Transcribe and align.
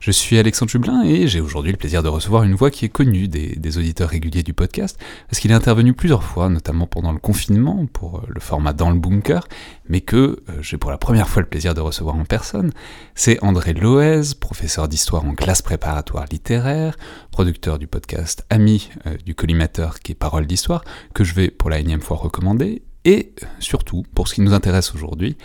Je 0.00 0.12
suis 0.12 0.38
Alexandre 0.38 0.70
Jublin 0.70 1.02
et 1.02 1.26
j'ai 1.26 1.40
aujourd'hui 1.40 1.72
le 1.72 1.76
plaisir 1.76 2.04
de 2.04 2.08
recevoir 2.08 2.44
une 2.44 2.54
voix 2.54 2.70
qui 2.70 2.84
est 2.84 2.88
connue 2.88 3.26
des, 3.26 3.78
auditeurs 3.78 4.08
réguliers 4.08 4.44
du 4.44 4.54
podcast, 4.54 4.98
parce 5.28 5.40
qu'il 5.40 5.50
est 5.50 5.54
intervenu 5.54 5.92
plusieurs 5.92 6.22
fois, 6.22 6.48
notamment 6.48 6.86
pendant 6.86 7.12
le 7.12 7.18
confinement, 7.18 7.86
pour 7.86 8.18
euh, 8.18 8.22
le 8.28 8.40
format 8.40 8.72
Dans 8.72 8.90
le 8.90 8.98
Bunker, 8.98 9.46
mais 9.88 10.00
que 10.00 10.16
euh, 10.16 10.62
j'ai 10.62 10.78
pour 10.78 10.90
la 10.90 10.98
première 10.98 11.28
fois 11.28 11.42
le 11.42 11.48
plaisir 11.48 11.74
de 11.74 11.80
recevoir 11.80 12.14
en 12.14 12.24
personne. 12.24 12.72
C'est 13.14 13.42
André 13.42 13.72
Loez, 13.72 14.34
professeur 14.38 14.88
d'histoire 14.88 15.24
en 15.24 15.34
classe 15.34 15.62
préparatoire 15.62 16.26
littéraire, 16.30 16.96
producteur 17.32 17.78
du 17.78 17.88
podcast 17.88 18.46
Ami 18.50 18.90
euh, 19.06 19.16
du 19.26 19.34
collimateur 19.34 19.98
qui 19.98 20.12
est 20.12 20.14
Parole 20.14 20.46
d'Histoire, 20.46 20.84
que 21.12 21.24
je 21.24 21.34
vais 21.34 21.50
pour 21.50 21.70
la 21.70 21.80
énième 21.80 22.02
fois 22.02 22.16
recommander, 22.16 22.82
et 23.04 23.32
surtout, 23.58 24.04
pour 24.14 24.28
ce 24.28 24.34
qui 24.34 24.42
nous 24.42 24.54
intéresse 24.54 24.94
aujourd'hui, 24.94 25.36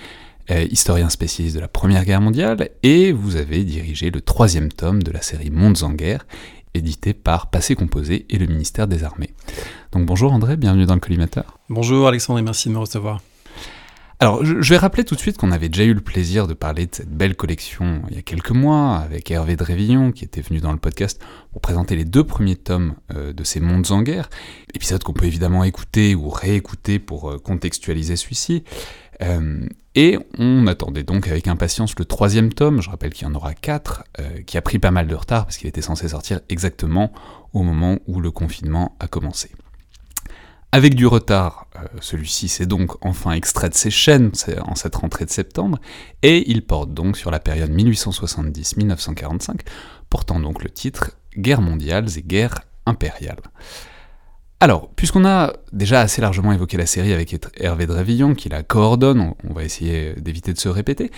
euh, 0.52 0.66
historien 0.70 1.10
spécialiste 1.10 1.56
de 1.56 1.62
la 1.62 1.68
Première 1.68 2.06
Guerre 2.06 2.22
mondiale, 2.22 2.70
et 2.84 3.12
vous 3.12 3.36
avez 3.36 3.64
dirigé 3.64 4.12
le 4.12 4.22
troisième 4.22 4.72
tome 4.72 5.04
de 5.04 5.12
la 5.12 5.22
série 5.22 5.50
Mondes 5.50 5.84
en 5.84 5.92
guerre, 5.92 6.26
édité 6.74 7.14
par 7.14 7.50
Passé 7.50 7.76
Composé 7.76 8.26
et 8.30 8.38
le 8.38 8.48
ministère 8.48 8.88
des 8.88 9.04
Armées. 9.04 9.34
Donc 9.92 10.06
bonjour 10.06 10.34
André, 10.34 10.58
bienvenue 10.58 10.86
dans 10.86 10.96
le 10.96 11.00
collimateur. 11.00 11.60
Bonjour 11.70 12.08
Alexandre 12.08 12.40
et 12.40 12.44
merci 12.44 12.70
de 12.70 12.74
me 12.74 12.80
recevoir. 12.80 13.22
Alors, 14.24 14.46
je 14.46 14.70
vais 14.70 14.78
rappeler 14.78 15.04
tout 15.04 15.16
de 15.16 15.20
suite 15.20 15.38
qu'on 15.38 15.52
avait 15.52 15.68
déjà 15.68 15.84
eu 15.84 15.94
le 15.94 16.00
plaisir 16.00 16.48
de 16.48 16.54
parler 16.54 16.86
de 16.86 16.96
cette 16.96 17.10
belle 17.10 17.36
collection 17.36 18.04
il 18.10 18.16
y 18.16 18.20
a 18.20 18.22
quelques 18.22 18.52
mois 18.52 18.96
avec 19.00 19.30
Hervé 19.30 19.58
Drévillon 19.58 20.14
qui 20.14 20.24
était 20.24 20.40
venu 20.40 20.60
dans 20.60 20.72
le 20.72 20.78
podcast 20.78 21.22
pour 21.52 21.60
présenter 21.60 21.98
les 21.98 22.06
deux 22.06 22.24
premiers 22.24 22.56
tomes 22.56 22.94
euh, 23.14 23.34
de 23.34 23.44
ces 23.44 23.60
mondes 23.60 23.92
en 23.92 24.02
guerre, 24.02 24.30
épisode 24.74 25.04
qu'on 25.04 25.12
peut 25.12 25.26
évidemment 25.26 25.66
écouter 25.66 26.16
ou 26.16 26.30
réécouter 26.30 27.00
pour 27.00 27.32
euh, 27.32 27.38
contextualiser 27.38 28.16
celui-ci. 28.16 28.64
Euh, 29.22 29.68
et 29.96 30.18
on 30.38 30.66
attendait 30.68 31.04
donc 31.04 31.28
avec 31.28 31.48
impatience 31.48 31.94
le 31.98 32.06
troisième 32.06 32.52
tome, 32.52 32.82
je 32.82 32.90
rappelle 32.90 33.14
qu'il 33.14 33.28
y 33.28 33.30
en 33.30 33.36
aura 33.36 33.54
quatre, 33.54 34.04
euh, 34.20 34.42
qui 34.42 34.58
a 34.58 34.62
pris 34.62 34.80
pas 34.80 34.92
mal 34.92 35.08
de 35.08 35.16
retard 35.16 35.46
parce 35.46 35.58
qu'il 35.58 35.68
était 35.68 35.82
censé 35.82 36.08
sortir 36.10 36.40
exactement 36.50 37.12
au 37.54 37.62
moment 37.62 38.00
où 38.08 38.20
le 38.20 38.32
confinement 38.32 38.96
a 39.00 39.08
commencé. 39.08 39.52
Avec 40.72 40.96
du 40.96 41.06
retard, 41.06 41.68
euh, 41.76 41.86
celui-ci 42.02 42.48
s'est 42.48 42.66
donc 42.66 42.94
enfin 43.06 43.34
extrait 43.34 43.70
de 43.70 43.76
ses 43.76 43.92
chaînes 43.92 44.32
en 44.64 44.74
cette 44.74 44.96
rentrée 44.96 45.26
de 45.26 45.30
septembre, 45.30 45.78
et 46.24 46.50
il 46.50 46.66
porte 46.66 46.92
donc 46.94 47.16
sur 47.16 47.30
la 47.30 47.40
période 47.40 47.70
1870-1945, 47.72 49.60
portant 50.10 50.40
donc 50.40 50.64
le 50.64 50.72
titre 50.72 51.12
Guerres 51.38 51.62
mondiales 51.62 52.08
et 52.18 52.24
guerres 52.24 52.62
impériales. 52.88 53.42
Alors, 54.64 54.88
puisqu'on 54.96 55.26
a 55.26 55.52
déjà 55.74 56.00
assez 56.00 56.22
largement 56.22 56.54
évoqué 56.54 56.78
la 56.78 56.86
série 56.86 57.12
avec 57.12 57.36
Hervé 57.58 57.86
Dravillon, 57.86 58.34
qui 58.34 58.48
la 58.48 58.64
coordonne, 58.64 59.34
on 59.44 59.54
va 59.54 59.66
essayer 59.66 60.14
d'éviter 60.14 60.54
de 60.54 60.58
se 60.58 60.70
répéter, 60.70 61.12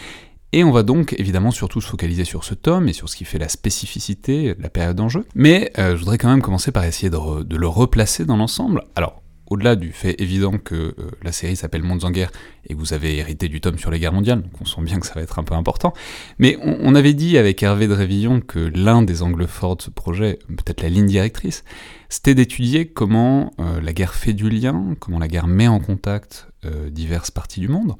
et 0.52 0.64
on 0.64 0.72
va 0.72 0.82
donc 0.82 1.14
évidemment 1.20 1.52
surtout 1.52 1.80
se 1.80 1.88
focaliser 1.88 2.26
sur 2.26 2.44
ce 2.44 2.56
tome 2.56 2.90
et 2.90 2.94
sur 2.94 3.08
ce 3.08 3.16
qui 3.16 3.24
fait 3.24 3.38
la 3.38 3.48
spécificité 3.48 4.56
la 4.58 4.70
période 4.72 4.96
d'enjeu. 4.96 5.28
Mais 5.36 5.72
euh, 5.78 5.92
je 5.92 6.00
voudrais 6.00 6.18
quand 6.18 6.28
même 6.28 6.42
commencer 6.42 6.72
par 6.72 6.86
essayer 6.86 7.12
de, 7.12 7.44
de 7.44 7.56
le 7.56 7.68
replacer 7.68 8.26
dans 8.26 8.36
l'ensemble. 8.36 8.82
Alors, 8.96 9.22
au-delà 9.48 9.76
du 9.76 9.92
fait 9.92 10.20
évident 10.22 10.58
que 10.58 10.76
euh, 10.76 11.12
la 11.24 11.32
série 11.32 11.56
s'appelle 11.56 11.84
Mondes 11.84 12.04
en 12.04 12.12
guerre 12.12 12.32
et 12.68 12.74
que 12.74 12.80
vous 12.80 12.94
avez 12.94 13.18
hérité 13.18 13.48
du 13.48 13.62
tome 13.62 13.78
sur 13.78 13.92
les 13.92 14.00
guerres 14.00 14.14
mondiales, 14.14 14.44
on 14.60 14.66
sent 14.66 14.82
bien 14.82 15.00
que 15.00 15.06
ça 15.06 15.14
va 15.14 15.22
être 15.22 15.38
un 15.38 15.44
peu 15.44 15.54
important, 15.54 15.94
mais 16.40 16.58
on, 16.62 16.96
avait 16.96 17.14
dit 17.14 17.38
avec 17.38 17.62
Hervé 17.62 17.88
Drévillon 17.88 18.42
que 18.42 18.60
l'un 18.60 19.02
des 19.02 19.22
angles 19.22 19.48
forts 19.48 19.76
de 19.78 19.84
ce 19.84 19.90
projet, 19.90 20.40
peut-être 20.48 20.82
la 20.82 20.90
ligne 20.90 21.06
directrice, 21.06 21.64
c'était 22.10 22.34
d'étudier 22.34 22.88
comment 22.88 23.54
euh, 23.60 23.82
la 23.82 23.94
guerre 23.94 24.16
fait 24.16 24.34
du 24.34 24.50
lien, 24.50 24.96
comment 25.00 25.20
la 25.20 25.28
guerre 25.28 25.48
met 25.48 25.68
en 25.68 25.80
contact 25.80 26.48
euh, 26.66 26.90
diverses 26.90 27.32
parties 27.32 27.60
du 27.60 27.68
monde. 27.68 27.96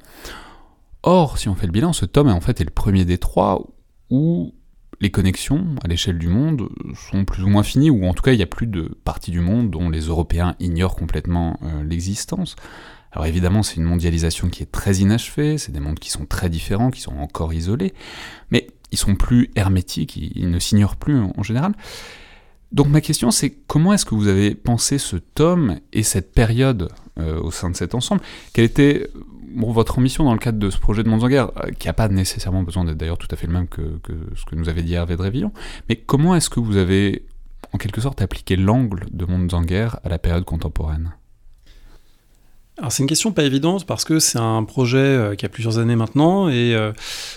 Or, 1.04 1.38
si 1.38 1.50
on 1.50 1.56
fait 1.56 1.68
le 1.68 1.72
bilan, 1.72 1.94
ce 1.94 2.06
tome 2.06 2.30
en 2.30 2.42
fait 2.42 2.62
est 2.62 2.66
le 2.66 2.72
premier 2.72 3.06
des 3.06 3.20
trois 3.20 3.68
où 4.10 4.56
les 5.02 5.12
connexions 5.12 5.66
à 5.84 5.88
l'échelle 5.88 6.18
du 6.18 6.28
monde 6.28 6.70
sont 6.96 7.26
plus 7.26 7.44
ou 7.44 7.48
moins 7.48 7.64
finies, 7.64 7.90
ou 7.90 8.06
en 8.06 8.14
tout 8.14 8.24
cas 8.24 8.32
il 8.32 8.38
n'y 8.38 8.44
a 8.44 8.48
plus 8.48 8.68
de 8.68 8.98
parties 9.04 9.32
du 9.32 9.42
monde 9.42 9.70
dont 9.70 9.90
les 9.90 10.02
Européens 10.02 10.56
ignorent 10.60 10.96
complètement 10.96 11.60
euh, 11.64 11.84
l'existence. 11.84 12.56
Alors 13.12 13.26
évidemment 13.26 13.64
c'est 13.64 13.76
une 13.76 13.84
mondialisation 13.84 14.50
qui 14.50 14.64
est 14.64 14.72
très 14.72 14.96
inachevée, 14.98 15.58
c'est 15.58 15.72
des 15.72 15.80
mondes 15.80 16.00
qui 16.00 16.12
sont 16.12 16.26
très 16.26 16.50
différents, 16.50 16.92
qui 16.92 17.02
sont 17.02 17.16
encore 17.18 17.54
isolés, 17.54 17.94
mais 18.52 18.68
ils 18.92 18.98
sont 18.98 19.16
plus 19.16 19.52
hermétiques, 19.56 20.16
ils, 20.18 20.50
ne 20.50 20.60
s'ignorent 20.60 20.96
plus 20.96 21.20
en, 21.20 21.44
général. 21.44 21.74
Donc 22.72 22.88
ma 22.88 23.02
question 23.02 23.32
c'est 23.32 23.52
comment 23.52 23.94
est-ce 23.94 24.06
que 24.06 24.16
vous 24.16 24.28
avez 24.28 24.56
pensé 24.56 24.98
ce 24.98 25.18
tome 25.18 25.80
et 25.94 26.04
cette 26.04 26.34
période 26.34 26.90
euh, 27.20 27.40
au 27.40 27.52
sein 27.52 27.70
de 27.70 27.76
cet 27.76 27.96
ensemble? 27.96 28.22
Quelle 28.54 28.66
était 28.66 29.10
votre 29.56 30.00
ambition 30.00 30.24
dans 30.24 30.34
le 30.34 30.40
cadre 30.40 30.60
de 30.60 30.70
ce 30.70 30.78
projet 30.78 31.04
de 31.04 31.10
Mondes 31.10 31.24
en 31.24 31.28
guerre, 31.28 31.52
euh, 31.58 31.72
qui 31.72 31.88
n'a 31.88 31.94
pas 31.94 32.08
nécessairement 32.08 32.64
besoin 32.64 32.84
d'être 32.84 32.98
d'ailleurs 32.98 33.18
tout 33.18 33.28
à 33.32 33.36
fait 33.36 33.48
le 33.48 33.54
même 33.54 33.68
que, 33.68 34.00
ce 34.36 34.46
que 34.46 34.56
nous 34.56 34.70
avait 34.70 34.84
dit 34.84 34.94
Hervé 34.94 35.16
Drévillon, 35.16 35.52
mais 35.90 35.96
comment 35.96 36.36
est-ce 36.36 36.50
que 36.50 36.60
vous 36.60 36.78
avez 36.78 37.26
en 37.74 37.78
quelque 37.78 38.02
sorte 38.02 38.22
appliqué 38.22 38.56
l'angle 38.56 39.06
de 39.12 39.26
Mondes 39.26 39.54
en 39.54 39.62
guerre 39.62 40.00
à 40.04 40.10
la 40.10 40.20
période 40.20 40.46
contemporaine? 40.46 41.14
Alors 42.78 42.92
c'est 42.92 43.04
une 43.04 43.08
question 43.08 43.32
pas 43.32 43.44
évidente 43.44 43.86
parce 43.86 44.04
que 44.04 44.20
c'est 44.20 44.38
un 44.38 44.66
projet 44.66 44.98
euh, 44.98 45.36
qui 45.36 45.46
a 45.46 45.50
plusieurs 45.50 45.78
années 45.78 45.96
maintenant 45.96 46.50
et 46.50 46.76
euh, 46.76 46.92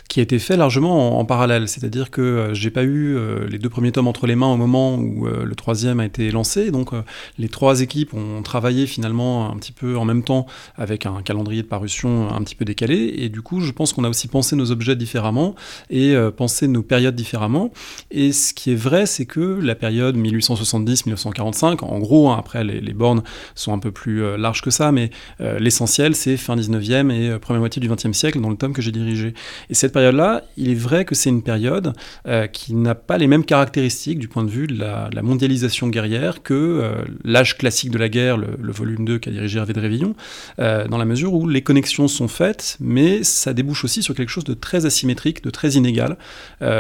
qui 0.09 0.19
a 0.19 0.23
été 0.25 0.41
fait 0.41 0.57
largement 0.57 1.21
en, 1.21 1.25
parallèle. 1.25 1.69
C'est-à-dire 1.69 2.11
que 2.11 2.21
euh, 2.21 2.55
j'ai 2.55 2.71
pas 2.71 2.83
eu 2.83 3.17
les 3.49 3.59
deux 3.59 3.69
premiers 3.69 3.93
tomes 3.93 4.09
entre 4.09 4.27
les 4.27 4.35
mains 4.35 4.53
au 4.53 4.57
moment 4.57 4.97
où 4.97 5.27
le 5.27 5.55
troisième 5.55 6.01
a 6.01 6.07
été 6.07 6.31
lancé. 6.33 6.71
Donc 6.71 6.91
les 7.39 7.49
trois 7.49 7.81
équipes 7.83 8.15
ont 8.15 8.43
travaillé 8.43 8.87
finalement 8.87 9.51
un 9.51 9.57
petit 9.57 9.73
peu 9.73 9.97
en 9.97 10.05
même 10.05 10.25
temps 10.25 10.47
avec 10.77 11.07
un 11.07 11.23
calendrier 11.23 11.63
de 11.63 11.69
parution 11.69 12.33
un 12.35 12.43
petit 12.43 12.55
peu 12.55 12.65
décalé. 12.65 13.15
Et 13.19 13.29
du 13.29 13.43
coup, 13.43 13.61
je 13.61 13.71
pense 13.73 13.93
qu'on 13.93 14.05
a 14.05 14.09
aussi 14.09 14.29
pensé 14.29 14.57
nos 14.57 14.71
objets 14.71 14.97
différemment 14.97 15.55
et 15.91 16.17
pensé 16.37 16.69
nos 16.69 16.83
périodes 16.83 17.15
différemment. 17.15 17.71
Et 18.11 18.33
ce 18.33 18.55
qui 18.55 18.73
est 18.73 18.77
vrai, 18.77 19.07
c'est 19.07 19.27
que 19.27 19.41
la 19.61 19.75
période 19.75 20.17
1870-1945, 20.17 21.85
en 21.85 21.99
gros, 21.99 22.31
hein, 22.31 22.37
après 22.39 22.65
les, 22.65 22.81
les, 22.81 22.95
bornes 22.95 23.23
sont 23.55 23.73
un 23.73 23.79
peu 23.79 23.93
plus 23.93 24.37
larges 24.37 24.63
que 24.63 24.71
ça, 24.71 24.93
mais 24.93 25.11
euh, 25.41 25.59
l'essentiel, 25.59 26.15
c'est 26.15 26.37
fin 26.37 26.57
19e 26.57 27.11
et 27.11 27.31
euh, 27.31 27.39
première 27.39 27.61
moitié 27.61 27.81
du 27.81 27.89
20e 27.89 28.13
siècle 28.13 28.41
dans 28.41 28.51
le 28.51 28.57
tome 28.57 28.73
que 28.73 28.83
j'ai 28.83 28.93
dirigé. 28.93 29.35
Et 29.71 29.75
cette 29.75 29.93
période-là, 29.93 30.43
il 30.57 30.71
est 30.71 30.75
vrai 30.75 31.05
que 31.05 31.15
c'est 31.15 31.31
une 31.31 31.43
période 31.43 31.93
euh, 32.27 32.47
qui 32.47 32.75
n'a 32.75 32.95
pas 32.95 33.19
les 33.19 33.27
mêmes 33.27 33.45
caractéristiques 33.45 34.19
du 34.19 34.29
point 34.29 34.45
de 34.45 34.51
vue 34.51 34.67
de 34.67 34.79
la, 34.79 35.11
mondialisation 35.23 35.89
guerrière 35.89 36.43
que 36.43 37.05
l'âge 37.25 37.59
classique 37.59 37.91
de 37.91 37.99
la 37.99 38.09
guerre, 38.09 38.37
le, 38.37 38.73
volume 38.73 39.05
2 39.05 39.19
qu'a 39.19 39.33
dirigé 39.33 39.59
Hervé 39.59 39.73
de 39.73 39.81
Révillon, 39.81 40.15
dans 40.59 40.97
la 40.97 41.05
mesure 41.05 41.35
où 41.35 41.49
les 41.49 41.61
connexions 41.61 42.07
sont 42.07 42.29
faites, 42.29 42.77
mais 42.81 43.25
ça 43.25 43.53
débouche 43.53 43.85
aussi 43.85 44.03
sur 44.03 44.15
quelque 44.15 44.29
chose 44.29 44.45
de 44.45 44.55
très 44.55 44.87
asymétrique, 44.87 45.43
de 45.43 45.51
très 45.51 45.73
inégal. 45.73 46.17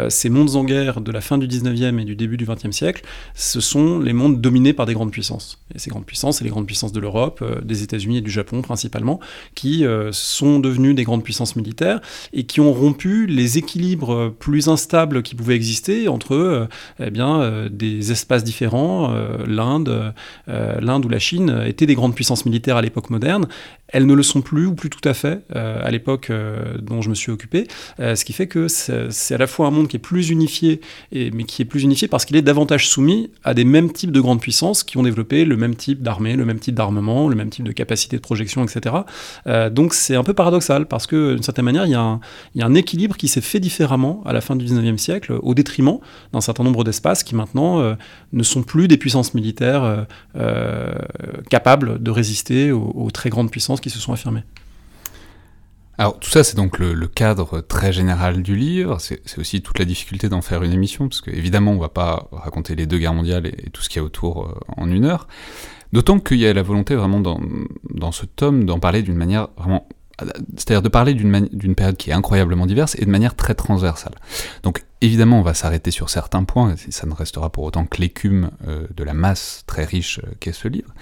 ces 0.08 0.30
mondes 0.30 0.54
en 0.54 0.64
guerre 0.64 1.00
de 1.00 1.10
la 1.10 1.20
fin 1.20 1.36
du 1.36 1.48
19e 1.48 2.00
et 2.00 2.04
du 2.04 2.14
début 2.14 2.36
du 2.36 2.46
20e 2.46 2.70
siècle, 2.70 3.02
ce 3.34 3.60
sont 3.60 3.98
les 3.98 4.12
mondes 4.12 4.40
dominés 4.40 4.72
par 4.72 4.86
des 4.86 4.94
grandes 4.94 5.10
puissances. 5.10 5.58
Et 5.74 5.78
ces 5.78 5.90
grandes 5.90 6.06
puissances, 6.06 6.38
c'est 6.38 6.44
les 6.44 6.50
grandes 6.50 6.66
puissances 6.66 6.92
de 6.92 7.00
l'Europe, 7.00 7.44
des 7.64 7.82
États-Unis 7.82 8.18
et 8.18 8.22
du 8.22 8.30
Japon 8.30 8.37
principalement, 8.44 9.20
qui 9.54 9.84
euh, 9.84 10.10
sont 10.12 10.58
devenus 10.58 10.94
des 10.94 11.04
grandes 11.04 11.22
puissances 11.22 11.56
militaires 11.56 12.00
et 12.32 12.44
qui 12.44 12.60
ont 12.60 12.72
rompu 12.72 13.26
les 13.26 13.58
équilibres 13.58 14.32
plus 14.38 14.68
instables 14.68 15.22
qui 15.22 15.34
pouvaient 15.34 15.56
exister 15.56 16.08
entre 16.08 16.34
euh, 16.34 16.66
eh 17.00 17.10
euh, 17.18 17.68
des 17.70 18.12
espaces 18.12 18.44
différents. 18.44 19.14
L'Inde, 19.46 20.14
l'Inde 20.46 21.04
ou 21.04 21.08
la 21.08 21.18
Chine 21.18 21.62
étaient 21.66 21.86
des 21.86 21.94
grandes 21.94 22.14
puissances 22.14 22.44
militaires 22.44 22.76
à 22.76 22.82
l'époque 22.82 23.10
moderne 23.10 23.46
elles 23.88 24.06
ne 24.06 24.14
le 24.14 24.22
sont 24.22 24.42
plus, 24.42 24.66
ou 24.66 24.74
plus 24.74 24.90
tout 24.90 25.06
à 25.08 25.14
fait, 25.14 25.42
euh, 25.56 25.80
à 25.82 25.90
l'époque 25.90 26.28
euh, 26.30 26.76
dont 26.78 27.00
je 27.00 27.08
me 27.08 27.14
suis 27.14 27.32
occupé. 27.32 27.66
Euh, 28.00 28.14
ce 28.14 28.24
qui 28.24 28.32
fait 28.32 28.46
que 28.46 28.68
c'est 28.68 29.34
à 29.34 29.38
la 29.38 29.46
fois 29.46 29.66
un 29.66 29.70
monde 29.70 29.88
qui 29.88 29.96
est 29.96 30.00
plus 30.00 30.30
unifié, 30.30 30.80
mais 31.12 31.44
qui 31.44 31.62
est 31.62 31.64
plus 31.64 31.82
unifié 31.82 32.06
parce 32.08 32.24
qu'il 32.24 32.36
est 32.36 32.42
davantage 32.42 32.88
soumis 32.88 33.30
à 33.44 33.54
des 33.54 33.64
mêmes 33.64 33.90
types 33.92 34.12
de 34.12 34.20
grandes 34.20 34.40
puissances 34.40 34.84
qui 34.84 34.98
ont 34.98 35.02
développé 35.02 35.44
le 35.44 35.56
même 35.56 35.74
type 35.74 36.02
d'armée, 36.02 36.36
le 36.36 36.44
même 36.44 36.58
type 36.58 36.74
d'armement, 36.74 37.28
le 37.28 37.36
même 37.36 37.50
type 37.50 37.64
de 37.64 37.72
capacité 37.72 38.16
de 38.16 38.22
projection, 38.22 38.64
etc. 38.64 38.94
donc 39.70 39.94
c'est 39.94 40.16
un 40.16 40.24
peu 40.24 40.34
paradoxal 40.34 40.86
parce 40.86 41.06
que 41.06 41.34
d'une 41.34 41.42
certaine 41.42 41.64
manière, 41.64 41.86
il 41.86 41.92
y, 41.92 41.94
a 41.94 42.20
un, 42.66 42.74
équilibre 42.74 43.16
qui 43.16 43.28
s'est 43.28 43.40
fait 43.40 43.60
différemment 43.60 44.22
à 44.26 44.32
la 44.32 44.40
fin 44.40 44.56
du 44.56 44.64
19e 44.64 44.98
siècle, 44.98 45.38
au 45.42 45.54
détriment 45.54 45.98
d'un 46.32 46.40
certain 46.40 46.64
nombre 46.64 46.84
d'espaces 46.84 47.22
qui 47.22 47.34
maintenant 47.34 47.96
ne 48.32 48.42
sont 48.42 48.62
plus 48.62 48.88
des 48.88 48.98
puissances 48.98 49.34
militaires 49.34 50.06
capables 51.48 52.02
de 52.02 52.10
résister 52.10 52.72
aux 52.72 53.10
très 53.10 53.30
grandes 53.30 53.50
puissances 53.50 53.77
qui 53.80 53.90
se 53.90 53.98
sont 53.98 54.12
affirmés. 54.12 54.42
Alors 55.98 56.20
tout 56.20 56.30
ça, 56.30 56.44
c'est 56.44 56.56
donc 56.56 56.78
le, 56.78 56.94
cadre 57.08 57.60
très 57.60 57.92
général 57.92 58.42
du 58.42 58.54
livre. 58.54 58.98
C'est 59.00 59.20
aussi 59.38 59.62
toute 59.62 59.80
la 59.80 59.84
difficulté 59.84 60.28
d'en 60.28 60.42
faire 60.42 60.62
une 60.62 60.72
émission, 60.72 61.08
parce 61.08 61.20
qu'évidemment, 61.20 61.72
on 61.72 61.78
va 61.78 61.88
pas 61.88 62.28
raconter 62.30 62.76
les 62.76 62.86
deux 62.86 62.98
guerres 62.98 63.14
mondiales 63.14 63.46
et, 63.46 63.70
tout 63.72 63.82
ce 63.82 63.88
qu'il 63.88 64.00
y 64.00 64.02
a 64.02 64.04
autour 64.04 64.44
euh, 64.44 64.54
en 64.76 64.88
une 64.88 65.04
heure. 65.04 65.26
D'autant 65.92 66.20
qu'il 66.20 66.38
y 66.38 66.46
a 66.46 66.52
la 66.52 66.62
volonté 66.62 66.94
vraiment 66.94 67.18
dans, 67.18 67.40
dans 67.90 68.12
ce 68.12 68.26
tome 68.26 68.64
d'en 68.64 68.78
parler 68.78 69.02
d'une 69.02 69.16
manière 69.16 69.48
vraiment 69.56 69.88
c'est-à-dire 70.56 70.82
de 70.82 70.88
parler 70.88 71.14
d'une 71.14 71.74
période 71.74 71.96
qui 71.96 72.10
est 72.10 72.12
incroyablement 72.12 72.66
diverse 72.66 72.96
et 72.98 73.04
de 73.04 73.10
manière 73.10 73.36
très 73.36 73.54
transversale. 73.54 74.14
Donc 74.62 74.82
évidemment, 75.00 75.38
on 75.38 75.42
va 75.42 75.54
s'arrêter 75.54 75.90
sur 75.90 76.10
certains 76.10 76.44
points, 76.44 76.74
et 76.74 76.90
ça 76.90 77.06
ne 77.06 77.14
restera 77.14 77.50
pour 77.50 77.64
autant 77.64 77.86
que 77.86 78.00
l'écume 78.00 78.50
euh, 78.66 78.86
de 78.96 79.04
la 79.04 79.14
masse 79.14 79.62
très 79.66 79.84
riche 79.84 80.18
euh, 80.18 80.32
qu'est 80.40 80.52
ce 80.52 80.66
livre. 80.66 80.92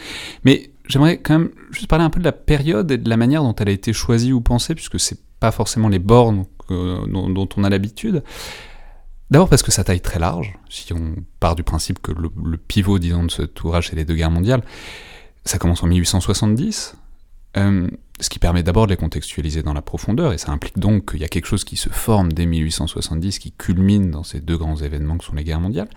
Mais 0.45 0.71
j'aimerais 0.89 1.19
quand 1.19 1.39
même 1.39 1.51
juste 1.71 1.89
parler 1.89 2.05
un 2.05 2.11
peu 2.11 2.21
de 2.21 2.25
la 2.25 2.33
période 2.33 2.91
et 2.91 2.99
de 2.99 3.09
la 3.09 3.17
manière 3.17 3.43
dont 3.43 3.55
elle 3.55 3.69
a 3.69 3.73
été 3.73 3.93
choisie 3.93 4.33
ou 4.33 4.41
pensée, 4.41 4.75
puisque 4.75 5.01
c'est 5.01 5.19
pas 5.41 5.51
forcément 5.51 5.89
les 5.89 5.99
bornes 5.99 6.45
dont, 6.69 7.49
on 7.57 7.65
a 7.65 7.71
l'habitude. 7.71 8.23
D'abord 9.31 9.49
parce 9.49 9.63
que 9.63 9.73
sa 9.73 9.85
taille 9.85 10.01
très 10.01 10.19
large, 10.19 10.57
si 10.69 10.93
on 10.93 11.17
part 11.41 11.57
du 11.57 11.63
principe 11.63 12.01
que 12.01 12.13
le, 12.13 12.57
pivot, 12.57 12.99
disons, 12.99 13.25
de 13.25 13.31
cet 13.31 13.63
ouvrage, 13.65 13.89
c'est 13.89 13.97
les 13.97 14.05
deux 14.05 14.15
guerres 14.15 14.31
mondiales, 14.31 14.63
ça 15.45 15.59
commence 15.59 15.83
en 15.83 15.89
1870, 15.89 16.97
euh, 17.57 17.89
ce 18.21 18.29
qui 18.29 18.39
permet 18.39 18.63
d'abord 18.63 18.87
de 18.87 18.93
les 18.93 18.97
contextualiser 18.97 19.63
dans 19.63 19.73
la 19.73 19.83
profondeur, 19.83 20.33
et 20.33 20.39
ça 20.39 20.53
implique 20.53 20.79
donc 20.79 21.11
qu'il 21.11 21.21
y 21.21 21.25
a 21.25 21.29
quelque 21.29 21.47
chose 21.47 21.65
qui 21.65 21.77
se 21.77 21.89
forme 21.89 22.33
dès 22.33 22.47
1870, 22.47 23.39
qui 23.39 23.53
culmine 23.53 24.11
dans 24.11 24.23
ces 24.23 24.41
deux 24.41 24.57
grands 24.57 24.77
événements 24.77 25.19
que 25.19 25.25
sont 25.25 25.35
les 25.35 25.45
guerres 25.45 25.61
mondiales. 25.61 25.89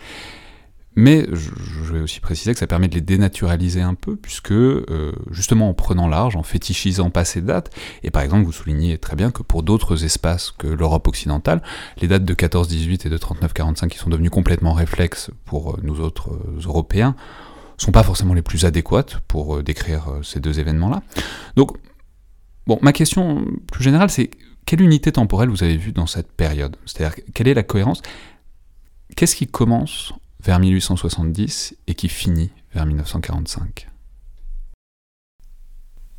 Mais 0.99 1.25
je, 1.31 1.93
vais 1.93 2.01
aussi 2.01 2.19
préciser 2.19 2.53
que 2.53 2.59
ça 2.59 2.67
permet 2.67 2.87
de 2.87 2.95
les 2.95 3.01
dénaturaliser 3.01 3.81
un 3.81 3.95
peu, 3.95 4.15
puisque 4.15 4.51
euh, 4.51 5.13
justement 5.31 5.69
en 5.69 5.73
prenant 5.73 6.07
large, 6.07 6.35
en 6.35 6.43
fétichisant 6.43 7.09
pas 7.09 7.25
ces 7.25 7.41
dates, 7.41 7.71
et 8.03 8.11
par 8.11 8.21
exemple 8.21 8.45
vous 8.45 8.51
soulignez 8.51 8.97
très 8.97 9.15
bien 9.15 9.31
que 9.31 9.41
pour 9.41 9.63
d'autres 9.63 10.03
espaces 10.03 10.51
que 10.51 10.67
l'Europe 10.67 11.07
occidentale, 11.07 11.61
les 12.01 12.07
dates 12.07 12.25
de 12.25 12.33
14-18 12.33 13.07
et 13.07 13.09
de 13.09 13.17
39-45 13.17 13.87
qui 13.87 13.97
sont 13.97 14.09
devenues 14.09 14.29
complètement 14.29 14.73
réflexes 14.73 15.31
pour 15.45 15.71
euh, 15.71 15.79
nous 15.83 15.99
autres 15.99 16.37
Européens, 16.65 17.15
sont 17.81 17.91
pas 17.91 18.03
forcément 18.03 18.33
les 18.33 18.41
plus 18.41 18.65
adéquates 18.65 19.19
pour 19.27 19.57
euh, 19.57 19.63
décrire 19.63 20.09
euh, 20.09 20.23
ces 20.23 20.39
deux 20.39 20.59
événements-là. 20.59 21.01
Donc, 21.55 21.77
bon, 22.67 22.79
ma 22.81 22.93
question 22.93 23.45
plus 23.71 23.83
générale, 23.83 24.09
c'est 24.09 24.29
quelle 24.65 24.81
unité 24.81 25.11
temporelle 25.11 25.49
vous 25.49 25.63
avez 25.63 25.77
vue 25.77 25.91
dans 25.91 26.07
cette 26.07 26.31
période? 26.31 26.75
C'est-à-dire, 26.85 27.23
quelle 27.33 27.47
est 27.47 27.53
la 27.53 27.63
cohérence? 27.63 28.01
Qu'est-ce 29.15 29.35
qui 29.35 29.47
commence 29.47 30.13
vers 30.41 30.59
1870 30.59 31.75
et 31.87 31.95
qui 31.95 32.09
finit 32.09 32.51
vers 32.73 32.85
1945 32.85 33.88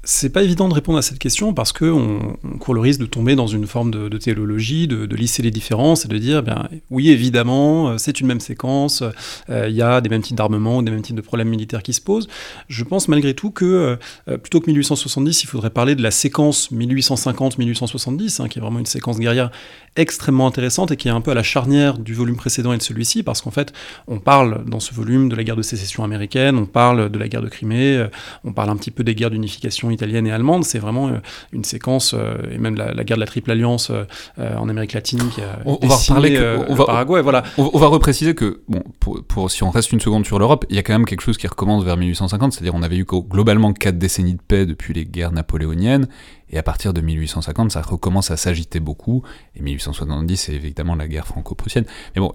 c'est 0.03 0.31
pas 0.31 0.43
évident 0.43 0.67
de 0.67 0.73
répondre 0.73 0.97
à 0.97 1.03
cette 1.03 1.19
question 1.19 1.53
parce 1.53 1.73
qu'on 1.75 2.39
on 2.43 2.59
court 2.59 2.73
le 2.73 2.81
risque 2.81 3.01
de 3.01 3.07
tomber 3.07 3.37
dans 3.37 3.47
une 3.47 3.67
forme 3.67 3.91
de, 3.91 4.17
théologie, 4.17 4.89
de, 4.89 5.15
lisser 5.15 5.43
les 5.43 5.51
différences 5.51 6.07
et 6.07 6.09
de 6.09 6.17
dire, 6.17 6.43
bien, 6.43 6.69
oui, 6.89 7.11
évidemment, 7.11 7.91
euh, 7.91 7.99
c'est 7.99 8.19
une 8.21 8.27
même 8.27 8.41
séquence, 8.41 9.03
euh, 9.51 9.69
il 9.69 9.75
y 9.75 9.83
a 9.83 10.01
des 10.01 10.09
mêmes 10.09 10.23
types 10.23 10.37
d'armement, 10.37 10.83
des 10.83 10.91
mêmes 10.91 11.03
types 11.03 11.17
de 11.17 11.21
problèmes 11.21 11.51
militaires 11.51 11.83
qui 11.83 11.93
se 11.93 12.01
posent. 12.01 12.29
Je 12.69 12.83
pense 12.83 13.09
malgré 13.09 13.35
tout 13.35 13.51
que 13.51 13.99
euh, 14.27 14.39
plutôt 14.39 14.61
que 14.61 14.67
1870, 14.69 15.43
il 15.43 15.47
faudrait 15.47 15.69
parler 15.69 15.95
de 15.95 16.03
la 16.03 16.11
séquence 16.11 16.73
1850-1870, 16.73 18.41
hein, 18.41 18.49
qui 18.49 18.59
est 18.59 18.63
vraiment 18.63 18.79
une 18.79 18.87
séquence 18.87 19.21
guerrière 19.21 19.51
extrêmement 19.97 20.47
intéressante 20.47 20.93
et 20.93 20.97
qui 20.97 21.09
est 21.09 21.11
un 21.11 21.21
peu 21.21 21.33
à 21.33 21.35
la 21.35 21.43
charnière 21.43 21.99
du 21.99 22.15
volume 22.15 22.37
précédent 22.37 22.73
et 22.73 22.79
de 22.79 22.83
celui-ci, 22.83 23.23
parce 23.23 23.43
qu'en 23.43 23.51
fait, 23.51 23.75
on 24.07 24.19
parle 24.19 24.65
dans 24.65 24.81
ce 24.81 24.95
volume 24.95 25.29
de 25.29 25.37
la 25.37 25.45
guerre 25.45 25.57
de 25.57 25.63
sécession 25.63 26.05
américaine, 26.05 26.57
on 26.57 26.67
parle 26.67 27.11
de 27.11 27.19
la 27.19 27.29
guerre 27.29 27.43
de 27.43 27.49
Crimée, 27.49 28.07
on 28.45 28.53
parle 28.53 28.71
un 28.71 28.77
petit 28.77 28.91
peu 28.91 29.05
des 29.05 29.15
guerres 29.15 29.31
d'unification 29.31 29.90
italienne 29.91 30.27
et 30.27 30.33
allemande, 30.33 30.65
c'est 30.65 30.79
vraiment 30.79 31.09
euh, 31.09 31.19
une 31.53 31.65
séquence, 31.65 32.15
euh, 32.15 32.37
et 32.51 32.59
même 32.59 32.77
la, 32.77 33.05
guerre 33.05 33.17
de 33.17 33.21
la 33.21 33.27
Triple 33.27 33.51
Alliance 33.51 33.91
euh, 33.91 34.57
en 34.57 34.69
Amérique 34.69 34.93
latine 34.93 35.21
qui 35.35 35.41
a 35.41 35.59
on, 35.65 35.87
va 35.87 35.97
reparler 35.97 36.35
que, 36.35 36.59
on 36.69 36.75
va, 36.75 36.85
Paraguay, 36.85 37.23
voilà. 37.23 37.43
On, 37.59 37.79
va 37.79 37.87
repréciser 37.87 38.35
que, 38.35 38.63
bon, 38.69 38.83
pour, 39.27 39.51
si 39.51 39.63
on 39.63 39.71
reste 39.71 39.93
une 39.93 40.01
seconde 40.01 40.27
sur 40.27 40.39
l'Europe, 40.39 40.65
il 40.71 40.77
y 40.77 40.79
a 40.79 40.83
quand 40.83 40.93
même 40.93 41.05
quelque 41.07 41.23
chose 41.23 41.39
qui 41.39 41.47
recommence 41.47 41.85
vers 41.85 41.97
1850, 41.97 42.53
c'est-à-dire 42.53 42.75
on 42.75 42.83
avait 42.83 42.97
eu 42.97 43.05
globalement 43.05 43.73
quatre 43.73 43.99
décennies 43.99 44.35
de 44.35 44.43
paix 44.47 44.67
depuis 44.67 44.95
les 44.95 45.05
guerres 45.05 45.33
napoléoniennes, 45.33 46.09
et 46.51 46.59
à 46.59 46.63
partir 46.63 46.93
de 46.93 47.01
1850, 47.01 47.71
ça 47.71 47.81
recommence 47.81 48.31
à 48.31 48.37
s'agiter 48.37 48.81
beaucoup. 48.81 49.23
Et 49.55 49.63
1870, 49.63 50.37
c'est 50.37 50.53
évidemment 50.53 50.97
la 50.97 51.07
guerre 51.07 51.27
franco-prussienne. 51.27 51.85
Mais 52.15 52.21
bon, 52.21 52.35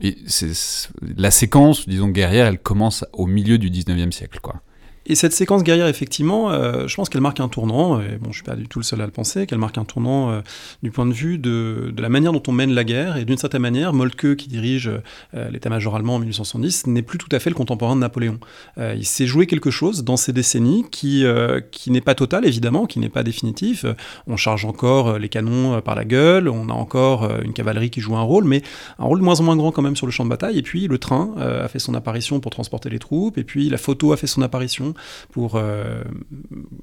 la 1.17 1.31
séquence, 1.31 1.87
disons, 1.87 2.07
guerrière, 2.07 2.47
elle 2.47 2.59
commence 2.59 3.05
au 3.11 3.25
milieu 3.25 3.57
du 3.57 3.69
19e 3.69 4.11
siècle, 4.11 4.39
quoi. 4.41 4.61
Et 5.07 5.13
cette 5.13 5.33
séquence 5.33 5.63
guerrière, 5.63 5.85
effectivement, 5.85 6.49
euh, 6.49 6.87
je 6.87 6.95
pense 6.95 7.09
qu'elle 7.09 7.21
marque 7.21 7.39
un 7.39 7.47
tournant, 7.47 8.01
et 8.01 8.17
bon, 8.19 8.31
je 8.31 8.37
suis 8.37 8.43
pas 8.43 8.55
du 8.55 8.67
tout 8.67 8.79
le 8.79 8.83
seul 8.83 9.01
à 9.01 9.05
le 9.05 9.11
penser, 9.11 9.45
qu'elle 9.45 9.59
marque 9.59 9.77
un 9.77 9.85
tournant 9.85 10.31
euh, 10.31 10.41
du 10.81 10.89
point 10.89 11.05
de 11.05 11.13
vue 11.13 11.37
de, 11.37 11.93
de, 11.95 12.01
la 12.01 12.09
manière 12.09 12.31
dont 12.31 12.41
on 12.47 12.51
mène 12.51 12.71
la 12.73 12.83
guerre, 12.83 13.17
et 13.17 13.23
d'une 13.25 13.37
certaine 13.37 13.61
manière, 13.61 13.93
Moltke, 13.93 14.35
qui 14.35 14.47
dirige 14.47 14.89
euh, 15.35 15.49
l'état-major 15.51 15.95
allemand 15.95 16.15
en 16.15 16.19
1870, 16.19 16.87
n'est 16.87 17.03
plus 17.03 17.19
tout 17.19 17.29
à 17.31 17.37
fait 17.37 17.51
le 17.51 17.55
contemporain 17.55 17.95
de 17.95 18.01
Napoléon. 18.01 18.39
il 18.77 19.05
s'est 19.05 19.27
joué 19.27 19.45
quelque 19.45 19.69
chose 19.69 20.03
dans 20.03 20.17
ces 20.17 20.33
décennies 20.33 20.85
qui, 20.89 21.23
qui 21.71 21.91
n'est 21.91 22.01
pas 22.01 22.15
total, 22.15 22.45
évidemment, 22.45 22.85
qui 22.85 22.99
n'est 22.99 23.09
pas 23.09 23.23
définitif. 23.23 23.85
On 24.27 24.37
charge 24.37 24.65
encore 24.65 25.19
les 25.19 25.29
canons 25.29 25.81
par 25.81 25.95
la 25.95 26.05
gueule, 26.05 26.49
on 26.49 26.69
a 26.69 26.73
encore 26.73 27.29
une 27.43 27.53
cavalerie 27.53 27.89
qui 27.89 28.01
joue 28.01 28.15
un 28.15 28.21
rôle, 28.21 28.45
mais 28.45 28.61
un 28.99 29.05
rôle 29.05 29.19
de 29.19 29.23
moins 29.23 29.39
en 29.39 29.43
moins 29.43 29.55
grand 29.55 29.71
quand 29.71 29.81
même 29.81 29.95
sur 29.95 30.07
le 30.07 30.11
champ 30.11 30.23
de 30.23 30.29
bataille, 30.29 30.57
et 30.57 30.63
puis 30.63 30.87
le 30.87 30.97
train 30.97 31.33
a 31.37 31.67
fait 31.67 31.79
son 31.79 31.93
apparition 31.93 32.39
pour 32.39 32.51
transporter 32.51 32.89
les 32.89 32.99
troupes, 32.99 33.37
et 33.37 33.43
puis 33.43 33.69
la 33.69 33.77
photo 33.77 34.11
a 34.11 34.17
fait 34.17 34.27
son 34.27 34.41
apparition 34.41 34.94
pour 35.31 35.55
euh, 35.55 36.03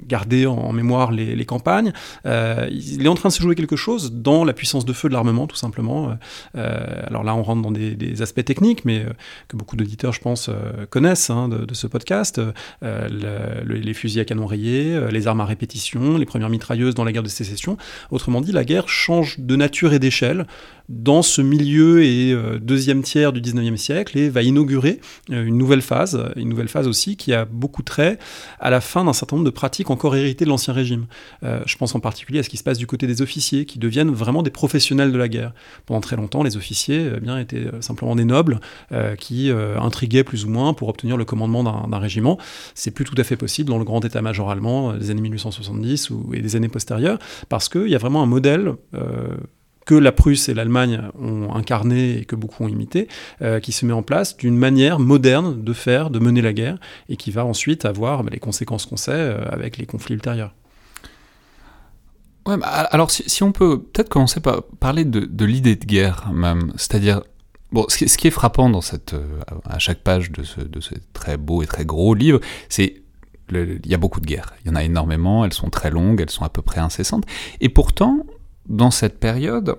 garder 0.06 0.46
en, 0.46 0.72
mémoire 0.72 1.12
les, 1.12 1.44
campagnes. 1.44 1.92
Euh, 2.26 2.68
il 2.70 3.04
est 3.04 3.08
en 3.08 3.14
train 3.14 3.28
de 3.28 3.34
se 3.34 3.42
jouer 3.42 3.54
quelque 3.54 3.76
chose 3.76 4.12
dans 4.12 4.44
la 4.44 4.52
puissance 4.52 4.84
de 4.84 4.92
feu 4.92 5.08
de 5.08 5.14
l'armement, 5.14 5.46
tout 5.46 5.56
simplement. 5.56 6.16
Euh, 6.56 7.02
alors 7.06 7.24
là, 7.24 7.34
on 7.34 7.42
rentre 7.42 7.62
dans 7.62 7.70
des, 7.70 8.22
aspects 8.22 8.44
techniques, 8.44 8.84
mais 8.84 9.04
que 9.48 9.56
beaucoup 9.56 9.76
d'auditeurs, 9.76 10.12
je 10.12 10.20
pense, 10.20 10.50
connaissent 10.90 11.30
hein, 11.30 11.48
de, 11.48 11.74
ce 11.74 11.86
podcast. 11.86 12.40
les 12.82 13.94
fusils 13.94 14.20
à 14.20 14.24
canon 14.24 14.46
rayé, 14.46 14.98
les 15.10 15.26
armes 15.26 15.40
à 15.40 15.44
répétition, 15.44 16.16
les 16.18 16.26
premières 16.26 16.50
mitrailleuses 16.50 16.94
dans 16.94 17.04
la 17.04 17.12
guerre 17.12 17.22
de 17.22 17.28
sécession. 17.28 17.76
Autrement 18.10 18.40
dit, 18.40 18.52
la 18.52 18.64
guerre 18.64 18.88
change 18.88 19.38
de 19.38 19.56
nature 19.56 19.92
et 19.92 19.98
d'échelle 19.98 20.46
dans 20.92 21.22
ce 21.22 21.40
milieu 21.40 22.04
et 22.04 22.36
deuxième 22.60 23.02
tiers 23.02 23.32
du 23.32 23.40
19e 23.40 23.76
siècle 23.76 24.18
et 24.18 24.28
va 24.28 24.42
inaugurer 24.42 25.00
une 25.28 25.56
nouvelle 25.56 25.82
phase, 25.82 26.22
une 26.36 26.48
nouvelle 26.48 26.68
phase 26.68 26.86
aussi 26.86 27.16
qui 27.16 27.32
a 27.32 27.44
beaucoup 27.44 27.82
de 27.82 27.86
traits 27.86 28.20
à 28.60 28.70
la 28.70 28.80
fin 28.80 29.04
d'un 29.04 29.12
certain 29.12 29.36
nombre 29.36 29.46
de 29.46 29.54
pratiques 29.54 29.90
encore 29.90 30.16
héritées 30.16 30.44
de 30.44 30.50
l'Ancien 30.50 30.74
Régime. 30.74 31.06
Euh, 31.42 31.60
je 31.66 31.76
pense 31.76 31.94
en 31.94 32.00
particulier 32.00 32.38
à 32.40 32.42
ce 32.42 32.48
qui 32.48 32.56
se 32.56 32.64
passe 32.64 32.78
du 32.78 32.86
côté 32.86 33.06
des 33.06 33.22
officiers, 33.22 33.64
qui 33.64 33.78
deviennent 33.78 34.10
vraiment 34.10 34.42
des 34.42 34.50
professionnels 34.50 35.12
de 35.12 35.18
la 35.18 35.28
guerre. 35.28 35.52
Pendant 35.86 36.00
très 36.00 36.16
longtemps, 36.16 36.42
les 36.42 36.56
officiers 36.56 37.12
eh 37.16 37.20
bien, 37.20 37.38
étaient 37.38 37.66
euh, 37.66 37.80
simplement 37.80 38.16
des 38.16 38.24
nobles 38.24 38.60
euh, 38.92 39.16
qui 39.16 39.50
intriguaient 39.50 40.24
plus 40.24 40.44
ou 40.44 40.50
moins 40.50 40.74
pour 40.74 40.88
obtenir 40.88 41.16
le 41.16 41.24
commandement 41.24 41.62
d'un 41.62 41.98
régiment. 41.98 42.38
C'est 42.74 42.90
plus 42.90 43.04
tout 43.04 43.14
à 43.18 43.24
fait 43.24 43.36
possible 43.36 43.68
dans 43.68 43.78
le 43.78 43.84
grand 43.84 44.04
état-major 44.04 44.50
allemand 44.50 44.94
des 44.94 45.10
années 45.10 45.20
1870 45.20 46.10
ou, 46.10 46.30
et 46.34 46.40
des 46.40 46.56
années 46.56 46.68
postérieures, 46.68 47.18
parce 47.48 47.68
qu'il 47.68 47.88
y 47.88 47.94
a 47.94 47.98
vraiment 47.98 48.22
un 48.22 48.26
modèle 48.26 48.74
que 49.84 49.94
la 49.94 50.12
Prusse 50.12 50.48
et 50.48 50.54
l'Allemagne 50.54 51.02
ont 51.20 51.54
incarné 51.54 52.18
et 52.18 52.24
que 52.24 52.36
beaucoup 52.36 52.64
ont 52.64 52.68
imité, 52.68 53.08
euh, 53.40 53.60
qui 53.60 53.72
se 53.72 53.84
met 53.84 53.92
en 53.92 54.02
place 54.02 54.36
d'une 54.36 54.56
manière 54.56 54.98
moderne 54.98 55.62
de 55.62 55.72
faire, 55.72 56.10
de 56.10 56.18
mener 56.18 56.42
la 56.42 56.52
guerre, 56.52 56.78
et 57.08 57.16
qui 57.16 57.30
va 57.30 57.44
ensuite 57.44 57.84
avoir 57.84 58.22
bah, 58.22 58.30
les 58.32 58.38
conséquences 58.38 58.86
qu'on 58.86 58.96
sait 58.96 59.12
euh, 59.12 59.44
avec 59.50 59.78
les 59.78 59.86
conflits 59.86 60.14
ultérieurs. 60.14 60.54
Ouais, 62.46 62.56
bah, 62.56 62.66
alors 62.66 63.10
si, 63.10 63.42
on 63.42 63.52
peut 63.52 63.80
peut-être 63.80 64.08
commencer 64.08 64.40
par 64.40 64.64
parler 64.64 65.04
de, 65.04 65.44
l'idée 65.44 65.76
de 65.76 65.84
guerre 65.84 66.30
même, 66.32 66.72
c'est-à-dire, 66.76 67.22
bon, 67.70 67.86
ce 67.88 68.04
qui, 68.16 68.26
est 68.26 68.32
frappant 68.32 68.70
dans 68.70 68.80
cette, 68.80 69.14
euh, 69.14 69.40
à 69.64 69.78
chaque 69.78 70.02
page 70.02 70.30
de 70.32 70.42
ce, 70.42 70.60
de 70.60 70.80
ce 70.80 70.94
très 71.12 71.36
beau 71.36 71.62
et 71.62 71.66
très 71.66 71.84
gros 71.84 72.14
livre, 72.14 72.40
c'est 72.68 73.02
il 73.54 73.86
y 73.86 73.94
a 73.94 73.98
beaucoup 73.98 74.20
de 74.20 74.26
guerres, 74.26 74.54
il 74.64 74.68
y 74.68 74.70
en 74.70 74.76
a 74.76 74.82
énormément, 74.82 75.44
elles 75.44 75.52
sont 75.52 75.68
très 75.68 75.90
longues, 75.90 76.22
elles 76.22 76.30
sont 76.30 76.44
à 76.44 76.48
peu 76.48 76.62
près 76.62 76.80
incessantes, 76.80 77.24
et 77.60 77.68
pourtant, 77.68 78.24
dans 78.72 78.90
cette 78.90 79.20
période, 79.20 79.76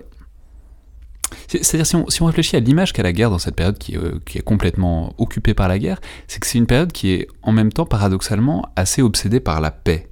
c'est-à-dire 1.48 1.86
si 1.86 2.22
on, 2.22 2.26
réfléchit 2.26 2.56
à 2.56 2.60
l'image 2.60 2.92
qu'a 2.92 3.02
la 3.02 3.12
guerre 3.12 3.30
dans 3.30 3.38
cette 3.38 3.56
période 3.56 3.76
qui, 3.76 3.96
euh, 3.96 4.18
qui, 4.24 4.38
est 4.38 4.42
complètement 4.42 5.14
occupée 5.18 5.52
par 5.52 5.68
la 5.68 5.78
guerre, 5.78 6.00
c'est 6.28 6.40
que 6.40 6.46
c'est 6.46 6.58
une 6.58 6.66
période 6.66 6.92
qui 6.92 7.10
est 7.10 7.28
en 7.42 7.52
même 7.52 7.72
temps 7.72 7.86
paradoxalement 7.86 8.64
assez 8.76 9.02
obsédée 9.02 9.40
par 9.40 9.60
la 9.60 9.70
paix. 9.70 10.08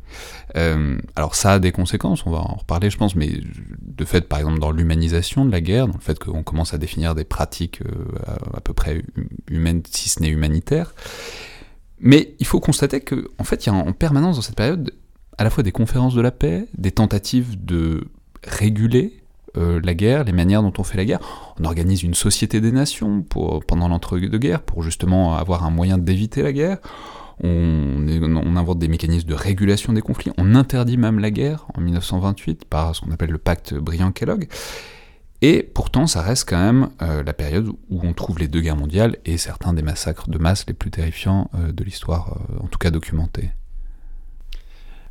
Euh, 0.56 0.98
alors 1.16 1.34
ça 1.34 1.54
a 1.54 1.58
des 1.58 1.72
conséquences, 1.72 2.26
on 2.26 2.30
va 2.30 2.38
en 2.38 2.56
reparler 2.56 2.90
je 2.90 2.98
pense, 2.98 3.16
mais 3.16 3.30
de 3.80 4.04
fait 4.04 4.28
par 4.28 4.40
exemple 4.40 4.58
dans 4.58 4.70
l'humanisation 4.70 5.44
de 5.46 5.50
la 5.50 5.60
guerre, 5.60 5.86
dans 5.86 5.94
le 5.94 6.00
fait 6.00 6.18
qu'on 6.18 6.42
commence 6.42 6.74
à 6.74 6.78
définir 6.78 7.14
des 7.14 7.24
pratiques 7.24 7.80
euh, 7.82 8.04
à, 8.52 8.60
peu 8.60 8.74
près 8.74 9.02
humaines 9.48 9.82
si 9.90 10.08
ce 10.08 10.20
n'est 10.20 10.28
humanitaires. 10.28 10.94
Mais 12.00 12.34
il 12.40 12.46
faut 12.46 12.60
constater 12.60 13.00
qu'en 13.00 13.16
en 13.38 13.44
fait 13.44 13.64
il 13.64 13.70
y 13.70 13.72
a 13.72 13.74
en 13.74 13.92
permanence 13.92 14.36
dans 14.36 14.42
cette 14.42 14.56
période 14.56 14.92
à 15.38 15.44
la 15.44 15.50
fois 15.50 15.62
des 15.62 15.72
conférences 15.72 16.14
de 16.14 16.20
la 16.20 16.30
paix, 16.30 16.66
des 16.76 16.90
tentatives 16.90 17.64
de 17.64 18.08
réguler 18.44 19.22
euh, 19.58 19.80
la 19.84 19.94
guerre, 19.94 20.24
les 20.24 20.32
manières 20.32 20.62
dont 20.62 20.72
on 20.78 20.82
fait 20.82 20.96
la 20.96 21.04
guerre. 21.04 21.20
On 21.60 21.64
organise 21.64 22.02
une 22.02 22.14
société 22.14 22.60
des 22.60 22.72
nations 22.72 23.22
pendant 23.66 23.88
l'entre-deux-guerres 23.88 24.62
pour 24.62 24.82
justement 24.82 25.36
avoir 25.36 25.64
un 25.64 25.70
moyen 25.70 25.98
d'éviter 25.98 26.42
la 26.42 26.52
guerre. 26.52 26.78
On, 27.42 28.06
on, 28.08 28.56
invente 28.56 28.78
des 28.78 28.88
mécanismes 28.88 29.28
de 29.28 29.34
régulation 29.34 29.92
des 29.92 30.00
conflits. 30.00 30.32
On 30.38 30.54
interdit 30.54 30.96
même 30.96 31.18
la 31.18 31.30
guerre 31.30 31.66
en 31.74 31.80
1928 31.80 32.64
par 32.66 32.94
ce 32.94 33.00
qu'on 33.00 33.10
appelle 33.10 33.30
le 33.30 33.38
pacte 33.38 33.74
Briand-Kellogg. 33.74 34.48
Et 35.42 35.64
pourtant, 35.64 36.06
ça 36.06 36.22
reste 36.22 36.48
quand 36.48 36.60
même 36.60 36.90
euh, 37.02 37.22
la 37.24 37.32
période 37.32 37.68
où 37.68 38.00
on 38.04 38.12
trouve 38.12 38.38
les 38.38 38.48
deux 38.48 38.60
guerres 38.60 38.76
mondiales 38.76 39.16
et 39.24 39.38
certains 39.38 39.72
des 39.72 39.82
massacres 39.82 40.30
de 40.30 40.38
masse 40.38 40.64
les 40.68 40.74
plus 40.74 40.90
terrifiants 40.90 41.50
euh, 41.56 41.72
de 41.72 41.84
l'histoire, 41.84 42.38
en 42.62 42.68
tout 42.68 42.78
cas 42.78 42.90
documentés. 42.90 43.50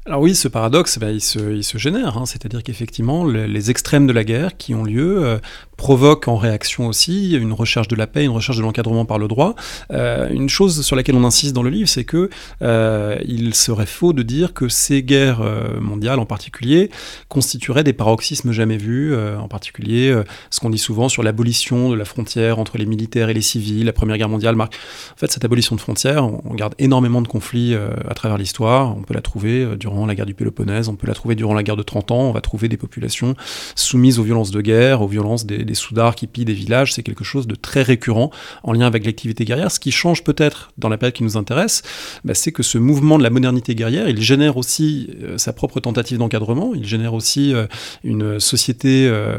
Alors 0.07 0.21
oui, 0.21 0.33
ce 0.33 0.47
paradoxe, 0.47 0.97
bah, 0.97 1.11
il, 1.11 1.21
se, 1.21 1.77
génère, 1.77 2.17
hein. 2.17 2.25
c'est-à-dire 2.25 2.63
qu'effectivement, 2.63 3.23
les, 3.23 3.69
extrêmes 3.69 4.07
de 4.07 4.13
la 4.13 4.23
guerre 4.23 4.57
qui 4.57 4.73
ont 4.73 4.83
lieu 4.83 5.23
euh, 5.23 5.37
provoquent 5.81 6.27
en 6.27 6.37
réaction 6.37 6.85
aussi 6.85 7.31
une 7.31 7.53
recherche 7.53 7.87
de 7.87 7.95
la 7.95 8.05
paix, 8.05 8.23
une 8.23 8.29
recherche 8.29 8.55
de 8.55 8.61
l'encadrement 8.61 9.03
par 9.03 9.17
le 9.17 9.27
droit. 9.27 9.55
Euh, 9.89 10.29
une 10.29 10.47
chose 10.47 10.85
sur 10.85 10.95
laquelle 10.95 11.15
on 11.15 11.23
insiste 11.23 11.55
dans 11.55 11.63
le 11.63 11.71
livre, 11.71 11.89
c'est 11.89 12.03
que 12.03 12.29
euh, 12.61 13.17
il 13.25 13.55
serait 13.55 13.87
faux 13.87 14.13
de 14.13 14.21
dire 14.21 14.53
que 14.53 14.69
ces 14.69 15.01
guerres 15.01 15.41
mondiales 15.79 16.19
en 16.19 16.27
particulier 16.27 16.91
constitueraient 17.29 17.83
des 17.83 17.93
paroxysmes 17.93 18.51
jamais 18.51 18.77
vus, 18.77 19.15
en 19.15 19.47
particulier 19.47 20.15
ce 20.51 20.59
qu'on 20.59 20.69
dit 20.69 20.77
souvent 20.77 21.09
sur 21.09 21.23
l'abolition 21.23 21.89
de 21.89 21.95
la 21.95 22.05
frontière 22.05 22.59
entre 22.59 22.77
les 22.77 22.85
militaires 22.85 23.29
et 23.29 23.33
les 23.33 23.41
civils. 23.41 23.85
La 23.85 23.93
Première 23.93 24.19
Guerre 24.19 24.29
mondiale 24.29 24.55
marque 24.55 24.75
en 24.75 25.17
fait 25.17 25.31
cette 25.31 25.45
abolition 25.45 25.75
de 25.75 25.81
frontières. 25.81 26.25
On 26.45 26.53
garde 26.53 26.75
énormément 26.77 27.23
de 27.23 27.27
conflits 27.27 27.73
à 27.75 28.13
travers 28.13 28.37
l'histoire. 28.37 28.95
On 28.95 29.01
peut 29.01 29.15
la 29.15 29.21
trouver 29.21 29.75
durant 29.77 30.05
la 30.05 30.13
guerre 30.13 30.27
du 30.27 30.35
Péloponnèse, 30.35 30.89
on 30.89 30.95
peut 30.95 31.07
la 31.07 31.15
trouver 31.15 31.33
durant 31.33 31.55
la 31.55 31.63
guerre 31.63 31.77
de 31.77 31.83
30 31.83 32.11
ans, 32.11 32.21
on 32.21 32.31
va 32.31 32.41
trouver 32.41 32.69
des 32.69 32.77
populations 32.77 33.33
soumises 33.73 34.19
aux 34.19 34.23
violences 34.23 34.51
de 34.51 34.61
guerre, 34.61 35.01
aux 35.01 35.07
violences 35.07 35.47
des, 35.47 35.70
des 35.71 35.75
soudards 35.75 36.15
qui 36.15 36.27
pillent 36.27 36.43
des 36.43 36.53
villages, 36.53 36.93
c'est 36.93 37.01
quelque 37.01 37.23
chose 37.23 37.47
de 37.47 37.55
très 37.55 37.81
récurrent 37.81 38.29
en 38.63 38.73
lien 38.73 38.87
avec 38.87 39.05
l'activité 39.05 39.45
guerrière. 39.45 39.71
Ce 39.71 39.79
qui 39.79 39.91
change 39.91 40.21
peut-être 40.23 40.71
dans 40.77 40.89
la 40.89 40.97
période 40.97 41.15
qui 41.15 41.23
nous 41.23 41.37
intéresse, 41.37 41.81
bah, 42.25 42.33
c'est 42.33 42.51
que 42.51 42.61
ce 42.61 42.77
mouvement 42.77 43.17
de 43.17 43.23
la 43.23 43.29
modernité 43.29 43.73
guerrière, 43.73 44.09
il 44.09 44.21
génère 44.21 44.57
aussi 44.57 45.11
euh, 45.23 45.37
sa 45.37 45.53
propre 45.53 45.79
tentative 45.79 46.17
d'encadrement, 46.17 46.73
il 46.75 46.85
génère 46.85 47.13
aussi 47.13 47.53
euh, 47.53 47.67
une 48.03 48.39
société 48.41 49.07
euh, 49.07 49.37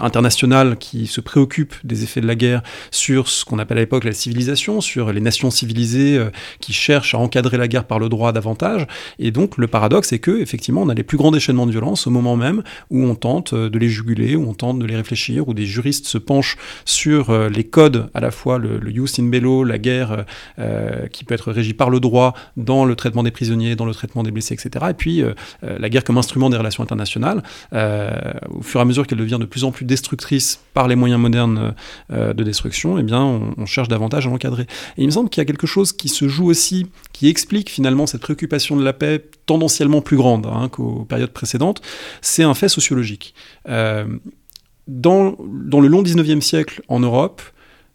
internationale 0.00 0.76
qui 0.76 1.06
se 1.06 1.20
préoccupe 1.20 1.74
des 1.84 2.02
effets 2.02 2.20
de 2.20 2.26
la 2.26 2.34
guerre 2.34 2.62
sur 2.90 3.28
ce 3.28 3.44
qu'on 3.44 3.60
appelle 3.60 3.78
à 3.78 3.82
l'époque 3.82 4.02
la 4.02 4.12
civilisation, 4.12 4.80
sur 4.80 5.12
les 5.12 5.20
nations 5.20 5.50
civilisées 5.52 6.20
qui 6.60 6.72
cherchent 6.72 7.14
à 7.14 7.18
encadrer 7.18 7.58
la 7.58 7.68
guerre 7.68 7.84
par 7.84 8.00
le 8.00 8.08
droit 8.08 8.32
davantage, 8.32 8.86
et 9.20 9.30
donc 9.30 9.56
le 9.56 9.68
paradoxe 9.68 10.12
est 10.12 10.18
que 10.18 10.40
effectivement 10.40 10.82
on 10.82 10.88
a 10.88 10.94
les 10.94 11.04
plus 11.04 11.16
grands 11.16 11.30
déchaînements 11.30 11.66
de 11.66 11.70
violence 11.70 12.06
au 12.06 12.10
moment 12.10 12.36
même 12.36 12.62
où 12.90 13.04
on 13.04 13.14
tente 13.14 13.54
de 13.54 13.78
les 13.78 13.88
juguler, 13.88 14.34
où 14.34 14.48
on 14.48 14.54
tente 14.54 14.78
de 14.78 14.86
les 14.86 14.96
réfléchir, 14.96 15.27
où 15.36 15.54
des 15.54 15.66
juristes 15.66 16.06
se 16.06 16.18
penchent 16.18 16.56
sur 16.84 17.30
euh, 17.30 17.48
les 17.48 17.64
codes, 17.64 18.08
à 18.14 18.20
la 18.20 18.30
fois 18.30 18.58
le, 18.58 18.78
le 18.78 18.92
in 19.18 19.28
bello, 19.28 19.64
la 19.64 19.78
guerre 19.78 20.24
euh, 20.58 21.06
qui 21.08 21.24
peut 21.24 21.34
être 21.34 21.52
régie 21.52 21.74
par 21.74 21.90
le 21.90 22.00
droit 22.00 22.34
dans 22.56 22.84
le 22.84 22.94
traitement 22.96 23.22
des 23.22 23.30
prisonniers, 23.30 23.76
dans 23.76 23.86
le 23.86 23.94
traitement 23.94 24.22
des 24.22 24.30
blessés, 24.30 24.54
etc. 24.54 24.86
Et 24.90 24.94
puis 24.94 25.22
la 25.62 25.88
guerre 25.88 26.04
comme 26.04 26.18
instrument 26.18 26.50
des 26.50 26.56
relations 26.56 26.82
internationales, 26.82 27.42
au 27.72 28.62
fur 28.62 28.80
et 28.80 28.82
à 28.82 28.84
mesure 28.84 29.06
qu'elle 29.06 29.18
devient 29.18 29.38
de 29.40 29.46
plus 29.46 29.64
en 29.64 29.70
plus 29.70 29.84
destructrice 29.84 30.60
par 30.74 30.88
les 30.88 30.96
moyens 30.96 31.20
modernes 31.20 31.74
de 32.10 32.42
destruction, 32.42 32.98
eh 32.98 33.02
bien 33.02 33.22
on, 33.22 33.66
cherche 33.66 33.88
davantage 33.88 34.26
à 34.26 34.30
l'encadrer. 34.30 34.66
Et 34.96 35.02
il 35.02 35.06
me 35.06 35.10
semble 35.10 35.30
qu'il 35.30 35.40
y 35.40 35.42
a 35.42 35.46
quelque 35.46 35.66
chose 35.66 35.92
qui 35.92 36.08
se 36.08 36.28
joue 36.28 36.46
aussi, 36.46 36.86
qui 37.12 37.28
explique 37.28 37.70
finalement 37.70 38.06
cette 38.06 38.20
préoccupation 38.20 38.76
de 38.76 38.84
la 38.84 38.92
paix 38.92 39.22
tendanciellement 39.46 40.00
plus 40.00 40.16
grande 40.16 40.46
hein, 40.46 40.68
qu'aux 40.68 41.04
périodes 41.04 41.32
précédentes, 41.32 41.80
c'est 42.20 42.42
un 42.42 42.54
fait 42.54 42.68
sociologique. 42.68 43.34
Euh, 43.68 44.06
dans, 44.88 45.36
le 45.38 45.86
long 45.86 46.02
19e 46.02 46.40
siècle 46.40 46.82
en 46.88 47.00
Europe, 47.00 47.42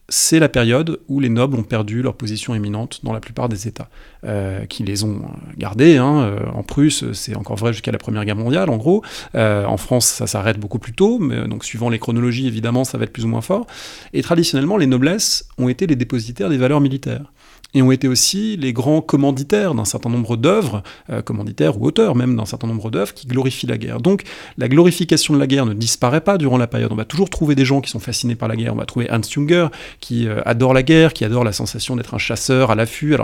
c'est 0.10 0.40
la 0.40 0.50
période 0.50 1.00
où 1.08 1.20
les 1.20 1.30
nobles 1.30 1.58
ont 1.58 1.64
perdu 1.64 2.02
leur 2.02 2.14
position 2.14 2.54
éminente 2.54 3.00
dans 3.04 3.14
la 3.14 3.20
plupart 3.20 3.50
des 3.50 3.68
États, 3.68 3.90
euh, 4.26 4.66
qui 4.66 4.84
les 4.84 5.04
ont 5.04 5.22
gardés. 5.58 5.98
Hein. 5.98 6.22
Euh, 6.22 6.40
en 6.54 6.62
Prusse, 6.62 7.12
c'est 7.14 7.36
encore 7.36 7.56
vrai 7.56 7.74
jusqu'à 7.74 7.92
la 7.92 7.98
Première 7.98 8.24
Guerre 8.24 8.36
mondiale, 8.36 8.70
en 8.70 8.78
gros. 8.78 9.02
en 9.34 9.78
France, 9.78 10.06
ça 10.06 10.28
s'arrête 10.28 10.60
beaucoup 10.60 10.80
plus 10.80 10.94
tôt, 10.94 11.20
mais 11.20 11.48
donc 11.48 11.66
suivant 11.66 11.90
les 11.90 12.00
chronologies, 12.00 12.48
évidemment, 12.48 12.84
ça 12.84 12.98
va 12.98 13.06
être 13.06 13.14
plus 13.14 13.26
ou 13.26 13.30
moins 13.30 13.42
fort. 13.42 13.66
Et 14.14 14.22
traditionnellement, 14.22 14.78
les 14.78 14.88
noblesses 14.88 15.48
ont 15.58 15.70
été 15.70 15.88
les 15.88 15.96
dépositaires 15.96 16.50
des 16.50 16.58
valeurs 16.58 16.82
militaires 16.82 17.34
et 17.74 17.82
ont 17.82 17.92
été 17.92 18.08
aussi 18.08 18.58
les 18.58 18.74
grands 18.74 19.02
commanditaires 19.02 19.74
d'un 19.74 19.86
certain 19.86 20.10
nombre 20.10 20.38
d'œuvres, 20.38 20.84
euh, 21.10 21.22
commanditaires 21.22 21.80
ou 21.80 21.86
auteurs 21.86 22.16
même 22.16 22.36
d'un 22.36 22.46
certain 22.46 22.68
nombre 22.68 22.92
d'œuvres 22.92 23.14
qui 23.14 23.28
glorifient 23.28 23.68
la 23.68 23.78
guerre. 23.78 24.00
Donc 24.00 24.24
la 24.58 24.68
glorification 24.68 25.34
de 25.34 25.40
la 25.40 25.48
guerre 25.48 25.66
ne 25.66 25.74
disparaît 25.74 26.22
pas 26.22 26.38
durant 26.38 26.58
la 26.58 26.68
période. 26.68 26.92
On 26.92 26.96
va 26.96 27.06
toujours 27.06 27.30
trouver 27.30 27.56
des 27.56 27.66
gens 27.66 27.82
qui 27.82 27.90
sont 27.90 28.00
fascinés 28.00 28.36
par 28.36 28.48
la 28.48 28.56
guerre. 28.56 28.74
On 28.74 28.78
va 28.78 28.86
trouver 28.86 29.10
Hans 29.12 29.22
Junger 29.22 29.68
qui 30.00 30.28
euh, 30.28 30.42
adore 30.46 30.74
la 30.74 30.84
guerre, 30.84 31.14
qui 31.14 31.26
adore 31.26 31.44
la 31.44 31.54
sensation 31.54 31.96
d'être 31.96 32.14
un 32.14 32.20
chasseur 32.20 32.72
à 32.72 32.76
l'affût. 32.76 33.16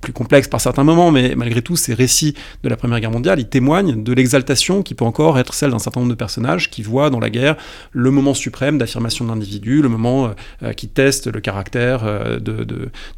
Plus 0.00 0.12
complexe 0.12 0.48
par 0.48 0.60
certains 0.60 0.84
moments, 0.84 1.10
mais 1.10 1.34
malgré 1.36 1.62
tout, 1.62 1.76
ces 1.76 1.94
récits 1.94 2.34
de 2.62 2.68
la 2.68 2.76
Première 2.76 3.00
Guerre 3.00 3.10
mondiale, 3.10 3.40
ils 3.40 3.48
témoignent 3.48 4.02
de 4.02 4.12
l'exaltation 4.12 4.82
qui 4.82 4.94
peut 4.94 5.04
encore 5.04 5.38
être 5.38 5.54
celle 5.54 5.70
d'un 5.70 5.78
certain 5.78 6.00
nombre 6.00 6.12
de 6.12 6.16
personnages 6.18 6.70
qui 6.70 6.82
voient 6.82 7.10
dans 7.10 7.20
la 7.20 7.30
guerre 7.30 7.56
le 7.92 8.10
moment 8.10 8.34
suprême 8.34 8.78
d'affirmation 8.78 9.24
de 9.24 9.30
l'individu, 9.30 9.82
le 9.82 9.88
moment 9.88 10.30
euh, 10.62 10.72
qui 10.72 10.88
teste 10.88 11.26
le 11.26 11.40
caractère 11.40 12.02
euh, 12.04 12.38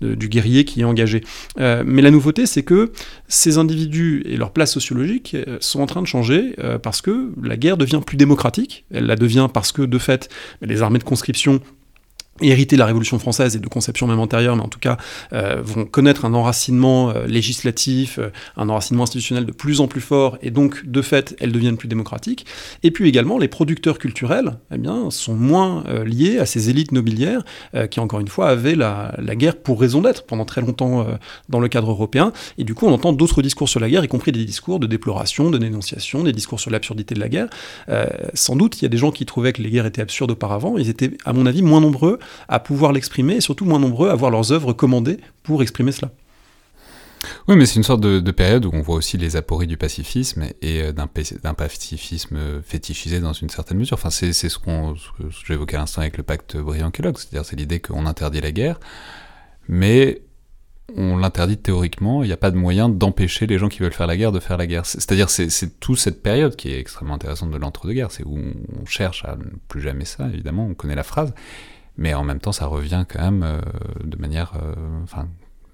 du 0.01 0.29
guerrier 0.29 0.65
qui 0.65 0.81
est 0.81 0.85
engagé. 0.85 1.23
Euh, 1.61 1.83
mais 1.87 2.03
la 2.03 2.11
nouveauté, 2.11 2.47
c'est 2.47 2.63
que 2.63 2.93
ces 3.29 3.59
individus 3.59 4.23
et 4.27 4.37
leur 4.37 4.53
place 4.53 4.73
sociologique 4.73 5.37
sont 5.61 5.81
en 5.81 5.87
train 5.87 6.03
de 6.03 6.07
changer 6.07 6.55
parce 6.83 7.03
que 7.03 7.33
la 7.43 7.57
guerre 7.57 7.77
devient 7.77 8.01
plus 8.05 8.17
démocratique. 8.17 8.85
Elle 8.93 9.07
la 9.07 9.17
devient 9.17 9.49
parce 9.53 9.73
que, 9.73 9.83
de 9.83 9.99
fait, 9.99 10.29
les 10.63 10.83
armées 10.83 10.99
de 10.99 11.05
conscription 11.05 11.61
hérité 12.41 12.77
de 12.77 12.81
la 12.81 12.87
Révolution 12.87 13.19
française 13.19 13.57
et 13.57 13.59
de 13.59 13.69
conceptions 13.69 14.07
même 14.07 14.19
antérieures, 14.19 14.57
mais 14.57 14.63
en 14.63 14.69
tout 14.69 14.79
cas 14.79 14.97
euh, 15.33 15.61
vont 15.63 15.85
connaître 15.85 16.25
un 16.25 16.35
enracinement 16.35 17.11
euh, 17.11 17.27
législatif, 17.27 18.19
euh, 18.19 18.31
un 18.57 18.69
enracinement 18.69 19.05
institutionnel 19.05 19.47
de 19.47 19.53
plus 19.53 19.81
en 19.81 19.89
plus 19.89 20.01
fort, 20.01 20.39
et 20.43 20.51
donc 20.51 20.87
de 20.87 21.03
fait 21.03 21.37
elles 21.41 21.53
deviennent 21.53 21.77
plus 21.77 21.89
démocratiques. 21.89 22.47
Et 22.83 22.91
puis 22.91 23.09
également 23.09 23.39
les 23.39 23.49
producteurs 23.49 23.99
culturels, 23.99 24.59
eh 24.73 24.79
bien, 24.79 25.11
sont 25.11 25.35
moins 25.35 25.85
liés 26.05 26.39
à 26.39 26.47
ces 26.47 26.71
élites 26.71 26.93
nobiliaires 26.93 27.43
qui 27.91 28.01
encore 28.01 28.21
une 28.21 28.29
fois 28.29 28.49
avaient 28.49 28.75
la, 28.75 29.15
la 29.19 29.37
guerre 29.37 29.57
pour 29.57 29.81
raison 29.81 30.01
d'être 30.01 30.25
pendant 30.27 30.45
très 30.45 30.61
longtemps 30.61 31.07
dans 31.49 31.61
le 31.61 31.69
cadre 31.69 31.91
européen. 31.91 32.33
Et 32.59 32.65
du 32.65 32.75
coup 32.75 32.87
on 32.87 32.93
entend 32.93 33.13
d'autres 33.13 33.43
discours 33.43 33.69
sur 33.69 33.81
la 33.81 33.89
guerre, 33.89 34.05
y 34.05 34.09
compris 34.09 34.33
des 34.33 34.45
discours 34.45 34.79
de 34.81 34.87
déploration, 34.87 35.51
de 35.51 35.59
dénonciation, 35.59 36.25
des 36.25 36.33
discours 36.33 36.61
sur 36.61 36.71
l'absurdité 36.71 37.15
de 37.15 37.21
la 37.21 37.29
guerre. 37.29 37.49
sans 38.35 38.57
doute 38.57 38.81
il 38.81 38.85
y 38.85 38.87
a 38.87 38.89
des 38.89 38.97
gens 38.97 39.11
qui 39.11 39.27
trouvaient 39.27 39.53
que 39.53 39.63
les 39.63 39.71
guerres 39.71 39.87
étaient 39.87 40.03
absurdes 40.03 40.31
auparavant, 40.31 40.77
ils 40.79 40.89
étaient 40.89 41.11
à 41.25 41.33
mon 41.33 41.47
avis 41.47 41.63
moins 41.63 41.81
nombreux 41.81 42.19
à 42.49 42.61
pouvoir 42.61 42.93
l'exprimer 42.93 43.37
et 43.37 43.41
surtout 43.41 43.65
moins 43.65 43.79
nombreux 43.79 44.11
à 44.11 44.15
voir 44.15 44.31
leurs 44.31 44.53
œuvres 44.53 44.73
commandées 44.73 45.19
pour 45.43 45.63
exprimer 45.63 45.93
cela. 45.93 46.11
Oui, 47.49 47.57
mais 47.57 47.67
c'est 47.67 47.77
une 47.77 47.83
sorte 47.83 48.01
de, 48.01 48.31
période 48.31 48.65
où 48.65 48.71
on 48.73 48.81
voit 48.81 48.97
aussi 48.97 49.17
les 49.17 49.37
apories 49.37 49.67
du 49.67 49.77
pacifisme 49.77 50.45
et 50.63 50.83
euh, 50.83 50.93
d'un 50.93 51.55
pacifisme 51.55 52.39
fétichisé 52.63 53.21
dans 53.21 53.33
une 53.33 53.49
certaine 53.49 53.79
mesure. 53.79 53.95
Enfin, 53.95 54.11
c'est 54.11 54.33
ce, 54.33 54.59
qu'on 54.59 54.95
que 54.95 55.25
j'évoquais 55.47 55.77
à 55.77 55.81
l'instant 55.81 56.03
avec 56.03 56.17
le 56.17 56.23
pacte 56.23 56.57
Briand-Kellogg, 56.57 57.17
c'est-à-dire 57.17 57.45
c'est 57.45 57.57
l'idée 57.57 57.81
qu'on 57.81 58.07
interdit 58.07 58.41
la 58.41 58.53
guerre, 58.53 58.79
mais 59.67 60.23
on 60.97 61.17
l'interdit 61.17 61.59
théoriquement, 61.59 62.23
il 62.23 62.29
n'y 62.29 62.33
a 62.33 62.39
pas 62.39 62.51
de 62.51 62.57
moyen 62.57 62.89
d'empêcher 62.89 63.47
les 63.47 63.59
gens 63.59 63.69
qui 63.69 63.81
veulent 63.81 63.93
faire 63.93 64.07
la 64.07 64.17
guerre 64.17 64.33
de 64.33 64.41
faire 64.41 64.57
la 64.57 64.67
guerre. 64.67 64.87
C'est-à-dire 64.87 65.29
c'est 65.29 65.81
toute 65.81 65.99
cette 65.99 66.23
période 66.23 66.57
qui 66.57 66.71
est 66.71 66.79
extrêmement 66.79 67.15
intéressante 67.15 67.51
de 67.51 67.59
l'entre-deux-guerres, 67.59 68.11
c'est 68.11 68.25
où 68.25 68.39
on 68.39 68.87
cherche 68.87 69.25
à 69.25 69.37
ne 69.37 69.45
plus 69.69 69.83
jamais 69.83 70.07
ça, 70.07 70.29
évidemment, 70.33 70.67
on 70.67 70.75
connaît 70.75 70.95
la 70.95 71.03
phrase, 71.03 71.35
mais 71.99 72.15
en 72.15 72.25
même 72.25 72.41
temps 72.41 72.53
ça 72.53 72.67
revient 72.67 73.05
quand 73.07 73.21
même 73.21 73.43
euh, 73.43 73.61
de 74.03 74.17
manière, 74.17 74.55
euh, 74.63 75.03
enfin, 75.03 75.29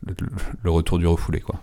le, 0.05 0.15
le, 0.63 0.71
retour 0.71 0.99
du 0.99 1.07
refoulé 1.07 1.41
quoi. 1.41 1.61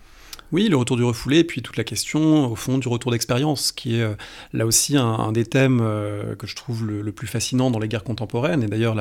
Oui, 0.52 0.68
le 0.68 0.76
retour 0.76 0.98
du 0.98 1.04
refoulé, 1.06 1.40
et 1.40 1.44
puis 1.46 1.62
toute 1.62 1.78
la 1.78 1.86
question, 1.86 2.52
au 2.52 2.56
fond, 2.56 2.78
du 2.78 2.90
retour 2.90 3.12
d'expérience, 3.12 3.72
qui 3.72 3.96
est 3.96 4.02
euh, 4.02 4.16
là 4.52 4.66
aussi 4.66 4.98
un, 4.98 5.32
des 5.32 5.46
thèmes 5.46 5.80
euh, 5.82 6.36
que 6.36 6.46
je 6.46 6.58
trouve 6.58 6.86
le, 6.86 7.10
plus 7.14 7.28
fascinant 7.28 7.72
dans 7.72 7.80
les 7.80 7.88
guerres 7.88 8.04
contemporaines. 8.04 8.62
Et 8.62 8.68
d'ailleurs, 8.68 8.96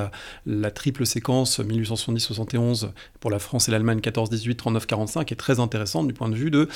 la, 0.47 0.71
triple 0.71 1.05
séquence 1.05 1.59
1870-71 1.59 2.91
pour 3.19 3.33
la 3.33 3.41
France 3.41 3.69
et 3.69 3.73
l'Allemagne 3.73 3.99
14-18, 3.99 4.55
39-45 4.55 5.33
est 5.33 5.35
très 5.35 5.59
intéressante 5.59 6.07
du 6.07 6.13
point 6.13 6.29
de 6.29 6.37
vue 6.37 6.53
de 6.53 6.69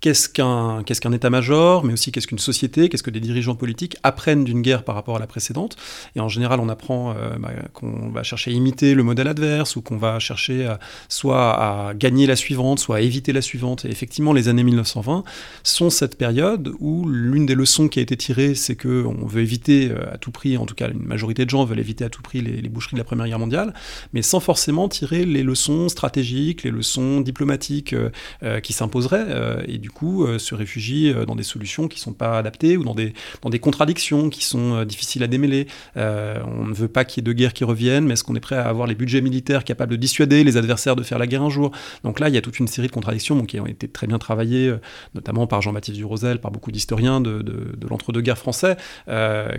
qu'est-ce 0.00 0.30
qu'un 0.30 0.82
qu'est-ce 0.84 1.02
qu'un 1.02 1.12
état-major, 1.12 1.84
mais 1.84 1.92
aussi 1.92 2.10
qu'est-ce 2.10 2.26
qu'une 2.26 2.38
société, 2.38 2.88
qu'est-ce 2.88 3.02
que 3.02 3.10
des 3.10 3.20
dirigeants 3.20 3.54
politiques 3.54 3.96
apprennent 4.02 4.44
d'une 4.44 4.62
guerre 4.62 4.84
par 4.84 4.94
rapport 4.94 5.16
à 5.16 5.18
la 5.18 5.26
précédente. 5.26 5.76
Et 6.16 6.20
en 6.20 6.28
général, 6.28 6.60
on 6.60 6.70
apprend 6.70 7.14
euh, 7.14 7.36
bah, 7.38 7.50
qu'on 7.74 8.08
va 8.08 8.22
chercher 8.22 8.50
à 8.50 8.54
imiter 8.54 8.94
le 8.94 9.02
modèle 9.02 9.28
adverse, 9.28 9.76
ou 9.76 9.82
qu'on 9.82 9.98
va 9.98 10.18
chercher 10.18 10.74
soit 11.10 11.52
à 11.52 11.94
gagner 11.94 12.26
la 12.26 12.36
suivante, 12.36 12.78
soit 12.78 12.96
à 12.96 13.00
éviter 13.00 13.34
la 13.34 13.42
suivante. 13.42 13.84
Et 13.84 13.90
effectivement, 13.90 14.21
les 14.30 14.48
années 14.48 14.62
1920 14.62 15.24
sont 15.64 15.90
cette 15.90 16.16
période 16.16 16.72
où 16.78 17.08
l'une 17.08 17.46
des 17.46 17.56
leçons 17.56 17.88
qui 17.88 17.98
a 17.98 18.02
été 18.02 18.16
tirée, 18.16 18.54
c'est 18.54 18.76
que 18.76 19.04
on 19.04 19.26
veut 19.26 19.42
éviter 19.42 19.90
euh, 19.90 20.14
à 20.14 20.18
tout 20.18 20.30
prix, 20.30 20.56
en 20.56 20.66
tout 20.66 20.76
cas 20.76 20.88
une 20.88 21.02
majorité 21.02 21.44
de 21.44 21.50
gens 21.50 21.64
veulent 21.64 21.80
éviter 21.80 22.04
à 22.04 22.08
tout 22.08 22.22
prix 22.22 22.40
les, 22.40 22.68
boucheries 22.68 22.94
de 22.94 22.98
la 22.98 23.04
Première 23.04 23.26
Guerre 23.26 23.40
mondiale, 23.40 23.74
mais 24.12 24.22
sans 24.22 24.38
forcément 24.38 24.88
tirer 24.88 25.24
les 25.24 25.42
leçons 25.42 25.88
stratégiques, 25.88 26.62
les 26.62 26.70
leçons 26.70 27.20
diplomatiques 27.20 27.92
euh, 27.92 28.10
euh, 28.44 28.60
qui 28.60 28.72
s'imposeraient, 28.72 29.64
et 29.66 29.78
du 29.78 29.90
coup 29.90 30.26
se 30.38 30.54
réfugient 30.54 31.14
dans 31.26 31.34
des 31.34 31.42
solutions 31.42 31.88
qui 31.88 31.98
ne 31.98 32.02
sont 32.02 32.12
pas 32.12 32.38
adaptées 32.38 32.76
ou 32.76 32.84
dans 32.84 32.94
des, 32.94 33.14
dans 33.40 33.50
des 33.50 33.58
contradictions 33.58 34.28
qui 34.28 34.44
sont 34.44 34.84
difficiles 34.84 35.22
à 35.22 35.26
démêler. 35.26 35.66
on 35.96 36.66
ne 36.66 36.74
veut 36.74 36.88
pas 36.88 37.04
qu'il 37.04 37.20
y 37.20 37.22
ait 37.22 37.28
de 37.28 37.32
guerre 37.32 37.52
qui 37.52 37.64
reviennent, 37.64 38.04
mais 38.04 38.12
est-ce 38.12 38.24
qu'on 38.24 38.36
est 38.36 38.40
prêt 38.40 38.56
à 38.56 38.68
avoir 38.68 38.86
les 38.86 38.94
budgets 38.94 39.20
militaires 39.20 39.64
capables 39.64 39.92
de 39.92 39.96
dissuader 39.96 40.44
les 40.44 40.56
adversaires 40.56 40.96
de 40.96 41.02
faire 41.02 41.18
la 41.18 41.26
guerre 41.26 41.42
un 41.42 41.50
jour? 41.50 41.72
Donc 42.04 42.20
là, 42.20 42.28
il 42.28 42.34
y 42.34 42.38
a 42.38 42.42
toute 42.42 42.58
une 42.58 42.68
série 42.68 42.88
de 42.88 42.92
contradictions 42.92 43.44
qui 43.46 43.58
ont 43.58 43.66
été 43.66 43.88
très 43.88 44.06
bien 44.06 44.11
travaillée, 44.18 44.74
notamment 45.14 45.46
par 45.46 45.62
Jean-Baptiste 45.62 45.96
Durosel, 45.96 46.40
par 46.40 46.50
beaucoup 46.50 46.72
d'historiens 46.72 47.20
de, 47.20 47.44
l'entre-deux-guerres 47.88 48.38
français, 48.38 48.76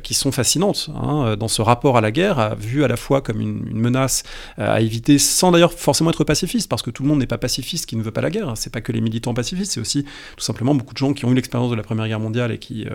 qui 0.04 0.14
sont 0.14 0.32
fascinantes 0.32 0.90
hein, 0.96 1.36
dans 1.38 1.48
ce 1.48 1.62
rapport 1.62 1.98
à 1.98 2.02
la 2.02 2.12
guerre, 2.12 2.56
vu 2.56 2.84
à 2.84 2.88
la 2.88 2.98
fois 2.98 3.22
comme 3.22 3.42
une, 3.42 3.64
menace 3.74 4.24
à 4.58 4.82
éviter, 4.82 5.18
sans 5.18 5.52
d'ailleurs 5.52 5.74
forcément 5.74 6.10
être 6.10 6.24
pacifiste, 6.24 6.70
parce 6.70 6.82
que 6.82 6.90
tout 6.90 7.04
le 7.04 7.10
monde 7.10 7.20
n'est 7.20 7.28
pas 7.28 7.38
pacifiste 7.38 7.86
qui 7.86 7.96
ne 7.96 8.04
veut 8.04 8.12
pas 8.12 8.22
la 8.22 8.30
guerre. 8.30 8.54
C'est 8.56 8.72
pas 8.72 8.82
que 8.82 8.92
les 8.92 9.02
militants 9.02 9.34
pacifistes, 9.34 9.74
c'est 9.74 9.82
aussi 9.82 10.04
tout 10.04 10.44
simplement 10.44 10.76
beaucoup 10.76 10.94
de 10.94 10.98
gens 10.98 11.14
qui 11.14 11.26
ont 11.26 11.32
eu 11.32 11.36
l'expérience 11.36 11.72
de 11.72 11.76
la 11.76 11.84
Première 11.84 12.08
Guerre 12.08 12.20
mondiale 12.20 12.52
et 12.52 12.58
qui 12.58 12.86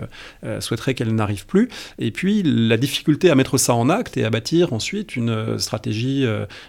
souhaiteraient 0.59 0.93
qu'elle 0.93 1.13
n'arrive 1.13 1.45
plus. 1.45 1.69
Et 1.97 2.11
puis 2.11 2.43
la 2.43 2.77
difficulté 2.77 3.29
à 3.29 3.35
mettre 3.35 3.57
ça 3.57 3.73
en 3.75 3.89
acte 3.89 4.17
et 4.17 4.25
à 4.25 4.29
bâtir 4.29 4.73
ensuite 4.73 5.15
une 5.15 5.59
stratégie 5.59 6.25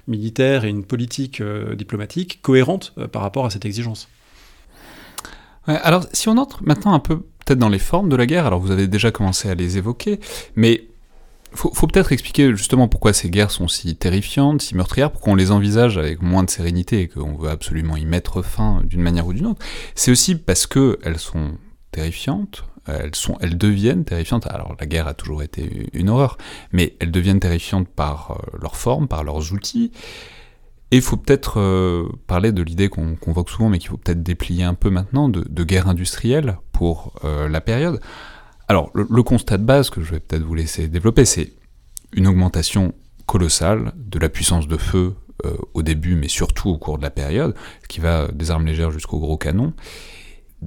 militaire 0.06 0.64
et 0.64 0.68
une 0.68 0.85
politique 0.85 1.42
diplomatique 1.76 2.40
cohérente 2.42 2.94
par 3.12 3.23
rapport 3.23 3.47
à 3.47 3.50
cette 3.50 3.64
exigence. 3.64 4.09
Alors, 5.76 6.06
si 6.12 6.28
on 6.28 6.36
entre 6.38 6.62
maintenant 6.64 6.94
un 6.94 6.98
peu 6.98 7.18
peut-être 7.44 7.58
dans 7.58 7.68
les 7.68 7.78
formes 7.78 8.08
de 8.08 8.16
la 8.16 8.26
guerre, 8.26 8.46
alors 8.46 8.60
vous 8.60 8.70
avez 8.70 8.86
déjà 8.86 9.10
commencé 9.10 9.48
à 9.48 9.54
les 9.54 9.78
évoquer, 9.78 10.20
mais 10.54 10.86
faut, 11.52 11.72
faut 11.74 11.86
peut-être 11.86 12.12
expliquer 12.12 12.54
justement 12.54 12.88
pourquoi 12.88 13.12
ces 13.12 13.28
guerres 13.28 13.50
sont 13.50 13.68
si 13.68 13.96
terrifiantes, 13.96 14.62
si 14.62 14.76
meurtrières, 14.76 15.10
pourquoi 15.10 15.32
on 15.32 15.36
les 15.36 15.50
envisage 15.50 15.98
avec 15.98 16.22
moins 16.22 16.44
de 16.44 16.50
sérénité 16.50 17.00
et 17.00 17.08
qu'on 17.08 17.34
veut 17.36 17.50
absolument 17.50 17.96
y 17.96 18.04
mettre 18.04 18.42
fin 18.42 18.82
d'une 18.84 19.02
manière 19.02 19.26
ou 19.26 19.32
d'une 19.32 19.46
autre. 19.46 19.64
C'est 19.94 20.10
aussi 20.10 20.36
parce 20.36 20.66
qu'elles 20.66 21.18
sont 21.18 21.52
terrifiantes, 21.90 22.64
elles, 22.86 23.14
sont, 23.14 23.36
elles 23.40 23.58
deviennent 23.58 24.04
terrifiantes. 24.04 24.46
Alors 24.46 24.76
la 24.78 24.86
guerre 24.86 25.08
a 25.08 25.14
toujours 25.14 25.42
été 25.42 25.88
une 25.92 26.08
horreur, 26.08 26.38
mais 26.72 26.96
elles 27.00 27.10
deviennent 27.10 27.40
terrifiantes 27.40 27.88
par 27.88 28.32
euh, 28.32 28.58
leur 28.60 28.76
forme, 28.76 29.08
par 29.08 29.24
leurs 29.24 29.52
outils. 29.52 29.92
Et 30.92 30.97
il 30.97 31.02
faut 31.02 31.16
peut-être 31.16 31.61
euh, 31.61 32.09
parler 32.26 32.52
de 32.52 32.62
l'idée 32.62 32.88
qu'on 32.88 33.14
convoque 33.14 33.50
souvent, 33.50 33.68
mais 33.68 33.78
qu'il 33.78 33.90
faut 33.90 33.97
peut-être 33.97 34.23
déplier 34.23 34.64
un 34.64 34.75
peu 34.75 34.90
maintenant, 34.90 35.28
de, 35.28 35.64
guerre 35.64 35.88
industrielle 35.88 36.59
pour 36.73 37.14
euh, 37.25 37.49
la 37.49 37.61
période. 37.61 38.00
Alors, 38.66 38.90
le, 38.94 39.23
constat 39.23 39.59
de 39.59 39.64
base 39.64 39.90
que 39.90 40.02
je 40.02 40.12
vais 40.12 40.20
peut-être 40.20 40.42
vous 40.42 40.54
laisser 40.54 40.88
développer, 40.88 41.25
c'est 41.25 41.52
une 42.12 42.26
augmentation 42.26 42.92
colossale 43.26 43.92
de 43.97 44.18
la 44.18 44.28
puissance 44.28 44.66
de 44.66 44.76
feu 44.76 45.14
euh, 45.44 45.56
au 45.75 45.82
début, 45.82 46.16
mais 46.16 46.28
surtout 46.28 46.70
au 46.70 46.78
cours 46.78 46.99
de 46.99 47.02
la 47.02 47.11
période, 47.11 47.54
qui 47.88 48.00
va 48.00 48.28
des 48.28 48.50
armes 48.50 48.66
légères 48.66 48.90
jusqu'aux 48.90 49.20
gros 49.20 49.37
canons 49.37 49.73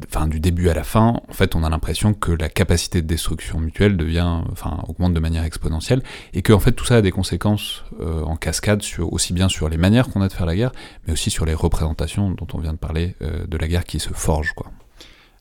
enfin 0.08 0.28
du 0.28 0.40
début 0.40 0.70
à 0.70 0.74
la 0.74 0.84
fin, 0.84 1.20
en 1.28 1.34
fait, 1.34 1.56
on 1.56 1.64
a 1.64 1.70
l'impression 1.70 2.14
que 2.14 2.32
la 2.32 2.50
capacité 2.50 3.02
de 3.02 3.08
destruction 3.08 3.60
mutuelle 3.60 3.98
devient, 3.98 4.42
enfin, 4.52 4.84
augmente 4.88 5.14
de 5.14 5.20
manière 5.20 5.44
exponentielle, 5.44 6.02
et 6.34 6.42
que 6.42 6.54
en 6.54 6.60
fait 6.60 6.72
tout 6.72 6.86
ça 6.86 6.98
a 6.98 7.02
des 7.02 7.12
conséquences 7.12 7.84
euh, 8.02 8.24
en 8.24 8.36
cascade 8.36 8.82
sur, 8.82 9.14
aussi 9.14 9.34
bien 9.34 9.50
sur 9.50 9.70
les 9.70 9.78
manières 9.78 10.10
qu'on 10.10 10.22
a 10.22 10.28
de 10.28 10.34
faire 10.34 10.46
la 10.46 10.56
guerre, 10.56 10.72
mais 11.06 11.14
aussi 11.14 11.30
sur 11.30 11.46
les 11.46 11.54
représentations 11.54 12.32
dont 12.32 12.48
on 12.54 12.60
vient 12.60 12.74
de 12.74 12.78
parler 12.78 13.16
euh, 13.22 13.46
de 13.48 13.58
la 13.58 13.68
guerre 13.68 13.84
qui 13.84 14.00
se 14.00 14.10
forge, 14.14 14.54
quoi. 14.54 14.72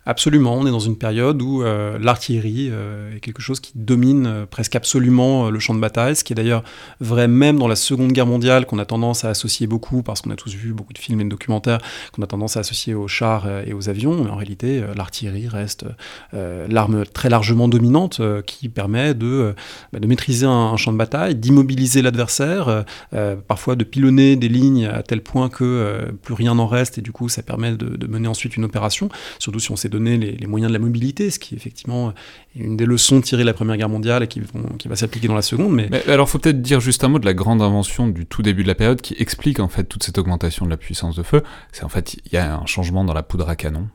Absolument, 0.05 0.55
on 0.55 0.67
est 0.67 0.71
dans 0.73 0.81
une 0.81 0.99
période 0.99 1.41
où 1.43 1.63
euh, 1.63 1.97
l'artillerie 2.01 2.71
euh, 2.73 3.15
est 3.15 3.21
quelque 3.21 3.41
chose 3.41 3.61
qui 3.61 3.71
domine 3.77 4.27
euh, 4.27 4.47
presque 4.47 4.75
absolument 4.75 5.49
le 5.49 5.61
champ 5.61 5.75
de 5.75 5.79
bataille, 5.79 6.17
ce 6.17 6.25
qui 6.25 6.33
est 6.33 6.37
d'ailleurs 6.37 6.65
vrai 6.99 7.29
même 7.29 7.57
dans 7.57 7.69
la 7.69 7.77
Seconde 7.77 8.11
Guerre 8.11 8.27
mondiale, 8.27 8.67
qu'on 8.67 8.81
a 8.81 8.85
tendance 8.85 9.25
à 9.25 9.29
associer 9.29 9.69
beaucoup, 9.69 10.03
parce 10.03 10.21
qu'on 10.21 10.31
a 10.31 10.35
tous 10.35 10.57
vu 10.57 10.73
beaucoup 10.73 10.93
de 10.93 10.99
films 10.99 11.21
et 11.21 11.25
de 11.25 11.29
documentaires, 11.29 11.79
qu'on 12.11 12.23
a 12.23 12.27
tendance 12.27 12.57
à 12.57 12.61
associer 12.61 12.95
aux 12.95 13.07
chars 13.07 13.47
et 13.65 13.75
aux 13.75 13.89
avions, 13.89 14.25
mais 14.25 14.31
en 14.31 14.35
réalité, 14.35 14.83
l'artillerie 14.97 15.47
reste 15.47 15.85
l'arme 16.33 17.05
très 17.07 17.29
largement 17.29 17.69
dominante 17.69 18.21
qui 18.45 18.69
permet 18.69 19.15
de, 19.15 19.55
bah, 19.93 20.01
de 20.01 20.07
maîtriser 20.07 20.47
un, 20.47 20.77
champ 20.77 20.93
de 20.93 20.99
bataille, 20.99 21.35
d'immobiliser 21.37 22.03
l'adversaire, 22.03 22.85
parfois 23.47 23.77
de 23.77 23.85
pilonner 23.85 24.37
des 24.37 24.49
lignes 24.49 24.87
à 24.87 25.03
tel 25.03 25.23
point 25.23 25.49
que 25.49 26.13
plus 26.23 26.35
rien 26.35 26.57
n'en 26.57 26.67
reste, 26.67 26.99
et 26.99 27.03
du 27.03 27.13
coup 27.13 27.29
ça 27.29 27.43
permet 27.43 27.73
de, 27.73 27.97
de 27.97 28.07
mener 28.07 28.29
ensuite 28.29 28.57
une 28.57 28.65
opération, 28.65 29.09
surtout 29.39 29.61
si 29.61 29.71
on 29.71 29.77
sait 29.77 29.92
donner 29.93 30.17
les, 30.17 30.47
moyens 30.47 30.71
de 30.71 30.77
la 30.77 30.81
mobilité, 30.85 31.31
ce 31.31 31.39
qui 31.39 31.55
effectivement 31.55 32.13
une 32.55 32.77
des 32.77 32.87
leçons 32.87 33.21
tirées 33.21 33.43
de 33.43 33.47
la 33.47 33.55
Première 33.55 33.77
Guerre 33.77 33.89
mondiale 33.89 34.23
et 34.23 34.27
qui, 34.27 34.43
qui 34.79 34.89
va 34.89 34.97
s'appliquer 34.97 35.29
dans 35.29 35.35
la 35.35 35.43
Seconde. 35.43 35.73
Mais... 35.73 35.89
mais 35.91 36.03
alors, 36.09 36.29
faut 36.29 36.39
peut-être 36.39 36.61
dire 36.61 36.81
juste 36.81 37.05
un 37.05 37.09
mot 37.09 37.19
de 37.19 37.25
la 37.25 37.35
grande 37.35 37.63
invention 37.63 38.09
du 38.09 38.27
tout 38.27 38.43
début 38.43 38.63
de 38.63 38.69
la 38.69 38.75
période 38.75 39.01
qui 39.01 39.15
explique 39.19 39.61
en 39.61 39.69
fait 39.69 39.85
toute 39.85 40.03
cette 40.03 40.19
augmentation 40.19 40.65
de 40.67 40.71
la 40.71 40.77
puissance 40.77 41.17
de 41.17 41.23
feu. 41.23 41.43
C'est 41.73 41.85
en 41.85 41.89
fait 41.89 42.15
il 42.27 42.33
y 42.33 42.37
a 42.37 42.57
un 42.57 42.67
changement 42.67 43.05
dans 43.05 43.15
la 43.15 43.23
poudre 43.23 43.49
à 43.49 43.57
canon 43.57 43.89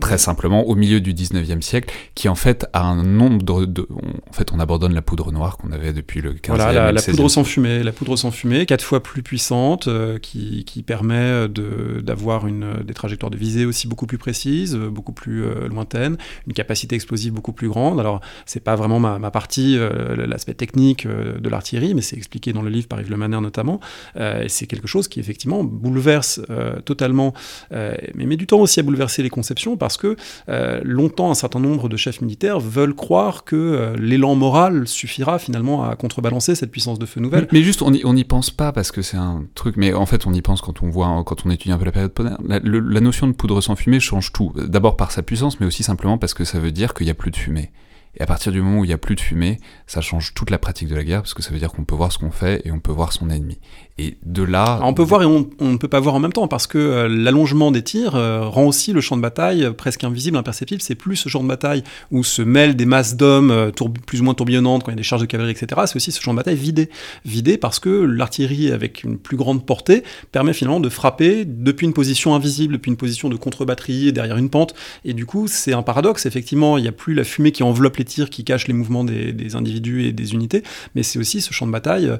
très 0.00 0.18
simplement 0.18 0.66
au 0.66 0.74
milieu 0.74 1.00
du 1.00 1.14
19e 1.14 1.60
siècle, 1.60 1.92
qui 2.14 2.28
en 2.28 2.34
fait 2.34 2.66
a 2.72 2.82
un 2.82 3.02
nombre 3.02 3.42
de... 3.42 3.86
en 4.28 4.32
fait, 4.32 4.52
on 4.52 4.60
abandonne 4.60 4.94
la 4.94 5.02
poudre 5.02 5.32
noire 5.32 5.56
qu'on 5.56 5.72
avait 5.72 5.92
depuis 5.92 6.20
le 6.20 6.34
15e 6.34 6.54
Voilà, 6.54 6.92
la, 6.92 7.02
poudre 7.02 7.28
sans 7.28 7.44
fumée, 7.44 7.82
la 7.82 7.92
poudre 7.92 8.16
sans 8.16 8.30
fumée, 8.30 8.66
quatre 8.66 8.84
fois 8.84 9.02
plus 9.02 9.22
puissante, 9.22 9.88
euh, 9.88 10.18
qui, 10.18 10.64
qui, 10.64 10.82
permet 10.82 11.48
d'avoir 11.48 12.46
des 12.46 12.94
trajectoires 12.94 13.30
de 13.30 13.36
visée 13.36 13.64
aussi 13.64 13.86
beaucoup 13.86 14.06
plus 14.06 14.18
précises, 14.18 14.74
euh, 14.74 14.90
beaucoup 14.90 15.12
plus 15.12 15.44
euh, 15.44 15.68
lointaines, 15.68 16.16
une 16.46 16.52
capacité 16.52 16.94
explosive 16.94 17.32
beaucoup 17.32 17.52
plus 17.52 17.68
grande. 17.68 18.00
Alors, 18.02 18.20
c'est 18.46 18.60
pas 18.60 18.74
vraiment 18.74 18.98
ma, 18.98 19.30
partie, 19.30 19.78
l'aspect 20.16 20.54
technique 20.54 21.06
de 21.06 21.48
l'artillerie, 21.48 21.94
mais 21.94 22.02
c'est 22.02 22.16
expliqué 22.16 22.52
dans 22.52 22.62
le 22.62 22.68
livre 22.68 22.88
par 22.88 23.00
Yves 23.00 23.10
Le 23.10 23.16
Maner 23.16 23.40
notamment. 23.40 23.80
et 24.18 24.48
c'est 24.48 24.66
quelque 24.66 24.88
chose 24.88 25.06
qui 25.08 25.20
effectivement 25.20 25.62
bouleverse 25.62 26.40
totalement, 26.84 27.32
mais 27.70 28.26
met 28.26 28.36
du 28.36 28.46
temps 28.46 28.58
aussi 28.58 28.80
à 28.80 28.82
bouleverser 28.82 29.22
les 29.22 29.30
conceptions 29.30 29.76
parce 29.76 29.96
que 29.96 30.16
euh, 30.48 30.80
longtemps 30.84 31.30
un 31.30 31.34
certain 31.34 31.60
nombre 31.60 31.88
de 31.88 31.96
chefs 31.96 32.20
militaires 32.20 32.60
veulent 32.60 32.94
croire 32.94 33.44
que 33.44 33.56
euh, 33.56 33.96
l'élan 33.96 34.34
moral 34.34 34.88
suffira 34.88 35.38
finalement 35.38 35.88
à 35.88 35.96
contrebalancer 35.96 36.54
cette 36.54 36.70
puissance 36.70 36.98
de 36.98 37.06
feu 37.06 37.20
nouvelle. 37.20 37.48
Mais, 37.52 37.62
juste, 37.62 37.82
on 37.82 37.90
n'y 37.90 38.24
pense 38.24 38.50
pas 38.50 38.72
parce 38.72 38.90
que 38.90 39.02
c'est 39.02 39.16
un 39.16 39.44
truc, 39.54 39.76
mais 39.76 39.92
en 39.92 40.06
fait 40.06 40.26
on 40.26 40.32
y 40.32 40.42
pense 40.42 40.60
quand 40.60 40.82
on 40.82 40.90
voit, 40.90 41.22
quand 41.24 41.46
on 41.46 41.50
étudie 41.50 41.72
un 41.72 41.78
peu 41.78 41.84
la 41.84 41.92
période 41.92 42.12
La, 42.46 42.60
la 42.62 43.00
notion 43.00 43.26
de 43.26 43.32
poudre 43.32 43.60
sans 43.60 43.76
fumée 43.76 44.00
change 44.00 44.32
tout. 44.32 44.52
D'abord 44.56 44.96
par 44.96 45.12
sa 45.12 45.22
puissance, 45.22 45.60
mais 45.60 45.66
aussi 45.66 45.82
simplement 45.82 46.18
parce 46.18 46.34
que 46.34 46.44
ça 46.44 46.58
veut 46.58 46.72
dire 46.72 46.94
qu'il 46.94 47.06
n'y 47.06 47.10
a 47.10 47.14
plus 47.14 47.30
de 47.30 47.36
fumée. 47.36 47.70
Et 48.14 48.22
à 48.22 48.26
partir 48.26 48.52
du 48.52 48.60
moment 48.60 48.80
où 48.80 48.84
il 48.84 48.88
n'y 48.88 48.94
a 48.94 48.98
plus 48.98 49.14
de 49.14 49.20
fumée, 49.20 49.58
ça 49.86 50.00
change 50.00 50.34
toute 50.34 50.50
la 50.50 50.58
pratique 50.58 50.88
de 50.88 50.94
la 50.94 51.04
guerre, 51.04 51.22
parce 51.22 51.34
que 51.34 51.42
ça 51.42 51.50
veut 51.50 51.58
dire 51.58 51.72
qu'on 51.72 51.84
peut 51.84 51.94
voir 51.94 52.12
ce 52.12 52.18
qu'on 52.18 52.30
fait 52.30 52.60
et 52.66 52.70
on 52.70 52.80
peut 52.80 52.92
voir 52.92 53.12
son 53.12 53.30
ennemi. 53.30 53.58
Et 53.98 54.16
de 54.24 54.42
là... 54.42 54.80
on 54.82 54.94
peut 54.94 55.02
voir 55.02 55.22
et 55.22 55.26
on, 55.26 55.46
ne 55.60 55.76
peut 55.76 55.88
pas 55.88 56.00
voir 56.00 56.14
en 56.14 56.18
même 56.20 56.32
temps, 56.32 56.48
parce 56.48 56.66
que 56.66 56.78
euh, 56.78 57.08
l'allongement 57.08 57.70
des 57.70 57.82
tirs 57.82 58.14
euh, 58.14 58.40
rend 58.48 58.64
aussi 58.64 58.92
le 58.92 59.02
champ 59.02 59.16
de 59.16 59.22
bataille 59.22 59.64
euh, 59.64 59.72
presque 59.72 60.02
invisible, 60.02 60.38
imperceptible. 60.38 60.80
C'est 60.80 60.94
plus 60.94 61.16
ce 61.16 61.28
champ 61.28 61.42
de 61.42 61.48
bataille 61.48 61.84
où 62.10 62.24
se 62.24 62.40
mêlent 62.40 62.74
des 62.74 62.86
masses 62.86 63.16
d'hommes 63.16 63.70
plus 64.06 64.22
ou 64.22 64.24
moins 64.24 64.32
tourbillonnantes 64.32 64.82
quand 64.82 64.90
il 64.90 64.94
y 64.94 64.96
a 64.96 64.96
des 64.96 65.02
charges 65.02 65.20
de 65.20 65.26
cavalerie, 65.26 65.52
etc. 65.52 65.82
C'est 65.86 65.96
aussi 65.96 66.10
ce 66.10 66.22
champ 66.22 66.32
de 66.32 66.38
bataille 66.38 66.56
vidé. 66.56 66.88
Vidé 67.26 67.58
parce 67.58 67.80
que 67.80 67.90
l'artillerie, 67.90 68.72
avec 68.72 69.04
une 69.04 69.18
plus 69.18 69.36
grande 69.36 69.66
portée, 69.66 70.04
permet 70.32 70.54
finalement 70.54 70.80
de 70.80 70.88
frapper 70.88 71.44
depuis 71.44 71.86
une 71.86 71.92
position 71.92 72.34
invisible, 72.34 72.74
depuis 72.74 72.90
une 72.90 72.96
position 72.96 73.28
de 73.28 73.36
contre-batterie, 73.36 74.12
derrière 74.12 74.38
une 74.38 74.48
pente. 74.48 74.74
Et 75.04 75.12
du 75.12 75.26
coup, 75.26 75.48
c'est 75.48 75.74
un 75.74 75.82
paradoxe. 75.82 76.24
Effectivement, 76.24 76.78
il 76.78 76.82
n'y 76.82 76.88
a 76.88 76.92
plus 76.92 77.12
la 77.12 77.24
fumée 77.24 77.52
qui 77.52 77.62
enveloppe 77.62 77.96
les 77.96 78.04
tirs, 78.04 78.30
qui 78.30 78.42
cache 78.44 78.66
les 78.68 78.74
mouvements 78.74 79.04
des, 79.04 79.54
individus 79.54 80.06
et 80.06 80.12
des 80.12 80.32
unités, 80.32 80.62
mais 80.94 81.02
c'est 81.02 81.18
aussi 81.18 81.42
ce 81.42 81.52
champ 81.52 81.66
de 81.66 81.72
bataille, 81.72 82.10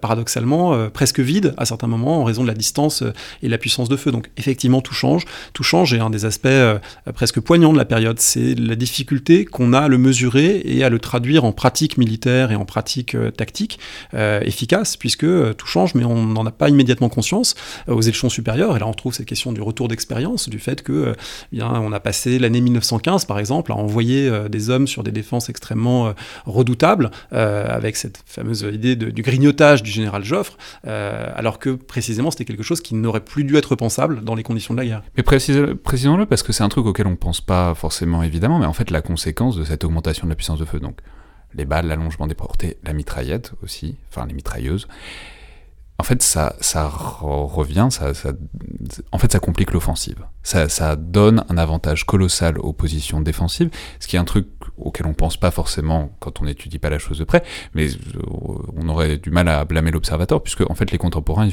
paradoxalement, 0.00 0.88
presque 0.90 1.19
vide 1.20 1.54
à 1.56 1.64
certains 1.64 1.86
moments 1.86 2.20
en 2.20 2.24
raison 2.24 2.42
de 2.42 2.48
la 2.48 2.54
distance 2.54 3.02
euh, 3.02 3.12
et 3.42 3.48
la 3.48 3.58
puissance 3.58 3.88
de 3.88 3.96
feu. 3.96 4.10
Donc 4.10 4.30
effectivement, 4.36 4.80
tout 4.80 4.94
change. 4.94 5.24
Tout 5.52 5.62
change 5.62 5.94
et 5.94 5.98
un 5.98 6.10
des 6.10 6.24
aspects 6.24 6.46
euh, 6.46 6.78
presque 7.14 7.40
poignants 7.40 7.72
de 7.72 7.78
la 7.78 7.84
période, 7.84 8.18
c'est 8.18 8.54
la 8.54 8.76
difficulté 8.76 9.44
qu'on 9.44 9.72
a 9.72 9.80
à 9.80 9.88
le 9.88 9.98
mesurer 9.98 10.62
et 10.64 10.84
à 10.84 10.88
le 10.88 10.98
traduire 10.98 11.44
en 11.44 11.52
pratique 11.52 11.98
militaire 11.98 12.52
et 12.52 12.56
en 12.56 12.64
pratique 12.64 13.14
euh, 13.14 13.30
tactique 13.30 13.78
efficace, 14.12 14.96
puisque 14.96 15.26
tout 15.56 15.66
change, 15.66 15.94
mais 15.94 16.04
on 16.04 16.24
n'en 16.24 16.44
a 16.44 16.50
pas 16.50 16.68
immédiatement 16.68 17.08
conscience 17.08 17.54
aux 17.86 18.00
échelons 18.00 18.28
supérieurs. 18.28 18.76
Et 18.76 18.80
là, 18.80 18.86
on 18.86 18.92
trouve 18.92 19.14
cette 19.14 19.26
question 19.26 19.52
du 19.52 19.60
retour 19.60 19.88
d'expérience, 19.88 20.48
du 20.48 20.58
fait 20.58 20.82
que 20.82 21.14
eh 21.52 21.56
bien, 21.56 21.68
on 21.68 21.92
a 21.92 22.00
passé 22.00 22.38
l'année 22.38 22.60
1915, 22.60 23.24
par 23.24 23.38
exemple, 23.38 23.72
à 23.72 23.76
envoyer 23.76 24.30
des 24.48 24.70
hommes 24.70 24.86
sur 24.86 25.02
des 25.02 25.12
défenses 25.12 25.48
extrêmement 25.48 26.12
redoutables, 26.46 27.10
avec 27.30 27.96
cette 27.96 28.22
fameuse 28.26 28.66
idée 28.72 28.96
du 28.96 29.22
grignotage 29.22 29.82
du 29.82 29.90
général 29.90 30.24
Joffre. 30.24 30.56
Euh, 30.86 31.09
alors 31.34 31.58
que 31.58 31.70
précisément 31.70 32.30
c'était 32.30 32.44
quelque 32.44 32.62
chose 32.62 32.80
qui 32.80 32.94
n'aurait 32.94 33.24
plus 33.24 33.44
dû 33.44 33.56
être 33.56 33.74
pensable 33.74 34.22
dans 34.22 34.34
les 34.34 34.42
conditions 34.42 34.74
de 34.74 34.80
la 34.80 34.86
guerre. 34.86 35.02
Mais 35.16 35.22
précisons-le 35.22 36.26
parce 36.26 36.42
que 36.42 36.52
c'est 36.52 36.62
un 36.62 36.68
truc 36.68 36.86
auquel 36.86 37.06
on 37.06 37.12
ne 37.12 37.16
pense 37.16 37.40
pas 37.40 37.74
forcément 37.74 38.22
évidemment, 38.22 38.58
mais 38.58 38.66
en 38.66 38.72
fait 38.72 38.90
la 38.90 39.02
conséquence 39.02 39.56
de 39.56 39.64
cette 39.64 39.84
augmentation 39.84 40.26
de 40.26 40.30
la 40.30 40.36
puissance 40.36 40.58
de 40.58 40.64
feu, 40.64 40.80
donc 40.80 40.98
les 41.54 41.64
balles, 41.64 41.86
l'allongement 41.86 42.26
des 42.26 42.34
portées, 42.34 42.76
la 42.84 42.92
mitraillette 42.92 43.52
aussi, 43.62 43.96
enfin 44.10 44.26
les 44.26 44.34
mitrailleuses, 44.34 44.86
en 46.00 46.02
fait, 46.02 46.22
ça, 46.22 46.56
ça 46.60 46.90
revient, 46.90 47.88
ça, 47.90 48.12
en 49.12 49.18
fait, 49.18 49.32
ça 49.32 49.38
complique 49.38 49.72
l'offensive. 49.72 50.24
Ça, 50.42 50.70
ça, 50.70 50.96
donne 50.96 51.44
un 51.50 51.58
avantage 51.58 52.06
colossal 52.06 52.58
aux 52.58 52.72
positions 52.72 53.20
défensives, 53.20 53.68
ce 53.98 54.08
qui 54.08 54.16
est 54.16 54.18
un 54.18 54.24
truc 54.24 54.48
auquel 54.78 55.06
on 55.06 55.12
pense 55.12 55.36
pas 55.36 55.50
forcément 55.50 56.10
quand 56.18 56.40
on 56.40 56.46
n'étudie 56.46 56.78
pas 56.78 56.88
la 56.88 56.98
chose 56.98 57.18
de 57.18 57.24
près, 57.24 57.42
mais 57.74 57.88
euh, 57.88 58.20
on 58.76 58.88
aurait 58.88 59.18
du 59.18 59.30
mal 59.30 59.46
à 59.48 59.64
blâmer 59.66 59.90
l'observateur, 59.90 60.42
puisque 60.42 60.68
en 60.70 60.74
fait 60.74 60.90
les 60.90 60.98
contemporains 60.98 61.48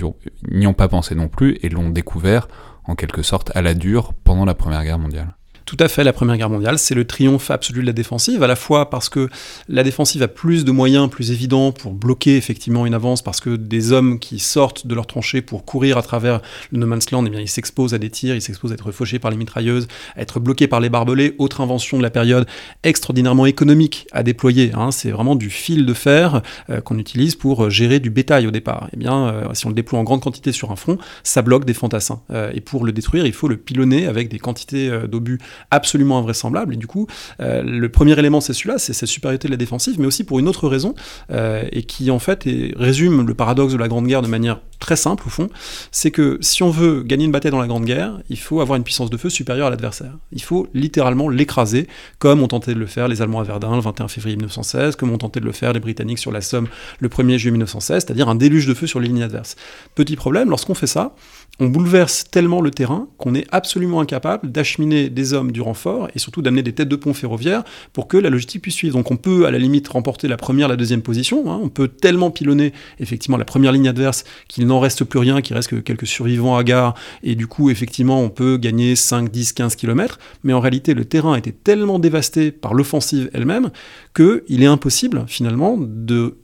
n'y 0.50 0.66
ont 0.68 0.74
pas 0.74 0.88
pensé 0.88 1.14
non 1.14 1.28
plus 1.28 1.60
et 1.62 1.68
l'ont 1.68 1.90
découvert 1.90 2.48
en 2.86 2.96
quelque 2.96 3.24
sorte 3.24 3.52
à 3.54 3.62
la 3.62 3.74
dure 3.74 4.14
pendant 4.24 4.46
la 4.46 4.54
Première 4.54 4.84
Guerre 4.86 5.00
mondiale. 5.00 5.36
Tout 5.68 5.76
à 5.82 5.90
fait, 5.90 6.06
la 6.06 6.14
Première 6.14 6.38
Guerre 6.38 6.50
mondiale, 6.50 6.80
c'est 6.80 6.96
le 6.96 7.04
triomphe 7.04 7.52
absolu 7.52 7.82
de 7.82 7.88
la 7.88 7.92
défensive, 7.92 8.42
à 8.42 8.48
la 8.48 8.56
fois 8.56 8.90
parce 8.90 9.10
que 9.10 9.28
la 9.68 9.84
défensive 9.84 10.24
a 10.24 10.30
plus 10.30 10.64
de 10.64 10.72
moyens 10.72 11.10
plus 11.10 11.32
évidents 11.32 11.74
pour 11.74 11.92
bloquer 11.92 12.38
effectivement 12.38 12.86
une 12.86 12.94
avance, 12.94 13.22
parce 13.22 13.42
que 13.42 13.58
des 13.58 13.92
hommes 13.92 14.18
qui 14.18 14.40
sortent 14.40 14.88
de 14.88 14.96
leur 14.96 15.08
tranchée 15.08 15.42
pour 15.42 15.66
courir 15.66 15.98
à 15.98 16.04
travers 16.04 16.40
le 16.72 16.80
no 16.80 16.88
man's 16.88 17.12
land, 17.12 17.26
eh 17.26 17.30
bien, 17.30 17.42
ils 17.42 17.50
s'exposent 17.50 17.94
à 17.94 17.98
des 17.98 18.10
tirs, 18.10 18.34
ils 18.34 18.42
s'exposent 18.42 18.72
à 18.72 18.76
être 18.76 18.94
fauchés 18.94 19.20
par 19.20 19.30
les 19.30 19.36
mitrailleuses, 19.36 19.90
à 20.16 20.22
être 20.22 20.40
bloqués 20.40 20.70
par 20.70 20.80
les 20.80 20.88
barbelés, 20.88 21.36
autre 21.38 21.60
invention 21.60 21.98
de 21.98 22.04
la 22.04 22.12
période 22.12 22.48
extraordinairement 22.84 23.46
économique 23.46 24.08
à 24.14 24.24
déployer. 24.24 24.72
Hein. 24.74 24.92
c'est 24.92 25.12
vraiment 25.12 25.36
du 25.36 25.50
fil 25.50 25.86
de 25.86 25.94
fer 25.94 26.44
euh, 26.70 26.80
qu'on 26.80 26.98
utilise 26.98 27.36
pour 27.36 27.66
euh, 27.66 27.70
gérer 27.70 28.00
du 28.00 28.10
bétail 28.10 28.48
au 28.48 28.52
départ. 28.52 28.88
Eh 28.94 28.98
bien, 28.98 29.28
euh, 29.28 29.54
si 29.54 29.66
on 29.66 29.70
le 29.70 29.76
déploie 29.76 30.00
en 30.00 30.06
grande 30.06 30.22
quantité 30.22 30.54
sur 30.54 30.72
un 30.72 30.78
front, 30.78 30.98
ça 31.24 31.42
bloque 31.42 31.66
des 31.66 31.74
fantassins. 31.74 32.22
et 32.54 32.62
pour 32.62 32.86
le 32.86 32.94
détruire, 32.94 33.26
il 33.26 33.34
faut 33.34 33.50
le 33.50 33.58
pilonner 33.58 34.08
avec 34.08 34.30
des 34.30 34.40
quantités 34.40 34.90
d'obus 35.10 35.40
absolument 35.72 36.20
invraisemblables. 36.20 36.74
Et 36.74 36.78
du 36.78 36.88
coup, 36.88 37.08
le 37.40 37.88
premier 37.88 38.18
élément, 38.18 38.42
c'est 38.42 38.54
celui-là, 38.54 38.78
c'est 38.78 38.94
cette 38.94 39.10
supériorité 39.10 39.48
de 39.48 39.54
la 39.54 39.58
défensive, 39.58 40.00
mais 40.00 40.08
aussi 40.08 40.24
pour 40.24 40.40
une 40.40 40.48
autre 40.48 40.68
raison, 40.68 40.96
et 41.32 41.84
qui 41.84 42.12
en 42.12 42.20
fait 42.20 42.48
résume 42.76 43.26
le 43.26 43.34
paradoxe 43.34 43.74
de 43.74 43.78
la 43.78 43.88
Grande 43.88 44.08
Guerre 44.08 44.22
de 44.22 44.28
manière 44.28 44.60
très 44.80 44.96
simple 44.96 45.24
au 45.26 45.30
fond, 45.30 45.50
c'est 45.92 46.12
que 46.12 46.38
si 46.42 46.62
on 46.62 46.70
veut 46.70 47.02
gagner 47.02 47.26
une 47.26 47.32
bataille 47.32 47.52
dans 47.52 47.60
la 47.60 47.68
Grande 47.68 47.86
Guerre, 47.86 48.20
il 48.30 48.38
faut 48.38 48.62
avoir 48.62 48.78
une 48.78 48.84
puissance 48.84 49.10
de 49.10 49.18
feu 49.18 49.30
supérieure 49.30 49.68
à 49.68 49.70
l'adversaire. 49.72 50.14
Il 50.32 50.44
faut 50.44 50.68
littéralement 50.76 51.30
l'écraser, 51.30 51.88
comme 52.20 52.44
ont 52.44 52.48
tenté 52.48 52.76
de 52.76 52.80
le 52.80 52.86
faire 52.86 53.08
les 53.08 53.22
Allemands 53.22 53.40
à 53.40 53.44
Verdun 53.44 53.76
le 53.76 53.82
21 53.82 54.08
février 54.08 54.36
1916, 54.36 54.96
comme 54.96 55.12
ont 55.12 55.18
tenté 55.18 55.40
de 55.40 55.46
le 55.46 55.52
faire 55.52 55.74
les 55.74 55.80
Britanniques 55.80 56.20
sur 56.20 56.32
la 56.32 56.42
Somme 56.42 56.68
le 57.00 57.10
1er 57.10 57.38
juillet 57.38 57.52
1916, 57.52 58.06
c'est-à-dire 58.06 58.30
un 58.30 58.36
déluge 58.36 58.68
de 58.68 58.74
feu 58.74 58.86
sur 58.86 59.00
les 59.00 59.08
lignes 59.08 59.24
adverses. 59.24 59.56
Petit 59.96 60.16
problème, 60.16 60.50
lorsqu'on 60.50 60.76
fait 60.76 60.88
ça, 60.88 61.16
on 61.60 61.68
bouleverse 61.68 62.26
tellement 62.30 62.62
le 62.62 62.70
terrain 62.70 63.08
qu'on 63.18 63.34
est 63.34 63.48
absolument 63.52 64.00
incapable 64.00 64.52
d'acheminer 64.52 65.10
des 65.10 65.34
hommes 65.34 65.52
du 65.52 65.62
renfort 65.62 66.08
et 66.14 66.20
surtout 66.20 66.42
d'amener 66.42 66.62
des 66.62 66.74
têtes 66.74 66.90
de 66.90 66.96
pont 66.96 67.14
ferroviaires 67.14 67.64
pour 67.94 68.08
que 68.08 68.18
la 68.18 68.30
logistique 68.30 68.62
puisse 68.62 68.76
suivre. 68.76 68.96
Donc 68.96 69.10
on 69.10 69.18
peut 69.18 69.46
à 69.46 69.52
la 69.52 69.58
limite 69.58 69.88
remporter 69.88 70.28
la 70.28 70.38
première, 70.38 70.68
la 70.68 70.76
deuxième 70.76 71.02
position, 71.02 71.52
hein. 71.52 71.60
on 71.62 71.70
peut 71.70 71.88
tellement 71.88 72.30
pilonner 72.30 72.74
effectivement 73.00 73.38
la 73.38 73.46
première 73.46 73.72
ligne 73.72 73.88
adverse 73.88 74.24
qu'il 74.48 74.68
n'en 74.68 74.80
reste 74.80 75.04
plus 75.04 75.20
rien, 75.20 75.42
qu'il 75.42 75.56
reste 75.56 75.70
que 75.70 75.78
quelques 75.78 76.08
survivants 76.08 76.58
à 76.58 76.64
gare 76.64 76.94
et 77.24 77.36
du 77.36 77.48
coup 77.48 77.70
effectivement 77.70 78.22
on 78.22 78.30
peut 78.30 78.58
gagner 78.58 78.96
5, 78.96 79.32
10, 79.32 79.54
15 79.54 79.76
km, 79.76 80.20
mais 80.44 80.54
en 80.54 80.60
réalité 80.60 80.94
le 80.94 81.06
terrain 81.06 81.36
était 81.36 81.52
tellement 81.52 81.98
dévasté 81.98 82.52
par 82.52 82.74
l'offensive 82.74 83.30
elle-même 83.34 83.72
qu'il 84.16 84.64
est 84.64 84.68
impossible 84.68 85.26
finalement 85.28 85.78
de, 85.80 86.36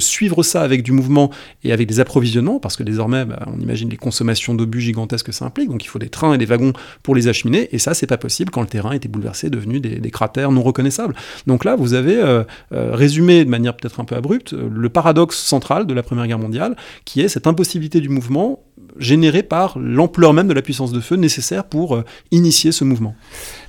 suivre 0.00 0.42
ça 0.42 0.62
avec 0.62 0.82
du 0.82 0.92
mouvement 0.92 1.30
et 1.64 1.72
avec 1.72 1.88
des 1.88 1.98
approvisionnements, 1.98 2.60
parce 2.60 2.76
que 2.76 2.82
désormais 2.82 3.24
bah, 3.24 3.46
on 3.46 3.58
imagine 3.58 3.88
les 3.88 3.96
consommations 4.08 4.54
d'obus 4.54 4.80
gigantesques 4.80 5.26
que 5.26 5.32
ça 5.32 5.44
implique, 5.44 5.68
donc 5.68 5.84
il 5.84 5.88
faut 5.88 5.98
des 5.98 6.08
trains 6.08 6.32
et 6.32 6.38
des 6.38 6.46
wagons 6.46 6.72
pour 7.02 7.14
les 7.14 7.28
acheminer, 7.28 7.68
et 7.72 7.78
ça 7.78 7.92
c'est 7.94 8.06
pas 8.06 8.16
possible 8.16 8.50
quand 8.50 8.62
le 8.62 8.66
terrain 8.66 8.92
était 8.92 9.08
bouleversé, 9.08 9.50
devenu 9.50 9.80
des, 9.80 10.10
cratères 10.10 10.50
non 10.50 10.62
reconnaissables. 10.62 11.14
Donc 11.46 11.64
là 11.64 11.76
vous 11.76 11.92
avez 11.92 12.16
euh, 12.16 12.42
euh, 12.72 12.94
résumé 12.94 13.44
de 13.44 13.50
manière 13.50 13.76
peut-être 13.76 14.00
un 14.00 14.04
peu 14.04 14.16
abrupte 14.16 14.52
le 14.52 14.88
paradoxe 14.88 15.36
central 15.38 15.86
de 15.86 15.94
la 15.94 16.02
Première 16.02 16.26
Guerre 16.26 16.38
mondiale, 16.38 16.76
qui 17.04 17.20
est 17.20 17.28
cette 17.28 17.46
impossibilité 17.46 18.00
du 18.00 18.08
mouvement 18.08 18.62
générée 18.98 19.42
par 19.42 19.78
l'ampleur 19.78 20.32
même 20.32 20.48
de 20.48 20.54
la 20.54 20.62
puissance 20.62 20.92
de 20.92 21.00
feu 21.00 21.16
nécessaire 21.16 21.64
pour 21.64 21.96
euh, 21.96 22.04
initier 22.30 22.72
ce 22.72 22.84
mouvement. 22.84 23.14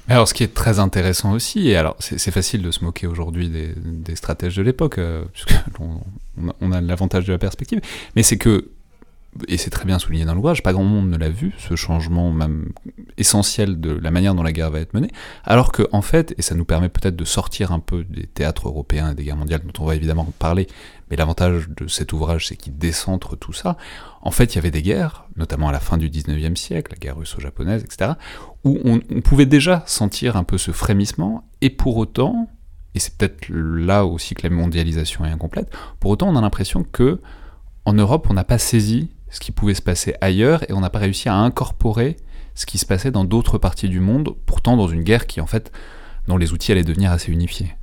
Alors, 0.07 0.27
ce 0.27 0.33
qui 0.33 0.43
est 0.43 0.53
très 0.53 0.79
intéressant 0.79 1.33
aussi, 1.33 1.69
et 1.69 1.75
alors 1.75 1.95
c'est 1.99 2.31
facile 2.31 2.63
de 2.63 2.71
se 2.71 2.83
moquer 2.83 3.05
aujourd'hui 3.05 3.49
des, 3.49 4.15
stratèges 4.15 4.55
de 4.55 4.63
l'époque, 4.63 4.97
euh, 4.97 5.23
puisqu'on 5.33 6.01
on 6.61 6.71
a 6.71 6.81
l'avantage 6.81 7.25
de 7.25 7.31
la 7.31 7.37
perspective, 7.37 7.79
mais 8.15 8.23
c'est 8.23 8.37
que 8.37 8.69
et 9.47 9.57
c'est 9.57 9.69
très 9.69 9.85
bien 9.85 9.99
souligné 9.99 10.25
dans 10.25 10.33
l'ouvrage, 10.33 10.63
pas 10.63 10.73
grand 10.73 10.83
monde 10.83 11.09
ne 11.09 11.17
l'a 11.17 11.29
vu, 11.29 11.53
ce 11.57 11.75
changement 11.75 12.31
même 12.31 12.71
essentiel 13.17 13.79
de 13.79 13.91
la 13.91 14.11
manière 14.11 14.33
dont 14.33 14.43
la 14.43 14.51
guerre 14.51 14.71
va 14.71 14.79
être 14.79 14.93
menée, 14.93 15.11
alors 15.43 15.71
que 15.71 15.87
en 15.91 16.01
fait, 16.01 16.33
et 16.37 16.41
ça 16.41 16.55
nous 16.55 16.65
permet 16.65 16.89
peut-être 16.89 17.15
de 17.15 17.25
sortir 17.25 17.71
un 17.71 17.79
peu 17.79 18.03
des 18.03 18.25
théâtres 18.25 18.67
européens 18.67 19.11
et 19.11 19.15
des 19.15 19.23
guerres 19.23 19.37
mondiales 19.37 19.61
dont 19.61 19.83
on 19.83 19.85
va 19.85 19.95
évidemment 19.95 20.25
parler, 20.39 20.67
mais 21.09 21.15
l'avantage 21.15 21.69
de 21.69 21.87
cet 21.87 22.11
ouvrage 22.11 22.47
c'est 22.47 22.55
qu'il 22.55 22.77
décentre 22.77 23.37
tout 23.37 23.53
ça, 23.53 23.77
en 24.21 24.31
fait 24.31 24.53
il 24.53 24.55
y 24.55 24.59
avait 24.59 24.71
des 24.71 24.81
guerres, 24.81 25.27
notamment 25.35 25.69
à 25.69 25.71
la 25.71 25.79
fin 25.79 25.97
du 25.97 26.09
19e 26.09 26.55
siècle, 26.55 26.93
la 26.93 26.99
guerre 26.99 27.17
russo-japonaise, 27.17 27.83
etc., 27.83 28.13
où 28.63 28.79
on, 28.83 28.99
on 29.11 29.21
pouvait 29.21 29.45
déjà 29.45 29.83
sentir 29.85 30.37
un 30.37 30.43
peu 30.43 30.57
ce 30.57 30.71
frémissement, 30.71 31.47
et 31.61 31.69
pour 31.69 31.97
autant, 31.97 32.49
et 32.95 32.99
c'est 32.99 33.15
peut-être 33.15 33.47
là 33.49 34.05
aussi 34.05 34.33
que 34.33 34.47
la 34.47 34.53
mondialisation 34.53 35.23
est 35.23 35.29
incomplète, 35.29 35.71
pour 35.99 36.09
autant 36.09 36.29
on 36.29 36.35
a 36.35 36.41
l'impression 36.41 36.83
que 36.83 37.21
en 37.85 37.93
Europe 37.93 38.27
on 38.29 38.33
n'a 38.33 38.43
pas 38.43 38.57
saisi 38.57 39.09
ce 39.29 39.39
qui 39.39 39.51
pouvait 39.51 39.73
se 39.73 39.81
passer 39.81 40.15
ailleurs 40.21 40.69
et 40.69 40.73
on 40.73 40.81
n'a 40.81 40.89
pas 40.89 40.99
réussi 40.99 41.29
à 41.29 41.35
incorporer 41.35 42.17
ce 42.55 42.65
qui 42.65 42.77
se 42.77 42.85
passait 42.85 43.11
dans 43.11 43.23
d'autres 43.23 43.57
parties 43.57 43.89
du 43.89 43.99
monde, 43.99 44.35
pourtant 44.45 44.75
dans 44.75 44.87
une 44.87 45.03
guerre 45.03 45.27
qui 45.27 45.39
en 45.41 45.47
fait, 45.47 45.71
dont 46.27 46.37
les 46.37 46.51
outils 46.51 46.71
allaient 46.71 46.83
devenir 46.83 47.11
assez 47.11 47.31
unifiés. 47.31 47.73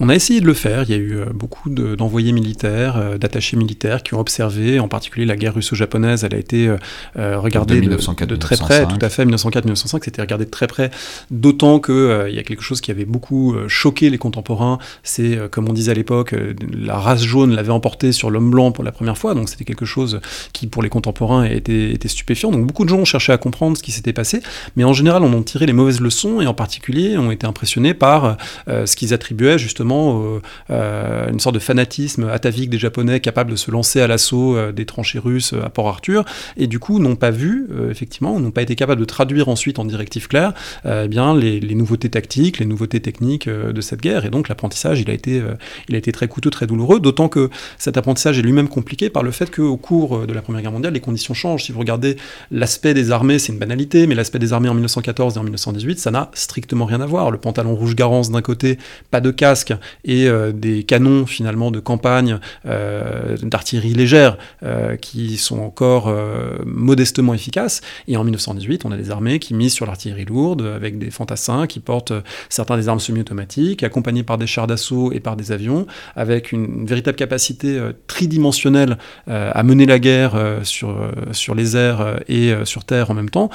On 0.00 0.08
a 0.08 0.14
essayé 0.14 0.40
de 0.40 0.46
le 0.46 0.54
faire. 0.54 0.82
Il 0.82 0.90
y 0.90 0.94
a 0.94 0.96
eu 0.96 1.16
euh, 1.16 1.26
beaucoup 1.32 1.70
d'envoyés 1.70 2.32
militaires, 2.32 2.96
euh, 2.96 3.16
d'attachés 3.16 3.56
militaires 3.56 4.02
qui 4.02 4.14
ont 4.14 4.18
observé, 4.18 4.80
en 4.80 4.88
particulier 4.88 5.24
la 5.24 5.36
guerre 5.36 5.54
russo-japonaise. 5.54 6.24
Elle 6.24 6.34
a 6.34 6.38
été 6.38 6.66
euh, 6.68 7.38
regardée 7.38 7.80
de, 7.80 8.36
très 8.36 8.56
près. 8.56 8.86
Tout 8.86 8.98
à 9.00 9.08
fait, 9.08 9.24
1904-1905, 9.24 10.00
c'était 10.04 10.20
regardé 10.20 10.46
de 10.46 10.50
très 10.50 10.66
près. 10.66 10.90
D'autant 11.30 11.78
que 11.78 12.26
il 12.28 12.34
y 12.34 12.38
a 12.40 12.42
quelque 12.42 12.62
chose 12.62 12.80
qui 12.80 12.90
avait 12.90 13.04
beaucoup 13.04 13.54
choqué 13.68 14.10
les 14.10 14.18
contemporains. 14.18 14.78
C'est, 15.02 15.38
comme 15.50 15.68
on 15.68 15.72
disait 15.72 15.92
à 15.92 15.94
l'époque, 15.94 16.34
la 16.72 16.98
race 16.98 17.22
jaune 17.22 17.54
l'avait 17.54 17.70
emporté 17.70 18.12
sur 18.12 18.30
l'homme 18.30 18.50
blanc 18.50 18.72
pour 18.72 18.84
la 18.84 18.92
première 18.92 19.16
fois. 19.16 19.34
Donc 19.34 19.48
c'était 19.48 19.64
quelque 19.64 19.84
chose 19.84 20.20
qui, 20.52 20.66
pour 20.66 20.82
les 20.82 20.88
contemporains, 20.88 21.44
était, 21.44 21.92
était 21.92 22.08
stupéfiant. 22.08 22.50
Donc 22.50 22.66
beaucoup 22.66 22.84
de 22.84 22.90
gens 22.90 22.98
ont 22.98 23.04
cherché 23.04 23.32
à 23.32 23.38
comprendre 23.38 23.76
ce 23.76 23.82
qui 23.82 23.92
s'était 23.92 24.12
passé, 24.12 24.40
mais 24.76 24.84
en 24.84 24.92
général, 24.92 25.22
on 25.22 25.32
en 25.32 25.42
tiré 25.42 25.66
les 25.66 25.72
mauvaises 25.72 26.00
leçons 26.00 26.40
et 26.40 26.46
en 26.46 26.54
particulier, 26.54 27.16
ont 27.16 27.30
été 27.30 27.46
impressionnés 27.46 27.94
par 27.94 28.36
ce 28.66 28.96
qu'ils 28.96 29.14
attribuaient 29.14 29.58
justement 29.58 29.83
euh, 29.92 30.40
euh, 30.70 31.30
une 31.30 31.40
sorte 31.40 31.54
de 31.54 31.60
fanatisme 31.60 32.28
atavique 32.28 32.70
des 32.70 32.78
Japonais 32.78 33.20
capables 33.20 33.50
de 33.50 33.56
se 33.56 33.70
lancer 33.70 34.00
à 34.00 34.06
l'assaut 34.06 34.56
euh, 34.56 34.72
des 34.72 34.86
tranchées 34.86 35.18
russes 35.18 35.52
à 35.52 35.68
Port 35.68 35.88
Arthur, 35.88 36.24
et 36.56 36.66
du 36.66 36.78
coup 36.78 36.98
n'ont 36.98 37.16
pas 37.16 37.30
vu, 37.30 37.68
effectivement, 37.90 38.38
n'ont 38.40 38.50
pas 38.50 38.62
été 38.62 38.74
capables 38.74 39.00
de 39.00 39.06
traduire 39.06 39.48
ensuite 39.48 39.78
en 39.78 39.84
directive 39.84 40.28
claire 40.28 40.52
eh 40.84 41.08
bien, 41.08 41.36
les, 41.36 41.60
nouveautés 41.74 42.08
tactiques, 42.08 42.58
les 42.58 42.66
nouveautés 42.66 43.00
techniques 43.00 43.48
de 43.48 43.80
cette 43.80 44.00
guerre, 44.00 44.24
et 44.24 44.30
donc 44.30 44.48
l'apprentissage, 44.48 45.00
il, 45.00 45.10
a 45.10 45.14
il 45.14 45.94
a 45.94 45.98
été 45.98 46.12
très 46.12 46.28
coûteux, 46.28 46.50
très 46.50 46.66
douloureux, 46.66 47.00
d'autant 47.00 47.28
que 47.28 47.50
cet 47.78 47.96
apprentissage 47.96 48.38
est 48.38 48.42
lui-même 48.42 48.68
compliqué 48.68 49.10
par 49.10 49.22
le 49.22 49.30
fait 49.30 49.54
qu'au 49.54 49.76
cours 49.76 50.26
de 50.26 50.32
la 50.32 50.42
Première 50.42 50.62
Guerre 50.62 50.72
mondiale, 50.72 50.92
les 50.92 51.00
conditions 51.00 51.34
changent. 51.34 51.64
Si 51.64 51.72
vous 51.72 51.80
regardez 51.80 52.16
l'aspect 52.50 52.94
des 52.94 53.10
armées, 53.10 53.38
c'est 53.38 53.52
une 53.52 53.58
banalité, 53.58 54.06
mais 54.06 54.14
l'aspect 54.14 54.38
des 54.38 54.52
armées 54.52 54.68
en 54.68 54.74
1914 54.74 55.36
et 55.36 55.38
en 55.38 55.42
1918, 55.42 55.98
ça 55.98 56.10
n'a 56.10 56.30
strictement 56.34 56.84
rien 56.84 57.00
à 57.00 57.06
voir. 57.06 57.30
Le 57.30 57.38
pantalon 57.38 57.74
rouge 57.74 57.94
garance 57.94 58.30
d'un 58.30 58.42
côté, 58.42 58.78
pas 59.10 59.20
de 59.20 59.30
casque, 59.30 59.73
et 60.04 60.28
euh, 60.28 60.52
des 60.52 60.84
canons 60.84 61.26
finalement 61.26 61.70
de 61.70 61.80
campagne 61.80 62.38
euh, 62.66 63.36
d'artillerie 63.42 63.94
légère 63.94 64.36
euh, 64.62 64.96
qui 64.96 65.36
sont 65.36 65.60
encore 65.60 66.12
modestement 66.64 67.34
efficaces. 67.34 67.80
Et 68.08 68.16
en 68.16 68.24
1918, 68.24 68.84
on 68.84 68.92
a 68.92 68.96
des 68.96 69.10
armées 69.10 69.38
qui 69.38 69.54
misent 69.54 69.72
sur 69.72 69.86
l'artillerie 69.86 70.24
lourde 70.24 70.62
avec 70.62 70.98
des 70.98 71.10
fantassins 71.10 71.66
qui 71.66 71.80
portent 71.80 72.12
certains 72.48 72.76
des 72.76 72.88
armes 72.88 73.00
semi-automatiques, 73.00 73.82
accompagnés 73.82 74.22
par 74.22 74.38
des 74.38 74.46
chars 74.46 74.66
d'assaut 74.66 75.12
et 75.12 75.20
par 75.20 75.36
des 75.36 75.52
avions, 75.52 75.86
avec 76.16 76.52
une, 76.52 76.86
véritable 76.86 77.16
capacité 77.16 77.80
tridimensionnelle 78.06 78.98
à 79.26 79.62
mener 79.62 79.86
la 79.86 79.98
guerre 79.98 80.60
sur, 80.62 80.96
sur 81.32 81.54
les 81.54 81.76
airs 81.76 82.20
et 82.28 82.52
sur 82.64 82.84
terre 82.84 83.10
en 83.10 83.14
même 83.14 83.30
temps. 83.30 83.50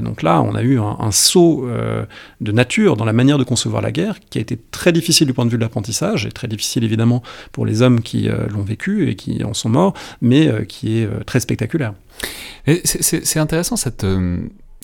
donc 0.00 0.22
là, 0.22 0.42
on 0.42 0.54
a 0.54 0.62
eu 0.62 0.78
un, 0.78 0.96
un 0.98 1.10
saut 1.10 1.66
de 2.40 2.52
nature 2.52 2.96
dans 2.96 3.04
la 3.04 3.12
manière 3.12 3.38
de 3.38 3.44
concevoir 3.44 3.82
la 3.82 3.92
guerre 3.92 4.18
qui 4.30 4.38
a 4.38 4.40
été 4.40 4.58
très 4.70 4.92
difficile 4.92 5.26
du 5.26 5.32
point 5.32 5.44
de 5.44 5.50
vue 5.50 5.58
de 5.58 5.62
l'apprentissage, 5.64 6.26
et 6.26 6.32
très 6.32 6.48
difficile 6.48 6.84
évidemment 6.84 7.22
pour 7.52 7.66
les 7.66 7.82
hommes 7.82 8.00
qui 8.00 8.28
euh, 8.28 8.46
l'ont 8.48 8.62
vécu 8.62 9.08
et 9.08 9.16
qui 9.16 9.42
en 9.44 9.54
sont 9.54 9.68
morts, 9.68 9.94
mais 10.20 10.48
euh, 10.48 10.64
qui 10.64 10.98
est 10.98 11.06
euh, 11.06 11.20
très 11.24 11.40
spectaculaire. 11.40 11.94
C'est 12.84 13.38
intéressant 13.38 13.76
cette, 13.76 14.06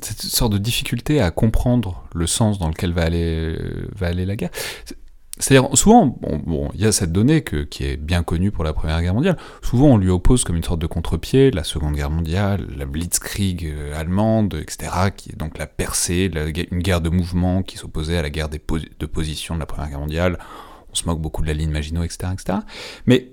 cette 0.03 0.23
sorte 0.23 0.53
de 0.53 0.59
difficulté 0.59 1.21
à 1.21 1.31
comprendre 1.31 2.05
le 2.14 2.27
sens 2.27 2.59
dans 2.59 2.69
lequel 2.69 2.93
va 2.93 3.03
aller, 3.03 3.57
va 3.97 4.09
aller 4.09 4.27
la 4.27 4.37
guerre. 4.37 4.51
C'est-à-dire, 5.38 5.71
souvent, 5.75 6.19
bon, 6.21 6.69
il 6.75 6.83
y 6.83 6.87
a 6.87 6.93
cette 6.93 7.12
donnée 7.12 7.40
que, 7.40 7.62
qui 7.62 7.85
est 7.85 7.97
bien 7.97 8.23
connue 8.23 8.51
pour 8.51 8.62
la 8.62 8.75
Première 8.75 9.01
Guerre 9.01 9.14
mondiale. 9.14 9.38
Souvent, 9.62 9.87
on 9.87 9.97
lui 9.97 10.11
oppose 10.11 10.45
comme 10.45 10.57
une 10.57 10.62
sorte 10.62 10.81
de 10.81 10.87
contre-pied 10.87 11.51
la 11.51 11.64
Seconde 11.64 11.95
Guerre 11.95 12.11
mondiale, 12.11 12.66
la 12.77 12.85
Blitzkrieg 12.85 13.75
allemande, 13.97 14.55
etc., 14.61 14.90
qui 15.16 15.31
est 15.31 15.37
donc 15.37 15.57
la 15.57 15.66
percée, 15.66 16.31
une 16.71 16.81
guerre 16.81 17.01
de 17.01 17.09
mouvement 17.09 17.62
qui 17.62 17.79
s'opposait 17.79 18.19
à 18.19 18.23
la 18.23 18.29
guerre 18.29 18.51
des 18.51 18.61
de 18.99 19.07
position 19.07 19.55
de 19.55 19.61
la 19.61 19.66
Première 19.66 19.88
Guerre 19.88 20.01
mondiale. 20.01 20.38
On 20.92 20.94
se 20.94 21.05
moque 21.07 21.20
beaucoup 21.20 21.42
de 21.42 21.46
la 21.46 21.55
ligne 21.55 21.70
Maginot, 21.70 22.03
etc., 22.03 22.33
etc. 22.33 22.59
Mais 23.07 23.33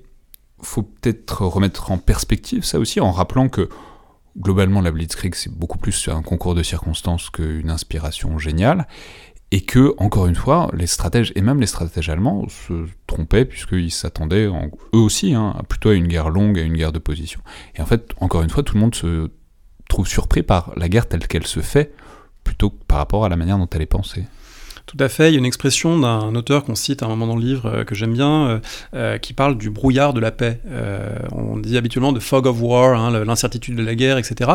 faut 0.61 0.83
peut-être 0.83 1.45
remettre 1.45 1.91
en 1.91 1.97
perspective 1.97 2.63
ça 2.63 2.79
aussi 2.79 2.99
en 2.99 3.11
rappelant 3.11 3.47
que 3.47 3.69
globalement, 4.39 4.81
la 4.81 4.91
Blitzkrieg, 4.91 5.35
c'est 5.35 5.51
beaucoup 5.51 5.77
plus 5.77 6.07
un 6.09 6.21
concours 6.21 6.55
de 6.55 6.63
circonstances 6.63 7.29
qu'une 7.29 7.69
inspiration 7.69 8.37
géniale, 8.37 8.87
et 9.51 9.61
que, 9.61 9.95
encore 9.97 10.27
une 10.27 10.35
fois, 10.35 10.69
les 10.73 10.87
stratèges, 10.87 11.31
et 11.35 11.41
même 11.41 11.59
les 11.59 11.67
stratèges 11.67 12.09
allemands, 12.09 12.47
se 12.49 12.85
trompaient, 13.07 13.45
puisqu'ils 13.45 13.91
s'attendaient, 13.91 14.45
eux 14.45 14.97
aussi, 14.97 15.33
hein, 15.33 15.55
plutôt 15.69 15.89
à 15.89 15.93
une 15.93 16.07
guerre 16.07 16.29
longue, 16.29 16.59
à 16.59 16.63
une 16.63 16.75
guerre 16.75 16.91
de 16.91 16.99
position. 16.99 17.39
Et 17.75 17.81
en 17.81 17.85
fait, 17.85 18.11
encore 18.19 18.41
une 18.41 18.49
fois, 18.49 18.63
tout 18.63 18.73
le 18.73 18.81
monde 18.81 18.95
se 18.95 19.31
trouve 19.87 20.07
surpris 20.07 20.43
par 20.43 20.73
la 20.75 20.89
guerre 20.89 21.07
telle 21.07 21.25
qu'elle 21.27 21.47
se 21.47 21.61
fait, 21.61 21.93
plutôt 22.43 22.71
que 22.71 22.83
par 22.87 22.97
rapport 22.97 23.23
à 23.23 23.29
la 23.29 23.37
manière 23.37 23.57
dont 23.57 23.69
elle 23.71 23.81
est 23.81 23.85
pensée. 23.85 24.25
Tout 24.87 24.97
à 25.01 25.09
fait. 25.09 25.29
Il 25.29 25.33
y 25.33 25.35
a 25.35 25.39
une 25.39 25.45
expression 25.45 25.99
d'un 25.99 26.33
auteur 26.33 26.63
qu'on 26.63 26.73
cite 26.75 27.03
à 27.03 27.07
un 27.07 27.09
moment 27.09 27.27
dans 27.27 27.35
le 27.35 27.41
livre 27.41 27.65
euh, 27.65 27.83
que 27.83 27.93
j'aime 27.93 28.13
bien, 28.13 28.47
euh, 28.47 28.59
euh, 28.95 29.17
qui 29.17 29.33
parle 29.33 29.57
du 29.57 29.69
brouillard 29.69 30.13
de 30.13 30.21
la 30.21 30.31
paix. 30.31 30.61
on 31.33 31.57
dit 31.57 31.77
habituellement 31.77 32.13
de 32.13 32.21
fog 32.21 32.47
of 32.47 32.61
war, 32.61 32.97
hein, 32.97 33.25
l'incertitude 33.25 33.75
de 33.75 33.83
la 33.83 33.95
guerre, 33.95 34.17
etc. 34.17 34.51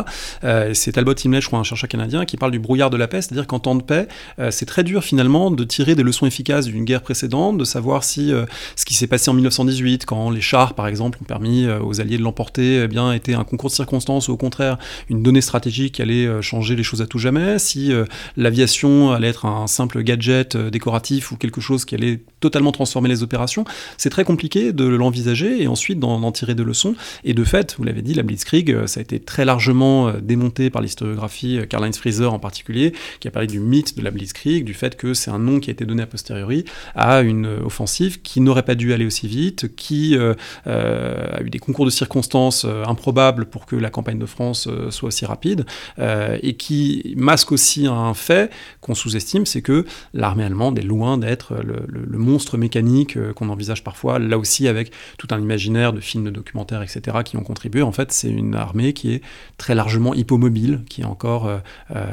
c'est 0.72 0.92
Talbot 0.92 1.14
Imlay, 1.24 1.42
je 1.42 1.48
crois, 1.48 1.58
un 1.58 1.64
chercheur 1.64 1.88
canadien, 1.88 2.24
qui 2.24 2.38
parle 2.38 2.50
du 2.50 2.58
brouillard 2.58 2.88
de 2.88 2.96
la 2.96 3.08
paix, 3.08 3.20
c'est-à-dire 3.20 3.46
qu'en 3.46 3.58
temps 3.58 3.74
de 3.74 3.82
paix, 3.82 4.08
c'est 4.50 4.64
très 4.64 4.84
dur 4.84 5.04
finalement 5.04 5.50
de 5.50 5.64
tirer 5.64 5.94
des 5.94 6.02
leçons 6.02 6.26
efficaces 6.26 6.66
d'une 6.66 6.84
guerre 6.84 7.02
précédente, 7.02 7.58
de 7.58 7.64
savoir 7.64 8.04
si 8.04 8.32
ce 8.76 8.84
qui 8.84 8.94
s'est 8.94 9.06
passé 9.06 9.30
en 9.30 9.34
1918, 9.34 10.06
quand 10.06 10.30
les 10.30 10.40
chars, 10.40 10.74
par 10.74 10.86
exemple, 10.86 11.18
ont 11.20 11.26
permis 11.26 11.68
aux 11.68 12.00
Alliés 12.00 12.18
de 12.18 12.22
l'emporter, 12.22 12.82
eh 12.84 12.88
bien, 12.88 13.12
était 13.12 13.34
un 13.34 13.44
concours 13.44 13.70
de 13.70 13.74
circonstances 13.74 14.28
ou 14.28 14.32
au 14.32 14.36
contraire 14.36 14.78
une 15.10 15.22
donnée 15.22 15.42
stratégique 15.42 15.96
qui 15.96 16.02
allait 16.02 16.40
changer 16.40 16.76
les 16.76 16.82
choses 16.82 17.02
à 17.02 17.06
tout 17.06 17.18
jamais, 17.18 17.58
si 17.58 17.92
l'aviation 18.36 19.12
allait 19.12 19.28
être 19.28 19.44
un 19.44 19.66
simple 19.66 20.02
gadget 20.02 20.21
euh, 20.30 20.70
décoratif 20.70 21.32
ou 21.32 21.36
quelque 21.36 21.60
chose 21.60 21.84
qui 21.84 21.94
allait 21.94 22.20
totalement 22.40 22.72
transformer 22.72 23.08
les 23.08 23.22
opérations, 23.22 23.64
c'est 23.96 24.10
très 24.10 24.24
compliqué 24.24 24.72
de 24.72 24.84
l'envisager 24.84 25.62
et 25.62 25.68
ensuite 25.68 25.98
d'en 25.98 26.32
tirer 26.32 26.54
des 26.54 26.64
leçons. 26.64 26.94
Et 27.24 27.34
de 27.34 27.44
fait, 27.44 27.74
vous 27.78 27.84
l'avez 27.84 28.02
dit, 28.02 28.14
la 28.14 28.22
Blitzkrieg, 28.22 28.70
euh, 28.70 28.86
ça 28.86 29.00
a 29.00 29.02
été 29.02 29.20
très 29.20 29.44
largement 29.44 30.08
euh, 30.08 30.20
démonté 30.20 30.70
par 30.70 30.82
l'historiographie, 30.82 31.60
Karl-Heinz 31.68 31.96
Frieser 31.96 32.26
en 32.26 32.38
particulier, 32.38 32.92
qui 33.20 33.28
a 33.28 33.30
parlé 33.30 33.46
du 33.46 33.60
mythe 33.60 33.96
de 33.96 34.02
la 34.02 34.10
Blitzkrieg, 34.10 34.64
du 34.64 34.74
fait 34.74 34.96
que 34.96 35.14
c'est 35.14 35.30
un 35.30 35.38
nom 35.38 35.60
qui 35.60 35.70
a 35.70 35.72
été 35.72 35.84
donné 35.84 36.02
a 36.02 36.06
posteriori 36.06 36.64
à 36.94 37.20
une 37.20 37.46
offensive 37.46 38.22
qui 38.22 38.40
n'aurait 38.40 38.64
pas 38.64 38.74
dû 38.74 38.92
aller 38.92 39.06
aussi 39.06 39.28
vite, 39.28 39.74
qui 39.76 40.16
a 40.16 41.42
eu 41.42 41.50
des 41.50 41.58
concours 41.58 41.84
de 41.84 41.90
circonstances 41.90 42.66
improbables 42.86 43.46
pour 43.46 43.66
que 43.66 43.76
la 43.76 43.90
campagne 43.90 44.18
de 44.18 44.26
France 44.26 44.68
soit 44.90 45.08
aussi 45.08 45.24
rapide, 45.24 45.64
et 45.98 46.54
qui 46.54 47.14
masque 47.16 47.52
aussi 47.52 47.86
un 47.86 48.14
fait 48.14 48.50
qu'on 48.80 48.94
sous-estime, 48.94 49.46
c'est 49.46 49.62
que 49.62 49.84
l'armée 50.14 50.44
allemande 50.44 50.78
est 50.78 50.82
loin 50.82 51.18
d'être 51.18 51.54
le, 51.62 52.18
monstre 52.18 52.56
mécanique 52.56 53.16
euh, 53.16 53.32
qu'on 53.32 53.48
envisage 53.48 53.82
parfois, 53.82 54.18
là 54.18 54.38
aussi 54.38 54.68
avec 54.68 54.92
tout 55.18 55.28
un 55.30 55.40
imaginaire 55.40 55.92
de 55.92 56.00
films, 56.00 56.24
de 56.24 56.30
documentaires, 56.30 56.82
etc., 56.82 57.18
qui 57.24 57.36
ont 57.36 57.42
contribué. 57.42 57.82
En 57.82 57.92
fait, 57.92 58.12
c'est 58.12 58.30
une 58.30 58.54
armée 58.54 58.92
qui 58.92 59.12
est 59.14 59.22
très 59.58 59.74
largement 59.74 60.14
hypomobile, 60.14 60.84
qui 60.88 61.02
est 61.02 61.06
encore 61.06 61.46
euh, 61.46 61.58
euh, 61.96 62.04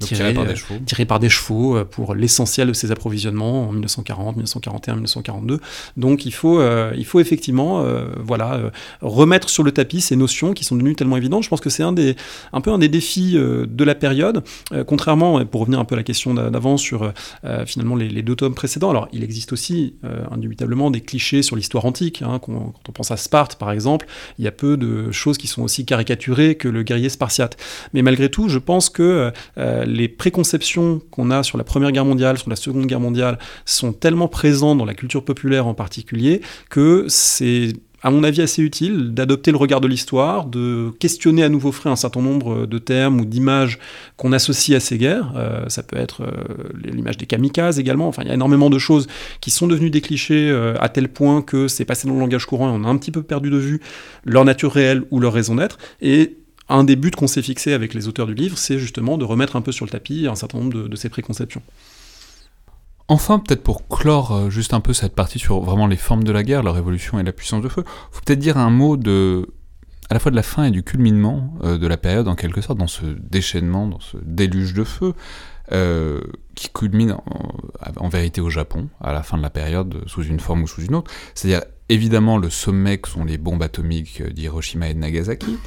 tiré, 0.00 0.34
par 0.34 0.46
des 0.46 0.56
chevaux, 0.56 0.74
tiré 0.84 1.04
par 1.04 1.20
des 1.20 1.28
chevaux 1.28 1.84
pour 1.84 2.14
l'essentiel 2.14 2.68
de 2.68 2.72
ses 2.72 2.90
approvisionnements 2.90 3.68
en 3.68 3.72
1940, 3.72 4.36
1941, 4.36 4.94
1942. 4.94 5.60
Donc 5.96 6.26
il 6.26 6.32
faut, 6.32 6.60
euh, 6.60 6.92
il 6.96 7.04
faut 7.04 7.20
effectivement 7.20 7.82
euh, 7.82 8.06
voilà, 8.22 8.54
euh, 8.54 8.70
remettre 9.00 9.48
sur 9.48 9.62
le 9.62 9.72
tapis 9.72 10.00
ces 10.00 10.16
notions 10.16 10.52
qui 10.52 10.64
sont 10.64 10.76
devenues 10.76 10.94
tellement 10.94 11.16
évidentes. 11.16 11.42
Je 11.42 11.48
pense 11.48 11.60
que 11.60 11.70
c'est 11.70 11.82
un, 11.82 11.92
des, 11.92 12.16
un 12.52 12.60
peu 12.60 12.70
un 12.70 12.78
des 12.78 12.88
défis 12.88 13.34
de 13.36 13.84
la 13.84 13.94
période, 13.94 14.42
contrairement, 14.86 15.44
pour 15.44 15.62
revenir 15.62 15.78
un 15.78 15.84
peu 15.84 15.94
à 15.94 15.98
la 15.98 16.02
question 16.02 16.34
d'avant 16.34 16.76
sur 16.76 17.12
finalement 17.66 17.96
les, 17.96 18.22
deux 18.22 18.36
tomes 18.36 18.54
précédents, 18.54 18.90
alors 18.90 19.08
il 19.12 19.22
existe 19.22 19.52
aussi 19.52 19.94
indubitablement 20.30 20.90
des 20.90 21.00
clichés 21.00 21.42
sur 21.42 21.56
l'histoire 21.56 21.84
antique. 21.84 22.22
Hein, 22.22 22.38
quand 22.40 22.72
on 22.88 22.92
pense 22.92 23.10
à 23.10 23.16
Sparte 23.16 23.56
par 23.56 23.70
exemple, 23.70 24.06
il 24.38 24.44
y 24.44 24.48
a 24.48 24.52
peu 24.52 24.76
de 24.76 25.10
choses 25.12 25.38
qui 25.38 25.46
sont 25.46 25.62
aussi 25.62 25.84
caricaturées 25.84 26.56
que 26.56 26.68
le 26.68 26.82
guerrier 26.82 27.08
spartiate. 27.08 27.56
Mais 27.92 28.02
malgré 28.02 28.28
tout, 28.30 28.48
je 28.48 28.58
pense 28.58 28.90
que 28.90 29.32
les 29.86 30.08
préconceptions 30.08 31.00
qu'on 31.10 31.30
a 31.30 31.42
sur 31.42 31.58
la 31.58 31.64
Première 31.64 31.92
Guerre 31.92 32.04
mondiale, 32.04 32.38
sur 32.38 32.50
la 32.50 32.56
Seconde 32.56 32.86
Guerre 32.86 33.00
mondiale, 33.00 33.38
sont 33.64 33.92
tellement 33.92 34.28
présentes 34.28 34.78
dans 34.78 34.84
la 34.84 34.94
culture 34.94 35.24
populaire 35.24 35.66
en 35.66 35.74
particulier 35.74 36.40
que 36.68 37.06
c'est 37.08 37.72
à 38.02 38.10
mon 38.10 38.22
avis 38.22 38.42
assez 38.42 38.62
utile 38.62 39.14
d'adopter 39.14 39.50
le 39.50 39.56
regard 39.56 39.80
de 39.80 39.88
l'histoire, 39.88 40.46
de 40.46 40.90
questionner 41.00 41.42
à 41.42 41.48
nouveau 41.48 41.72
frais 41.72 41.90
un 41.90 41.96
certain 41.96 42.20
nombre 42.20 42.66
de 42.66 42.78
termes 42.78 43.20
ou 43.20 43.24
d'images 43.24 43.80
qu'on 44.16 44.32
associe 44.32 44.76
à 44.76 44.80
ces 44.80 44.96
guerres. 44.96 45.32
Euh, 45.36 45.68
ça 45.68 45.82
peut 45.82 45.96
être 45.96 46.22
euh, 46.22 46.30
l'image 46.84 47.16
des 47.16 47.26
kamikazes 47.26 47.80
également. 47.80 48.06
Enfin, 48.06 48.22
il 48.22 48.28
y 48.28 48.30
a 48.30 48.34
énormément 48.34 48.70
de 48.70 48.78
choses 48.78 49.08
qui 49.40 49.50
sont 49.50 49.66
devenues 49.66 49.90
des 49.90 50.02
clichés 50.02 50.48
euh, 50.50 50.74
à 50.78 50.88
tel 50.88 51.08
point 51.08 51.42
que 51.42 51.66
c'est 51.68 51.84
passé 51.84 52.06
dans 52.06 52.14
le 52.14 52.20
langage 52.20 52.46
courant 52.46 52.68
et 52.68 52.78
on 52.78 52.84
a 52.84 52.88
un 52.88 52.96
petit 52.96 53.10
peu 53.10 53.22
perdu 53.22 53.50
de 53.50 53.58
vue 53.58 53.80
leur 54.24 54.44
nature 54.44 54.72
réelle 54.72 55.02
ou 55.10 55.18
leur 55.18 55.32
raison 55.32 55.56
d'être. 55.56 55.78
Et 56.00 56.36
un 56.68 56.84
des 56.84 56.96
buts 56.96 57.10
qu'on 57.10 57.26
s'est 57.26 57.42
fixé 57.42 57.72
avec 57.72 57.94
les 57.94 58.08
auteurs 58.08 58.26
du 58.26 58.34
livre, 58.34 58.58
c'est 58.58 58.78
justement 58.78 59.18
de 59.18 59.24
remettre 59.24 59.56
un 59.56 59.60
peu 59.60 59.72
sur 59.72 59.84
le 59.84 59.90
tapis 59.90 60.26
un 60.26 60.34
certain 60.34 60.58
nombre 60.58 60.88
de, 60.88 60.96
ces 60.96 61.08
préconceptions. 61.08 61.62
Enfin, 63.08 63.38
peut-être 63.38 63.62
pour 63.62 63.86
clore 63.86 64.32
euh, 64.32 64.50
juste 64.50 64.74
un 64.74 64.80
peu 64.80 64.92
cette 64.92 65.14
partie 65.14 65.38
sur 65.38 65.60
vraiment 65.60 65.86
les 65.86 65.96
formes 65.96 66.24
de 66.24 66.32
la 66.32 66.42
guerre, 66.42 66.64
leur 66.64 66.76
évolution 66.76 67.20
et 67.20 67.22
la 67.22 67.32
puissance 67.32 67.62
de 67.62 67.68
feu, 67.68 67.84
faut 68.10 68.20
peut-être 68.24 68.40
dire 68.40 68.56
un 68.58 68.70
mot 68.70 68.96
de 68.96 69.48
à 70.08 70.14
la 70.14 70.20
fois 70.20 70.30
de 70.30 70.36
la 70.36 70.42
fin 70.42 70.64
et 70.64 70.70
du 70.70 70.82
culminement 70.82 71.54
euh, 71.64 71.78
de 71.78 71.86
la 71.86 71.96
période 71.96 72.28
en 72.28 72.34
quelque 72.34 72.60
sorte, 72.60 72.78
dans 72.78 72.86
ce 72.86 73.06
déchaînement, 73.06 73.86
dans 73.86 74.00
ce 74.00 74.16
déluge 74.22 74.72
de 74.72 74.84
feu, 74.84 75.14
euh, 75.72 76.20
qui 76.54 76.68
culmine 76.68 77.12
en, 77.12 77.52
en, 77.96 78.08
vérité 78.08 78.40
au 78.40 78.48
Japon, 78.48 78.88
à 79.00 79.12
la 79.12 79.24
fin 79.24 79.36
de 79.36 79.42
la 79.42 79.50
période, 79.50 80.04
sous 80.06 80.22
une 80.22 80.38
forme 80.38 80.62
ou 80.62 80.68
sous 80.68 80.82
une 80.82 80.94
autre. 80.94 81.10
C'est-à-dire 81.34 81.66
évidemment 81.88 82.38
le 82.38 82.50
sommet 82.50 82.98
que 82.98 83.08
sont 83.08 83.24
les 83.24 83.36
bombes 83.36 83.62
atomiques 83.62 84.22
d'Hiroshima 84.22 84.88
et 84.88 84.94
de 84.94 85.00
Nagasaki, 85.00 85.58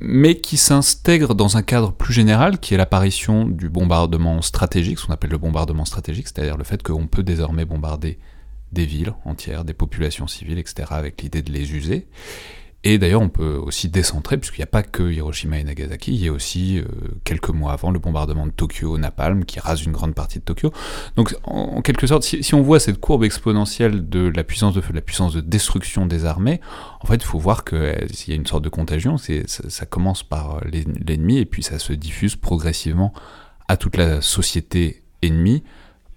mais 0.00 0.36
qui 0.36 0.56
s'intègre 0.56 1.34
dans 1.34 1.56
un 1.56 1.62
cadre 1.62 1.92
plus 1.92 2.12
général, 2.12 2.58
qui 2.58 2.74
est 2.74 2.76
l'apparition 2.76 3.46
du 3.46 3.68
bombardement 3.68 4.40
stratégique, 4.42 4.98
ce 4.98 5.06
qu'on 5.06 5.12
appelle 5.12 5.30
le 5.30 5.38
bombardement 5.38 5.84
stratégique, 5.84 6.28
c'est-à-dire 6.28 6.56
le 6.56 6.64
fait 6.64 6.82
qu'on 6.82 7.06
peut 7.06 7.22
désormais 7.22 7.64
bombarder 7.64 8.18
des 8.72 8.86
villes 8.86 9.12
entières, 9.24 9.64
des 9.64 9.74
populations 9.74 10.26
civiles, 10.26 10.58
etc., 10.58 10.88
avec 10.90 11.20
l'idée 11.22 11.42
de 11.42 11.52
les 11.52 11.74
user. 11.74 12.06
Et 12.82 12.96
d'ailleurs, 12.96 13.20
on 13.20 13.28
peut 13.28 13.56
aussi 13.56 13.90
décentrer, 13.90 14.38
puisqu'il 14.38 14.60
n'y 14.60 14.64
a 14.64 14.66
pas 14.66 14.82
que 14.82 15.02
Hiroshima 15.02 15.58
et 15.58 15.64
Nagasaki, 15.64 16.14
il 16.14 16.24
y 16.24 16.28
a 16.28 16.32
aussi, 16.32 16.78
euh, 16.78 16.84
quelques 17.24 17.50
mois 17.50 17.72
avant, 17.72 17.90
le 17.90 17.98
bombardement 17.98 18.46
de 18.46 18.52
Tokyo 18.52 18.90
au 18.90 18.96
napalm, 18.96 19.44
qui 19.44 19.60
rase 19.60 19.82
une 19.82 19.92
grande 19.92 20.14
partie 20.14 20.38
de 20.38 20.44
Tokyo. 20.44 20.72
Donc, 21.16 21.36
en, 21.44 21.82
quelque 21.82 22.06
sorte, 22.06 22.22
si, 22.22 22.54
on 22.54 22.62
voit 22.62 22.80
cette 22.80 22.98
courbe 22.98 23.22
exponentielle 23.22 24.08
de 24.08 24.32
la 24.34 24.44
puissance 24.44 24.74
de 24.74 25.40
destruction 25.40 26.06
des 26.06 26.24
armées, 26.24 26.62
en 27.00 27.06
fait, 27.06 27.16
il 27.16 27.24
faut 27.24 27.38
voir 27.38 27.64
qu'il 27.64 27.76
euh, 27.76 28.06
y 28.28 28.32
a 28.32 28.34
une 28.34 28.46
sorte 28.46 28.64
de 28.64 28.70
contagion, 28.70 29.18
ça, 29.18 29.34
ça 29.46 29.84
commence 29.84 30.22
par 30.22 30.56
euh, 30.56 30.60
l'ennemi, 31.06 31.36
et 31.36 31.44
puis 31.44 31.62
ça 31.62 31.78
se 31.78 31.92
diffuse 31.92 32.36
progressivement 32.36 33.12
à 33.68 33.76
toute 33.76 33.98
la 33.98 34.22
société 34.22 35.02
ennemie 35.20 35.62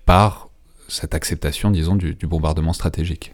par 0.05 0.47
cette 0.87 1.13
acceptation, 1.13 1.71
disons, 1.71 1.95
du 1.95 2.15
bombardement 2.25 2.71
stratégique. 2.71 3.33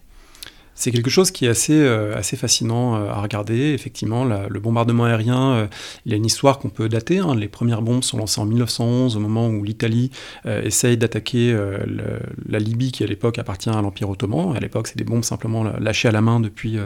C'est 0.79 0.91
quelque 0.91 1.09
chose 1.09 1.29
qui 1.31 1.45
est 1.45 1.49
assez, 1.49 1.73
euh, 1.73 2.15
assez 2.15 2.37
fascinant 2.37 2.95
euh, 2.95 3.09
à 3.09 3.21
regarder. 3.21 3.73
Effectivement, 3.73 4.23
le 4.23 4.59
bombardement 4.61 5.03
aérien, 5.03 5.51
euh, 5.51 5.67
il 6.05 6.13
y 6.13 6.15
a 6.15 6.17
une 6.17 6.25
histoire 6.25 6.57
qu'on 6.57 6.69
peut 6.69 6.87
dater. 6.87 7.17
Hein. 7.17 7.35
Les 7.35 7.49
premières 7.49 7.81
bombes 7.81 8.01
sont 8.01 8.17
lancées 8.17 8.39
en 8.39 8.45
1911, 8.45 9.17
au 9.17 9.19
moment 9.19 9.49
où 9.49 9.65
l'Italie 9.65 10.09
essaye 10.45 10.95
d'attaquer 10.95 11.55
la 12.47 12.59
Libye, 12.59 12.91
qui 12.91 13.03
à 13.03 13.07
l'époque 13.07 13.39
appartient 13.39 13.69
à 13.69 13.81
l'Empire 13.81 14.09
ottoman. 14.09 14.55
À 14.55 14.59
l'époque, 14.59 14.87
c'est 14.87 14.97
des 14.97 15.03
bombes 15.03 15.23
simplement 15.23 15.63
lâchées 15.79 16.07
à 16.07 16.11
la 16.11 16.21
main 16.21 16.39
depuis 16.39 16.77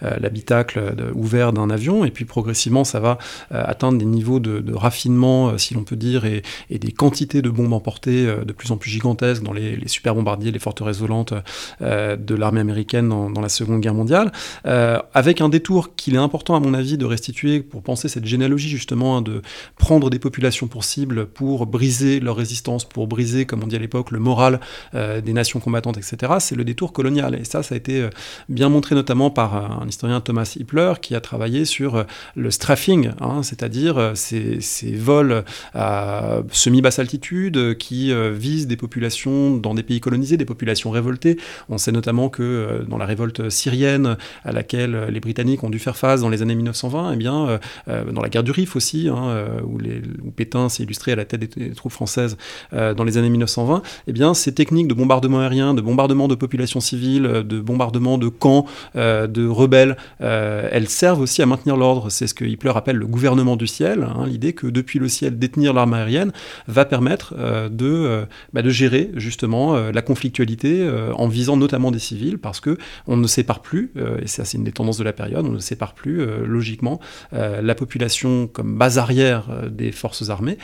l'habitacle 0.00 0.94
ouvert 1.14 1.52
d'un 1.52 1.68
avion. 1.68 2.04
Et 2.04 2.10
puis 2.10 2.24
progressivement, 2.24 2.84
ça 2.84 3.00
va 3.00 3.18
atteindre 3.50 3.98
des 3.98 4.04
niveaux 4.04 4.40
de, 4.40 4.72
raffinement, 4.72 5.58
si 5.58 5.74
l'on 5.74 5.84
peut 5.84 5.96
dire, 5.96 6.24
et, 6.24 6.42
des 6.70 6.92
quantités 6.92 7.42
de 7.42 7.50
bombes 7.50 7.72
emportées 7.72 8.26
de 8.44 8.52
plus 8.52 8.70
en 8.70 8.76
plus 8.76 8.90
gigantesques 8.90 9.42
dans 9.42 9.52
les, 9.52 9.78
super 9.86 10.14
bombardiers, 10.14 10.50
les 10.50 10.58
forteresses 10.58 10.98
volantes 10.98 11.34
de 11.80 12.34
l'armée 12.34 12.60
américaine 12.60 13.08
dans 13.08 13.41
la 13.42 13.48
Seconde 13.48 13.80
Guerre 13.80 13.94
mondiale, 13.94 14.32
euh, 14.66 14.98
avec 15.14 15.40
un 15.40 15.48
détour 15.48 15.94
qu'il 15.94 16.14
est 16.14 16.18
important 16.18 16.54
à 16.54 16.60
mon 16.60 16.74
avis 16.74 16.96
de 16.96 17.04
restituer 17.04 17.60
pour 17.60 17.82
penser 17.82 18.08
cette 18.08 18.24
généalogie 18.24 18.68
justement, 18.68 19.16
hein, 19.18 19.22
de 19.22 19.42
prendre 19.76 20.10
des 20.10 20.18
populations 20.18 20.66
pour 20.66 20.84
cible, 20.84 21.26
pour 21.26 21.66
briser 21.66 22.20
leur 22.20 22.36
résistance, 22.36 22.84
pour 22.84 23.06
briser, 23.06 23.44
comme 23.44 23.62
on 23.62 23.66
dit 23.66 23.76
à 23.76 23.78
l'époque, 23.78 24.10
le 24.10 24.18
moral 24.18 24.60
euh, 24.94 25.20
des 25.20 25.32
nations 25.32 25.60
combattantes, 25.60 25.98
etc. 25.98 26.34
C'est 26.38 26.54
le 26.54 26.64
détour 26.64 26.92
colonial. 26.92 27.34
Et 27.34 27.44
ça, 27.44 27.62
ça 27.62 27.74
a 27.74 27.78
été 27.78 28.00
euh, 28.00 28.10
bien 28.48 28.68
montré 28.68 28.94
notamment 28.94 29.30
par 29.30 29.82
un 29.82 29.86
historien 29.86 30.20
Thomas 30.20 30.54
Hippler 30.58 30.94
qui 31.00 31.14
a 31.14 31.20
travaillé 31.20 31.64
sur 31.64 32.04
le 32.36 32.50
strafing, 32.50 33.10
hein, 33.20 33.42
c'est-à-dire 33.42 34.12
ces, 34.14 34.60
ces, 34.60 34.92
vols 34.92 35.44
à 35.74 36.40
semi-basse 36.52 36.98
altitude 36.98 37.76
qui 37.78 38.12
visent 38.32 38.66
des 38.66 38.76
populations 38.76 39.56
dans 39.56 39.74
des 39.74 39.82
pays 39.82 40.00
colonisés, 40.00 40.36
des 40.36 40.44
populations 40.44 40.90
révoltées. 40.90 41.38
On 41.68 41.78
sait 41.78 41.92
notamment 41.92 42.28
que 42.28 42.84
dans 42.88 42.98
la 42.98 43.06
révolte 43.06 43.31
syrienne 43.48 44.16
à 44.44 44.52
laquelle 44.52 45.06
les 45.08 45.20
Britanniques 45.20 45.64
ont 45.64 45.70
dû 45.70 45.78
faire 45.78 45.96
face 45.96 46.20
dans 46.20 46.28
les 46.28 46.42
années 46.42 46.54
1920, 46.54 47.10
et 47.10 47.14
eh 47.14 47.16
bien, 47.16 47.48
euh, 47.48 47.58
euh, 47.88 48.10
dans 48.10 48.22
la 48.22 48.28
guerre 48.28 48.42
du 48.42 48.50
Rif 48.50 48.76
aussi, 48.76 49.08
hein, 49.08 49.24
euh, 49.28 49.60
où, 49.64 49.78
les, 49.78 50.02
Pétain 50.34 50.68
s'est 50.68 50.82
illustré 50.82 51.12
à 51.12 51.16
la 51.16 51.24
tête 51.24 51.40
des, 51.40 51.72
troupes 51.72 51.92
françaises 51.92 52.36
dans 52.72 53.04
les 53.04 53.18
années 53.18 53.28
1920, 53.28 53.78
et 53.78 53.80
eh 54.08 54.12
bien, 54.12 54.34
ces 54.34 54.54
techniques 54.54 54.88
de 54.88 54.94
bombardement 54.94 55.40
aérien, 55.40 55.74
de 55.74 55.80
bombardement 55.80 56.26
de 56.26 56.34
populations 56.34 56.80
civiles, 56.80 57.22
de 57.22 57.60
bombardement 57.60 58.16
de 58.16 58.28
camps, 58.28 58.66
de 58.94 59.46
rebelles, 59.46 59.96
elles 60.20 60.88
servent 60.88 61.20
aussi 61.20 61.42
à 61.42 61.46
maintenir 61.46 61.76
l'ordre. 61.76 62.10
C'est 62.10 62.26
ce 62.26 62.34
que 62.34 62.44
Hitler 62.44 62.72
appelle 62.74 62.96
le 62.96 63.06
gouvernement 63.06 63.56
du 63.56 63.66
ciel, 63.66 64.04
hein, 64.04 64.26
l'idée 64.26 64.54
que 64.54 64.66
depuis 64.66 64.98
le 64.98 65.08
ciel, 65.08 65.38
détenir 65.38 65.74
l'arme 65.74 65.94
aérienne 65.94 66.32
va 66.66 66.84
permettre 66.84 67.34
de, 67.70 68.26
bah, 68.52 68.62
de 68.62 68.70
gérer 68.70 69.10
justement 69.14 69.76
la 69.76 70.02
conflictualité 70.02 70.88
en 71.14 71.28
visant 71.28 71.56
notamment 71.56 71.90
des 71.90 71.98
civils, 71.98 72.38
parce 72.38 72.60
que 72.60 72.78
on 73.12 73.16
ne 73.16 73.26
sépare 73.26 73.60
plus, 73.60 73.92
et 74.22 74.26
ça 74.26 74.44
c'est 74.44 74.56
une 74.56 74.64
des 74.64 74.72
tendances 74.72 74.98
de 74.98 75.04
la 75.04 75.12
période, 75.12 75.44
on 75.46 75.52
ne 75.52 75.58
sépare 75.58 75.94
plus 75.94 76.24
logiquement 76.44 77.00
la 77.32 77.74
population 77.74 78.46
comme 78.46 78.76
base 78.78 78.98
arrière 78.98 79.46
des 79.70 79.92
forces 79.92 80.30
armées, 80.30 80.58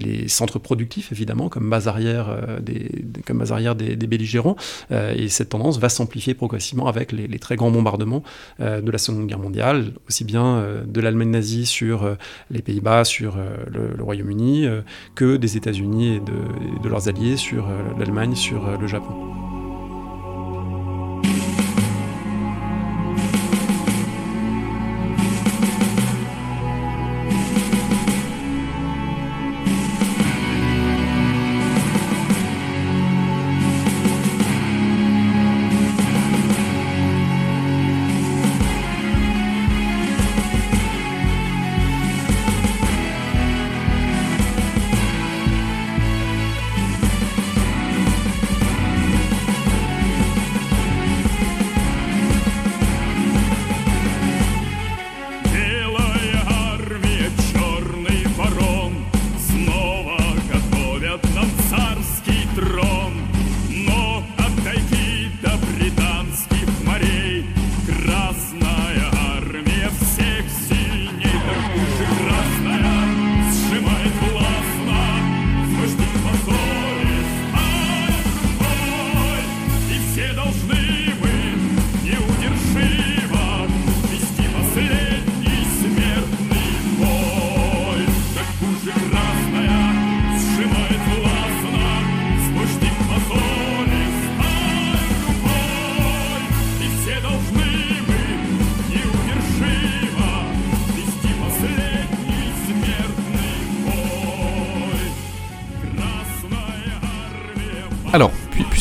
les 0.00 0.28
centres 0.28 0.58
productifs 0.58 1.12
évidemment 1.12 1.48
comme 1.48 1.68
base 1.68 1.88
arrière 1.88 2.58
des, 2.60 2.90
comme 3.26 3.42
arrière 3.50 3.74
des, 3.74 3.96
belligérants, 3.96 4.56
et 4.90 5.28
cette 5.28 5.50
tendance 5.50 5.78
va 5.78 5.88
s'amplifier 5.88 6.34
progressivement 6.34 6.86
avec 6.86 7.12
les, 7.12 7.38
très 7.38 7.56
grands 7.56 7.70
bombardements 7.70 8.22
de 8.60 8.90
la 8.90 8.98
Seconde 8.98 9.26
Guerre 9.26 9.38
mondiale, 9.38 9.92
aussi 10.08 10.24
bien 10.24 10.64
de 10.86 11.00
l'Allemagne 11.00 11.30
nazie 11.30 11.66
sur 11.66 12.16
les 12.50 12.62
Pays-Bas, 12.62 13.04
sur 13.04 13.36
le, 13.70 14.02
Royaume-Uni, 14.02 14.66
que 15.14 15.36
des 15.36 15.56
États-Unis 15.56 16.16
et 16.16 16.20
de, 16.20 16.88
leurs 16.88 17.08
alliés 17.08 17.36
sur 17.36 17.68
l'Allemagne, 17.98 18.34
sur 18.34 18.78
le 18.78 18.86
Japon. 18.86 19.67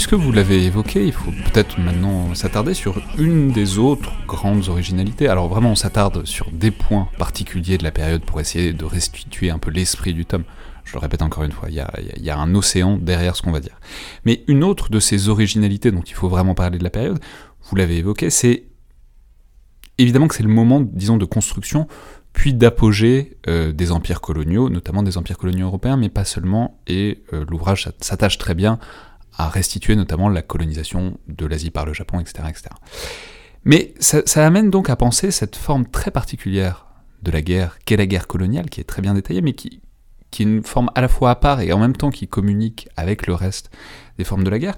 Puisque 0.07 0.23
vous 0.23 0.31
l'avez 0.31 0.63
évoqué, 0.63 1.05
il 1.05 1.11
faut 1.11 1.31
peut-être 1.31 1.81
maintenant 1.81 2.33
s'attarder 2.33 2.73
sur 2.73 3.01
une 3.17 3.51
des 3.51 3.77
autres 3.77 4.13
grandes 4.25 4.69
originalités. 4.69 5.27
Alors 5.27 5.49
vraiment, 5.49 5.71
on 5.71 5.75
s'attarde 5.75 6.25
sur 6.25 6.49
des 6.51 6.71
points 6.71 7.09
particuliers 7.17 7.77
de 7.77 7.83
la 7.83 7.91
période 7.91 8.23
pour 8.23 8.39
essayer 8.39 8.71
de 8.71 8.85
restituer 8.85 9.49
un 9.49 9.59
peu 9.59 9.69
l'esprit 9.69 10.13
du 10.13 10.25
tome. 10.25 10.45
Je 10.85 10.93
le 10.93 10.99
répète 10.99 11.23
encore 11.23 11.43
une 11.43 11.51
fois, 11.51 11.67
il 11.69 11.75
y, 11.75 12.29
a, 12.29 12.37
un 12.37 12.55
océan 12.55 12.95
derrière 12.95 13.35
ce 13.35 13.41
qu'on 13.41 13.51
va 13.51 13.59
dire. 13.59 13.77
Mais 14.23 14.45
une 14.47 14.63
autre 14.63 14.89
de 14.89 15.01
ces 15.01 15.27
originalités 15.27 15.91
dont 15.91 16.03
il 16.03 16.13
faut 16.13 16.29
vraiment 16.29 16.55
parler 16.55 16.77
de 16.77 16.85
la 16.85 16.89
période, 16.89 17.19
vous 17.69 17.75
l'avez 17.75 17.97
évoqué, 17.97 18.29
c'est 18.29 18.63
évidemment 19.97 20.29
que 20.29 20.35
c'est 20.35 20.43
le 20.43 20.47
moment, 20.47 20.79
disons, 20.79 21.17
de 21.17 21.25
construction 21.25 21.85
puis 22.31 22.53
d'apogée 22.53 23.35
euh, 23.47 23.73
des 23.73 23.91
empires 23.91 24.21
coloniaux, 24.21 24.69
notamment 24.69 25.01
des 25.03 25.17
empires 25.17 25.39
coloniaux 25.39 25.65
européens, 25.65 25.97
mais 25.97 26.07
pas 26.07 26.23
seulement, 26.23 26.79
et 26.85 27.23
euh, 27.33 27.43
l'ouvrage 27.49 27.89
s'attache 27.99 28.37
très 28.37 28.53
bien 28.53 28.79
à 29.37 29.49
restituer 29.49 29.95
notamment 29.95 30.29
la 30.29 30.41
colonisation 30.41 31.17
de 31.27 31.45
l'Asie 31.45 31.69
par 31.69 31.85
le 31.85 31.93
Japon, 31.93 32.19
etc. 32.19 32.43
etc. 32.49 32.69
Mais 33.63 33.93
ça, 33.99 34.45
amène 34.45 34.69
donc 34.69 34.89
à 34.89 34.95
penser 34.95 35.31
cette 35.31 35.55
forme 35.55 35.85
très 35.85 36.11
particulière 36.11 36.87
de 37.21 37.31
la 37.31 37.41
guerre, 37.41 37.77
qu'est 37.85 37.97
la 37.97 38.05
guerre 38.05 38.27
coloniale, 38.27 38.69
qui 38.69 38.81
est 38.81 38.85
très 38.85 39.01
bien 39.01 39.13
détaillée, 39.13 39.41
mais 39.41 39.53
qui, 39.53 39.81
est 40.39 40.43
une 40.43 40.63
forme 40.63 40.89
à 40.95 41.01
la 41.01 41.07
fois 41.07 41.31
à 41.31 41.35
part 41.35 41.61
et 41.61 41.71
en 41.71 41.79
même 41.79 41.95
temps 41.95 42.09
qui 42.09 42.27
communique 42.27 42.89
avec 42.95 43.27
le 43.27 43.33
reste 43.33 43.69
des 44.17 44.23
formes 44.23 44.43
de 44.43 44.49
la 44.49 44.59
guerre. 44.59 44.77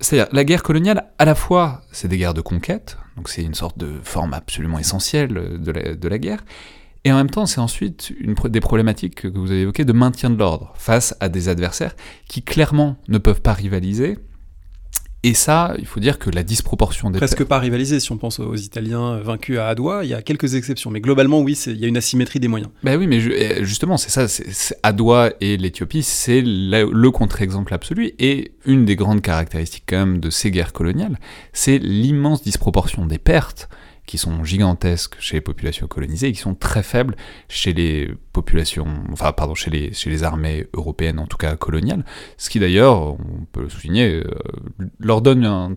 C'est-à-dire, 0.00 0.32
la 0.32 0.44
guerre 0.44 0.62
coloniale, 0.62 1.10
à 1.18 1.24
la 1.24 1.34
fois, 1.34 1.82
c'est 1.92 2.08
des 2.08 2.16
guerres 2.16 2.34
de 2.34 2.40
conquête, 2.40 2.96
donc 3.16 3.28
c'est 3.28 3.42
une 3.42 3.54
sorte 3.54 3.76
de 3.76 4.00
forme 4.02 4.34
absolument 4.34 4.78
essentielle 4.78 5.60
de 5.60 6.08
la 6.08 6.18
guerre, 6.18 6.42
et 7.04 7.12
en 7.12 7.16
même 7.16 7.30
temps, 7.30 7.46
c'est 7.46 7.60
ensuite 7.60 8.12
une, 8.20 8.34
des 8.34 8.60
problématiques 8.60 9.14
que 9.22 9.28
vous 9.28 9.50
avez 9.50 9.62
évoquées 9.62 9.84
de 9.84 9.92
maintien 9.92 10.28
de 10.28 10.36
l'ordre 10.36 10.72
face 10.76 11.16
à 11.20 11.28
des 11.28 11.48
adversaires 11.48 11.96
qui 12.28 12.42
clairement 12.42 12.96
ne 13.08 13.18
peuvent 13.18 13.40
pas 13.40 13.54
rivaliser. 13.54 14.18
Et 15.22 15.34
ça, 15.34 15.74
il 15.78 15.84
faut 15.84 16.00
dire 16.00 16.18
que 16.18 16.30
la 16.30 16.42
disproportion 16.42 17.10
des... 17.10 17.18
Presque 17.18 17.44
pas 17.44 17.58
rivaliser, 17.58 18.00
si 18.00 18.10
on 18.10 18.16
pense 18.16 18.40
aux 18.40 18.56
Italiens 18.56 19.18
vaincus 19.18 19.58
à 19.58 19.68
Adoua, 19.68 20.02
il 20.02 20.08
y 20.08 20.14
a 20.14 20.22
quelques 20.22 20.54
exceptions, 20.54 20.90
mais 20.90 21.02
globalement, 21.02 21.40
oui, 21.40 21.58
il 21.66 21.76
y 21.76 21.84
a 21.84 21.88
une 21.88 21.98
asymétrie 21.98 22.40
des 22.40 22.48
moyens. 22.48 22.70
Ben 22.82 22.98
oui, 22.98 23.06
mais 23.06 23.20
justement, 23.62 23.98
c'est 23.98 24.08
ça, 24.08 24.28
c'est, 24.28 24.78
Adoua 24.82 25.30
et 25.42 25.58
l'Éthiopie, 25.58 26.02
c'est 26.02 26.42
le 26.42 27.10
contre-exemple 27.10 27.74
absolu, 27.74 28.12
et 28.18 28.52
une 28.64 28.86
des 28.86 28.96
grandes 28.96 29.20
caractéristiques 29.20 29.84
quand 29.86 29.98
même 29.98 30.20
de 30.20 30.30
ces 30.30 30.50
guerres 30.50 30.72
coloniales, 30.72 31.18
c'est 31.52 31.76
l'immense 31.76 32.42
disproportion 32.42 33.04
des 33.04 33.18
pertes 33.18 33.68
qui 34.10 34.18
sont 34.18 34.42
gigantesques 34.42 35.14
chez 35.20 35.36
les 35.36 35.40
populations 35.40 35.86
colonisées 35.86 36.26
et 36.26 36.32
qui 36.32 36.40
sont 36.40 36.56
très 36.56 36.82
faibles 36.82 37.14
chez 37.48 37.72
les 37.72 38.12
populations, 38.32 38.88
enfin 39.12 39.30
pardon, 39.30 39.54
chez 39.54 39.70
les, 39.70 39.92
chez 39.92 40.10
les 40.10 40.24
armées 40.24 40.66
européennes, 40.72 41.20
en 41.20 41.28
tout 41.28 41.36
cas 41.36 41.54
coloniales, 41.54 42.04
ce 42.36 42.50
qui 42.50 42.58
d'ailleurs, 42.58 43.00
on 43.00 43.46
peut 43.52 43.62
le 43.62 43.68
souligner, 43.68 44.14
euh, 44.14 44.24
leur 44.98 45.22
donne 45.22 45.76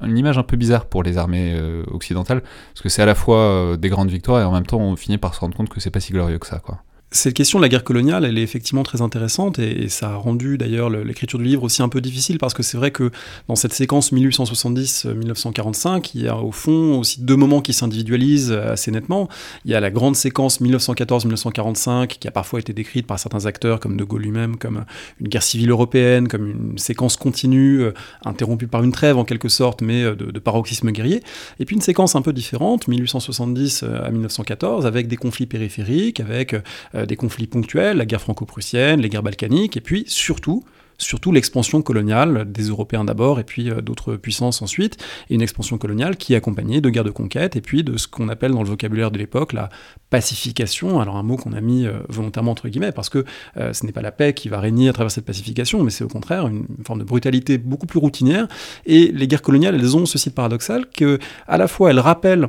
une 0.00 0.16
image 0.16 0.38
un 0.38 0.44
peu 0.44 0.56
bizarre 0.56 0.86
pour 0.86 1.02
les 1.02 1.18
armées 1.18 1.56
euh, 1.58 1.82
occidentales, 1.88 2.42
parce 2.42 2.82
que 2.82 2.88
c'est 2.88 3.02
à 3.02 3.06
la 3.06 3.16
fois 3.16 3.38
euh, 3.38 3.76
des 3.76 3.88
grandes 3.88 4.10
victoires 4.10 4.40
et 4.40 4.44
en 4.44 4.52
même 4.52 4.64
temps 4.64 4.78
on 4.78 4.94
finit 4.94 5.18
par 5.18 5.34
se 5.34 5.40
rendre 5.40 5.56
compte 5.56 5.68
que 5.68 5.80
c'est 5.80 5.90
pas 5.90 5.98
si 5.98 6.12
glorieux 6.12 6.38
que 6.38 6.46
ça, 6.46 6.60
quoi. 6.60 6.84
Cette 7.14 7.34
question 7.34 7.58
de 7.58 7.62
la 7.62 7.68
guerre 7.68 7.84
coloniale, 7.84 8.24
elle 8.24 8.38
est 8.38 8.42
effectivement 8.42 8.84
très 8.84 9.02
intéressante 9.02 9.58
et, 9.58 9.90
ça 9.90 10.12
a 10.12 10.16
rendu 10.16 10.56
d'ailleurs 10.56 10.88
l'écriture 10.88 11.38
du 11.38 11.44
livre 11.44 11.62
aussi 11.62 11.82
un 11.82 11.90
peu 11.90 12.00
difficile 12.00 12.38
parce 12.38 12.54
que 12.54 12.62
c'est 12.62 12.78
vrai 12.78 12.90
que 12.90 13.10
dans 13.48 13.54
cette 13.54 13.74
séquence 13.74 14.14
1870-1945, 14.14 16.12
il 16.14 16.22
y 16.22 16.28
a 16.28 16.38
au 16.38 16.52
fond 16.52 16.98
aussi 16.98 17.20
deux 17.20 17.36
moments 17.36 17.60
qui 17.60 17.74
s'individualisent 17.74 18.52
assez 18.52 18.90
nettement. 18.90 19.28
Il 19.66 19.70
y 19.70 19.74
a 19.74 19.80
la 19.80 19.90
grande 19.90 20.16
séquence 20.16 20.62
1914-1945 20.62 22.06
qui 22.06 22.28
a 22.28 22.30
parfois 22.30 22.60
été 22.60 22.72
décrite 22.72 23.06
par 23.06 23.18
certains 23.18 23.44
acteurs 23.44 23.78
comme 23.78 23.98
De 23.98 24.04
Gaulle 24.04 24.22
lui-même 24.22 24.56
comme 24.56 24.86
une 25.20 25.28
guerre 25.28 25.42
civile 25.42 25.68
européenne, 25.68 26.28
comme 26.28 26.46
une 26.46 26.78
séquence 26.78 27.18
continue, 27.18 27.82
euh, 27.82 27.92
interrompue 28.24 28.68
par 28.68 28.82
une 28.84 28.92
trêve 28.92 29.18
en 29.18 29.24
quelque 29.24 29.50
sorte, 29.50 29.82
mais 29.82 30.02
euh, 30.02 30.14
de, 30.14 30.30
de 30.30 30.38
paroxysme 30.38 30.90
guerrier. 30.90 31.22
Et 31.60 31.66
puis 31.66 31.76
une 31.76 31.82
séquence 31.82 32.16
un 32.16 32.22
peu 32.22 32.32
différente, 32.32 32.88
1870 32.88 33.82
euh, 33.82 34.02
à 34.02 34.10
1914, 34.10 34.86
avec 34.86 35.08
des 35.08 35.16
conflits 35.16 35.46
périphériques, 35.46 36.18
avec 36.18 36.56
des 37.06 37.16
conflits 37.16 37.46
ponctuels, 37.46 37.96
la 37.96 38.06
guerre 38.06 38.20
franco-prussienne, 38.20 39.00
les 39.00 39.08
guerres 39.08 39.22
balkaniques, 39.22 39.76
et 39.76 39.80
puis 39.80 40.04
surtout 40.06 40.64
surtout 41.02 41.32
l'expansion 41.32 41.82
coloniale 41.82 42.50
des 42.50 42.64
Européens 42.64 43.04
d'abord 43.04 43.40
et 43.40 43.44
puis 43.44 43.70
euh, 43.70 43.80
d'autres 43.80 44.16
puissances 44.16 44.62
ensuite, 44.62 44.96
et 45.28 45.34
une 45.34 45.42
expansion 45.42 45.78
coloniale 45.78 46.16
qui 46.16 46.34
est 46.34 46.36
accompagnée 46.36 46.80
de 46.80 46.90
guerres 46.90 47.04
de 47.04 47.10
conquête 47.10 47.56
et 47.56 47.60
puis 47.60 47.84
de 47.84 47.96
ce 47.96 48.08
qu'on 48.08 48.28
appelle 48.28 48.52
dans 48.52 48.62
le 48.62 48.68
vocabulaire 48.68 49.10
de 49.10 49.18
l'époque 49.18 49.52
la 49.52 49.68
pacification, 50.10 51.00
alors 51.00 51.16
un 51.16 51.22
mot 51.22 51.36
qu'on 51.36 51.52
a 51.52 51.60
mis 51.60 51.86
euh, 51.86 51.94
volontairement 52.08 52.52
entre 52.52 52.68
guillemets 52.68 52.92
parce 52.92 53.08
que 53.08 53.24
euh, 53.56 53.72
ce 53.72 53.86
n'est 53.86 53.92
pas 53.92 54.02
la 54.02 54.12
paix 54.12 54.34
qui 54.34 54.48
va 54.48 54.60
régner 54.60 54.88
à 54.88 54.92
travers 54.92 55.10
cette 55.10 55.24
pacification, 55.24 55.82
mais 55.82 55.90
c'est 55.90 56.04
au 56.04 56.08
contraire 56.08 56.46
une, 56.46 56.66
forme 56.86 57.00
de 57.00 57.04
brutalité 57.04 57.58
beaucoup 57.58 57.86
plus 57.86 57.98
routinière, 57.98 58.46
et 58.86 59.12
les 59.12 59.26
guerres 59.26 59.42
coloniales, 59.42 59.74
elles 59.74 59.96
ont 59.96 60.06
ceci 60.06 60.30
de 60.30 60.34
paradoxal 60.34 60.86
que 60.86 61.18
à 61.46 61.58
la 61.58 61.68
fois 61.68 61.90
elles 61.90 62.00
rappellent 62.00 62.48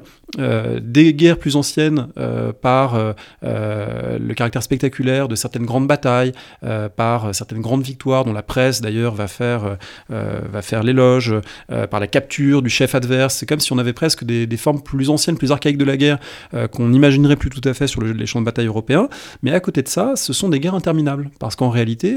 des 0.82 1.14
guerres 1.14 1.38
plus 1.38 1.56
anciennes 1.56 2.08
par 2.62 3.16
le 3.42 4.34
caractère 4.34 4.64
spectaculaire 4.64 5.28
de 5.28 5.36
certaines 5.36 5.66
grandes 5.66 5.88
batailles, 5.88 6.32
par 6.96 7.36
certaines 7.36 7.62
grandes 7.62 7.84
victoires 7.84 8.26
dont 8.26 8.34
la 8.34 8.43
presse 8.44 8.82
d'ailleurs 8.82 9.14
va 9.14 9.28
faire, 9.28 9.78
va 10.10 10.62
faire 10.62 10.84
l'éloge, 10.84 11.36
par 11.90 12.00
la 12.00 12.08
capture 12.08 12.62
du 12.62 12.70
chef 12.70 12.96
adverse. 12.96 13.36
C'est 13.36 13.46
comme 13.46 13.60
si 13.60 13.74
on 13.74 13.78
avait 13.78 13.94
presque 13.94 14.24
des, 14.24 14.58
formes 14.58 14.82
plus 14.82 15.10
anciennes, 15.10 15.38
plus 15.38 15.52
archaïques 15.52 15.78
de 15.78 15.86
la 15.86 15.98
guerre 15.98 16.20
qu'on 16.72 16.90
n'imaginerait 16.90 17.36
plus 17.36 17.50
tout 17.50 17.68
à 17.68 17.74
fait 17.74 17.88
sur 17.88 18.02
le, 18.02 18.12
les 18.12 18.26
champs 18.26 18.40
de 18.40 18.46
bataille 18.46 18.68
européens. 18.68 19.10
Mais 19.42 19.52
à 19.52 19.60
côté 19.60 19.82
de 19.82 19.88
ça, 19.88 20.14
ce 20.16 20.34
sont 20.34 20.50
des 20.50 20.60
guerres 20.60 20.76
interminables. 20.76 21.30
Parce 21.40 21.56
qu'en 21.56 21.70
réalité, 21.70 22.16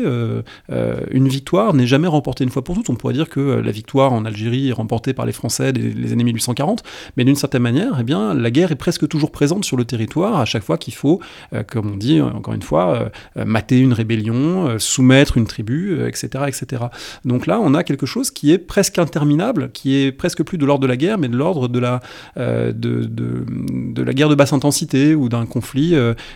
une 1.10 1.28
victoire 1.28 1.74
n'est 1.74 1.86
jamais 1.86 2.08
remportée 2.08 2.44
une 2.44 2.50
fois 2.50 2.62
pour 2.62 2.74
toutes. 2.74 2.90
On 2.90 2.96
pourrait 2.96 3.14
dire 3.14 3.28
que 3.28 3.40
la 3.40 3.70
victoire 3.70 4.12
en 4.12 4.24
Algérie 4.24 4.68
est 4.68 4.72
remportée 4.72 5.14
par 5.14 5.26
les 5.26 5.32
Français 5.32 5.72
des 5.72 6.06
les 6.06 6.12
années 6.12 6.24
1840, 6.24 6.82
mais 7.16 7.24
d'une 7.24 7.36
certaine 7.36 7.62
manière, 7.62 7.96
eh 8.00 8.04
bien, 8.04 8.34
la 8.34 8.50
guerre 8.50 8.72
est 8.72 8.76
presque 8.76 9.08
toujours 9.08 9.30
présente 9.30 9.64
sur 9.64 9.76
le 9.76 9.84
territoire 9.84 10.38
à 10.38 10.44
chaque 10.44 10.62
fois 10.62 10.78
qu'il 10.78 10.94
faut, 10.94 11.20
euh, 11.52 11.62
comme 11.62 11.90
on 11.92 11.96
dit 11.96 12.20
encore 12.20 12.54
une 12.54 12.62
fois, 12.62 13.10
euh, 13.36 13.44
mater 13.44 13.78
une 13.78 13.92
rébellion, 13.92 14.68
euh, 14.68 14.78
soumettre 14.78 15.36
une 15.36 15.46
tribu, 15.46 16.05
etc., 16.06 16.44
etc. 16.46 16.84
Donc 17.24 17.46
là, 17.46 17.60
on 17.60 17.74
a 17.74 17.84
quelque 17.84 18.06
chose 18.06 18.30
qui 18.30 18.52
est 18.52 18.58
presque 18.58 18.98
interminable, 18.98 19.70
qui 19.72 19.96
est 19.96 20.12
presque 20.12 20.42
plus 20.42 20.58
de 20.58 20.66
l'ordre 20.66 20.82
de 20.82 20.86
la 20.86 20.96
guerre, 20.96 21.18
mais 21.18 21.28
de 21.28 21.36
l'ordre 21.36 21.68
de 21.68 21.78
la 21.78 22.00
de, 22.36 22.72
de, 22.72 23.44
de, 23.48 24.02
la 24.02 24.12
guerre 24.12 24.28
de 24.28 24.34
basse 24.34 24.52
intensité 24.52 25.14
ou 25.14 25.28
d'un 25.28 25.46
conflit 25.46 25.94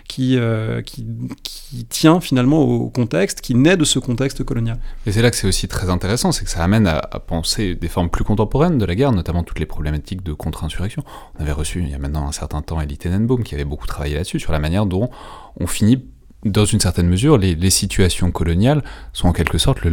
qui, 0.08 0.38
qui, 0.86 1.06
qui 1.42 1.84
tient 1.84 2.20
finalement 2.20 2.60
au 2.60 2.88
contexte, 2.90 3.40
qui 3.40 3.54
naît 3.54 3.76
de 3.76 3.84
ce 3.84 3.98
contexte 3.98 4.44
colonial. 4.44 4.78
Et 5.06 5.12
c'est 5.12 5.22
là 5.22 5.30
que 5.30 5.36
c'est 5.36 5.46
aussi 5.46 5.68
très 5.68 5.90
intéressant, 5.90 6.32
c'est 6.32 6.44
que 6.44 6.50
ça 6.50 6.62
amène 6.62 6.86
à, 6.86 6.98
à 6.98 7.20
penser 7.20 7.74
des 7.74 7.88
formes 7.88 8.10
plus 8.10 8.24
contemporaines 8.24 8.78
de 8.78 8.84
la 8.84 8.94
guerre, 8.94 9.12
notamment 9.12 9.42
toutes 9.42 9.58
les 9.58 9.66
problématiques 9.66 10.22
de 10.22 10.32
contre-insurrection. 10.32 11.04
On 11.38 11.42
avait 11.42 11.52
reçu 11.52 11.80
il 11.80 11.88
y 11.88 11.94
a 11.94 11.98
maintenant 11.98 12.26
un 12.26 12.32
certain 12.32 12.62
temps 12.62 12.80
Elie 12.80 12.98
Tenenbaum 12.98 13.42
qui 13.42 13.54
avait 13.54 13.64
beaucoup 13.64 13.86
travaillé 13.86 14.14
là-dessus, 14.14 14.40
sur 14.40 14.52
la 14.52 14.58
manière 14.58 14.86
dont 14.86 15.10
on 15.58 15.66
finit 15.66 16.04
dans 16.44 16.64
une 16.64 16.80
certaine 16.80 17.08
mesure, 17.08 17.36
les, 17.38 17.70
situations 17.70 18.30
coloniales 18.30 18.82
sont 19.12 19.28
en 19.28 19.32
quelque 19.32 19.58
sorte 19.58 19.82
le, 19.82 19.90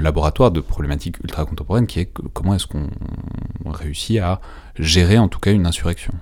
laboratoire 0.00 0.50
de 0.50 0.60
problématiques 0.60 1.18
ultra-contemporaines 1.22 1.86
qui 1.86 2.00
est 2.00 2.12
comment 2.32 2.54
est-ce 2.54 2.66
qu'on 2.66 2.90
réussit 3.64 4.18
à 4.18 4.40
gérer 4.78 5.18
en 5.18 5.28
tout 5.28 5.38
cas 5.38 5.52
une 5.52 5.66
insurrection. 5.66 6.12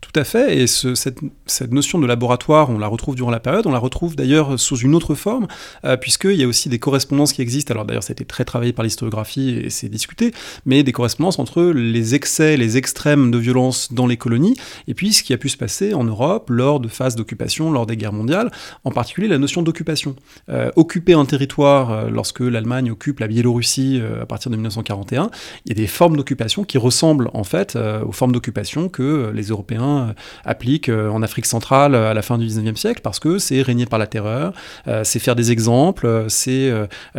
Tout 0.00 0.20
à 0.20 0.24
fait, 0.24 0.58
et 0.58 0.66
cette, 0.66 1.72
notion 1.72 1.98
de 1.98 2.06
laboratoire, 2.06 2.70
on 2.70 2.78
la 2.78 2.86
retrouve 2.86 3.16
durant 3.16 3.30
la 3.30 3.40
période, 3.40 3.66
on 3.66 3.72
la 3.72 3.78
retrouve 3.78 4.16
d'ailleurs 4.16 4.60
sous 4.60 4.76
une 4.76 4.94
autre 4.94 5.14
forme, 5.14 5.48
euh, 5.84 5.96
puisqu'il 5.96 6.36
y 6.36 6.44
a 6.44 6.46
aussi 6.46 6.68
des 6.68 6.78
correspondances 6.78 7.32
qui 7.32 7.42
existent, 7.42 7.72
alors 7.72 7.84
d'ailleurs 7.84 8.04
ça 8.04 8.12
a 8.12 8.14
été 8.14 8.24
très 8.24 8.44
travaillé 8.44 8.72
par 8.72 8.84
l'historiographie 8.84 9.50
et 9.50 9.70
c'est 9.70 9.88
discuté, 9.88 10.32
mais 10.66 10.82
des 10.82 10.92
correspondances 10.92 11.38
entre 11.38 11.62
les 11.64 12.14
excès, 12.14 12.56
les 12.56 12.76
extrêmes 12.76 13.30
de 13.30 13.38
violence 13.38 13.92
dans 13.92 14.06
les 14.06 14.16
colonies, 14.16 14.56
et 14.86 14.94
puis 14.94 15.12
ce 15.12 15.22
qui 15.22 15.32
a 15.32 15.38
pu 15.38 15.48
se 15.48 15.56
passer 15.56 15.94
en 15.94 16.04
Europe 16.04 16.48
lors 16.50 16.80
de 16.80 16.88
phases 16.88 17.16
d'occupation, 17.16 17.72
lors 17.72 17.86
des 17.86 17.96
guerres 17.96 18.12
mondiales, 18.12 18.50
en 18.84 18.90
particulier 18.90 19.26
la 19.26 19.38
notion 19.38 19.62
d'occupation. 19.62 20.14
Euh, 20.48 20.70
occuper 20.76 21.14
un 21.14 21.24
territoire, 21.24 21.90
euh, 21.90 22.08
lorsque 22.08 22.40
l'Allemagne 22.40 22.90
occupe 22.90 23.20
la 23.20 23.26
Biélorussie 23.26 24.00
à 24.20 24.26
partir 24.26 24.50
de 24.50 24.56
1941, 24.56 25.30
il 25.66 25.70
y 25.70 25.72
a 25.72 25.74
des 25.74 25.86
formes 25.86 26.16
d'occupation 26.16 26.64
qui 26.64 26.78
ressemblent 26.78 27.30
en 27.34 27.44
fait 27.44 27.76
aux 27.76 28.12
formes 28.12 28.32
d'occupation 28.32 28.88
que 28.88 29.32
les 29.34 29.44
Européens 29.44 29.73
euh, 29.82 30.12
applique 30.44 30.88
euh, 30.88 31.10
en 31.10 31.22
Afrique 31.22 31.46
centrale 31.46 31.94
euh, 31.94 32.10
à 32.10 32.14
la 32.14 32.22
fin 32.22 32.38
du 32.38 32.46
19e 32.46 32.76
siècle, 32.76 33.00
parce 33.02 33.18
que 33.18 33.38
c'est 33.38 33.62
régner 33.62 33.86
par 33.86 33.98
la 33.98 34.06
terreur, 34.06 34.52
c'est 35.02 35.18
faire 35.18 35.36
des 35.36 35.52
exemples, 35.52 36.26
c'est 36.28 36.72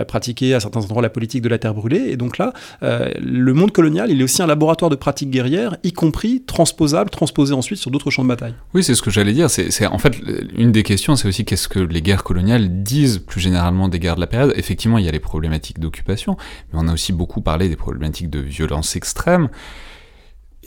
pratiquer 0.07 0.53
à 0.53 0.59
certains 0.59 0.81
endroits 0.81 1.01
la 1.01 1.09
politique 1.09 1.41
de 1.41 1.49
la 1.49 1.57
terre 1.57 1.73
brûlée. 1.73 2.09
Et 2.09 2.17
donc 2.17 2.37
là, 2.37 2.53
le 2.81 3.53
monde 3.53 3.71
colonial, 3.71 4.11
il 4.11 4.21
est 4.21 4.23
aussi 4.23 4.41
un 4.41 4.47
laboratoire 4.47 4.89
de 4.89 4.95
pratiques 4.95 5.29
guerrières, 5.29 5.77
y 5.83 5.91
compris 5.91 6.43
transposable, 6.45 7.09
transposé 7.09 7.53
ensuite 7.53 7.79
sur 7.79 7.91
d'autres 7.91 8.11
champs 8.11 8.23
de 8.23 8.29
bataille. 8.29 8.53
Oui, 8.73 8.83
c'est 8.83 8.95
ce 8.95 9.01
que 9.01 9.11
j'allais 9.11 9.33
dire. 9.33 9.49
C'est 9.49 9.87
en 9.87 9.97
fait 9.97 10.15
une 10.55 10.71
des 10.71 10.83
questions, 10.83 11.15
c'est 11.15 11.27
aussi 11.27 11.45
qu'est-ce 11.45 11.67
que 11.67 11.79
les 11.79 12.01
guerres 12.01 12.23
coloniales 12.23 12.83
disent 12.83 13.19
plus 13.19 13.41
généralement 13.41 13.87
des 13.87 13.99
guerres 13.99 14.15
de 14.15 14.21
la 14.21 14.27
période. 14.27 14.53
Effectivement, 14.55 14.97
il 14.97 15.05
y 15.05 15.09
a 15.09 15.11
les 15.11 15.19
problématiques 15.19 15.79
d'occupation, 15.79 16.37
mais 16.71 16.79
on 16.81 16.87
a 16.87 16.93
aussi 16.93 17.13
beaucoup 17.13 17.41
parlé 17.41 17.69
des 17.69 17.75
problématiques 17.75 18.29
de 18.29 18.39
violence 18.39 18.95
extrême 18.95 19.49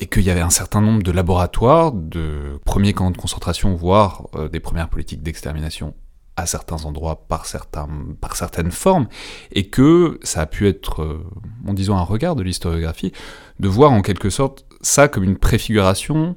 et 0.00 0.06
qu'il 0.06 0.22
y 0.22 0.30
avait 0.30 0.40
un 0.40 0.50
certain 0.50 0.80
nombre 0.80 1.02
de 1.02 1.10
laboratoires, 1.10 1.92
de 1.92 2.60
premiers 2.64 2.92
camps 2.92 3.10
de 3.10 3.16
concentration, 3.16 3.74
voire 3.74 4.28
euh, 4.34 4.48
des 4.48 4.60
premières 4.60 4.88
politiques 4.88 5.22
d'extermination 5.22 5.94
à 6.36 6.46
certains 6.46 6.84
endroits 6.84 7.26
par, 7.26 7.46
certaines 7.46 8.70
formes, 8.70 9.08
et 9.50 9.68
que 9.68 10.20
ça 10.22 10.42
a 10.42 10.46
pu 10.46 10.68
être, 10.68 11.02
euh, 11.02 11.26
en 11.66 11.74
disant 11.74 11.96
un 11.96 12.02
regard 12.02 12.36
de 12.36 12.44
l'historiographie, 12.44 13.12
de 13.58 13.68
voir 13.68 13.90
en 13.90 14.02
quelque 14.02 14.30
sorte 14.30 14.64
ça 14.80 15.08
comme 15.08 15.24
une 15.24 15.36
préfiguration, 15.36 16.36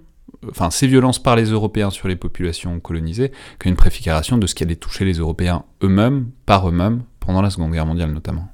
enfin 0.49 0.71
ces 0.71 0.87
violences 0.87 1.21
par 1.21 1.35
les 1.35 1.45
Européens 1.45 1.91
sur 1.91 2.07
les 2.07 2.15
populations 2.15 2.79
colonisées, 2.79 3.31
comme 3.59 3.69
une 3.69 3.77
préfiguration 3.77 4.39
de 4.39 4.47
ce 4.47 4.55
qui 4.55 4.63
allait 4.63 4.75
toucher 4.75 5.05
les 5.05 5.19
Européens 5.19 5.65
eux-mêmes, 5.83 6.31
par 6.47 6.67
eux-mêmes, 6.67 7.03
pendant 7.19 7.43
la 7.43 7.51
Seconde 7.51 7.71
Guerre 7.71 7.85
mondiale 7.85 8.11
notamment. 8.11 8.47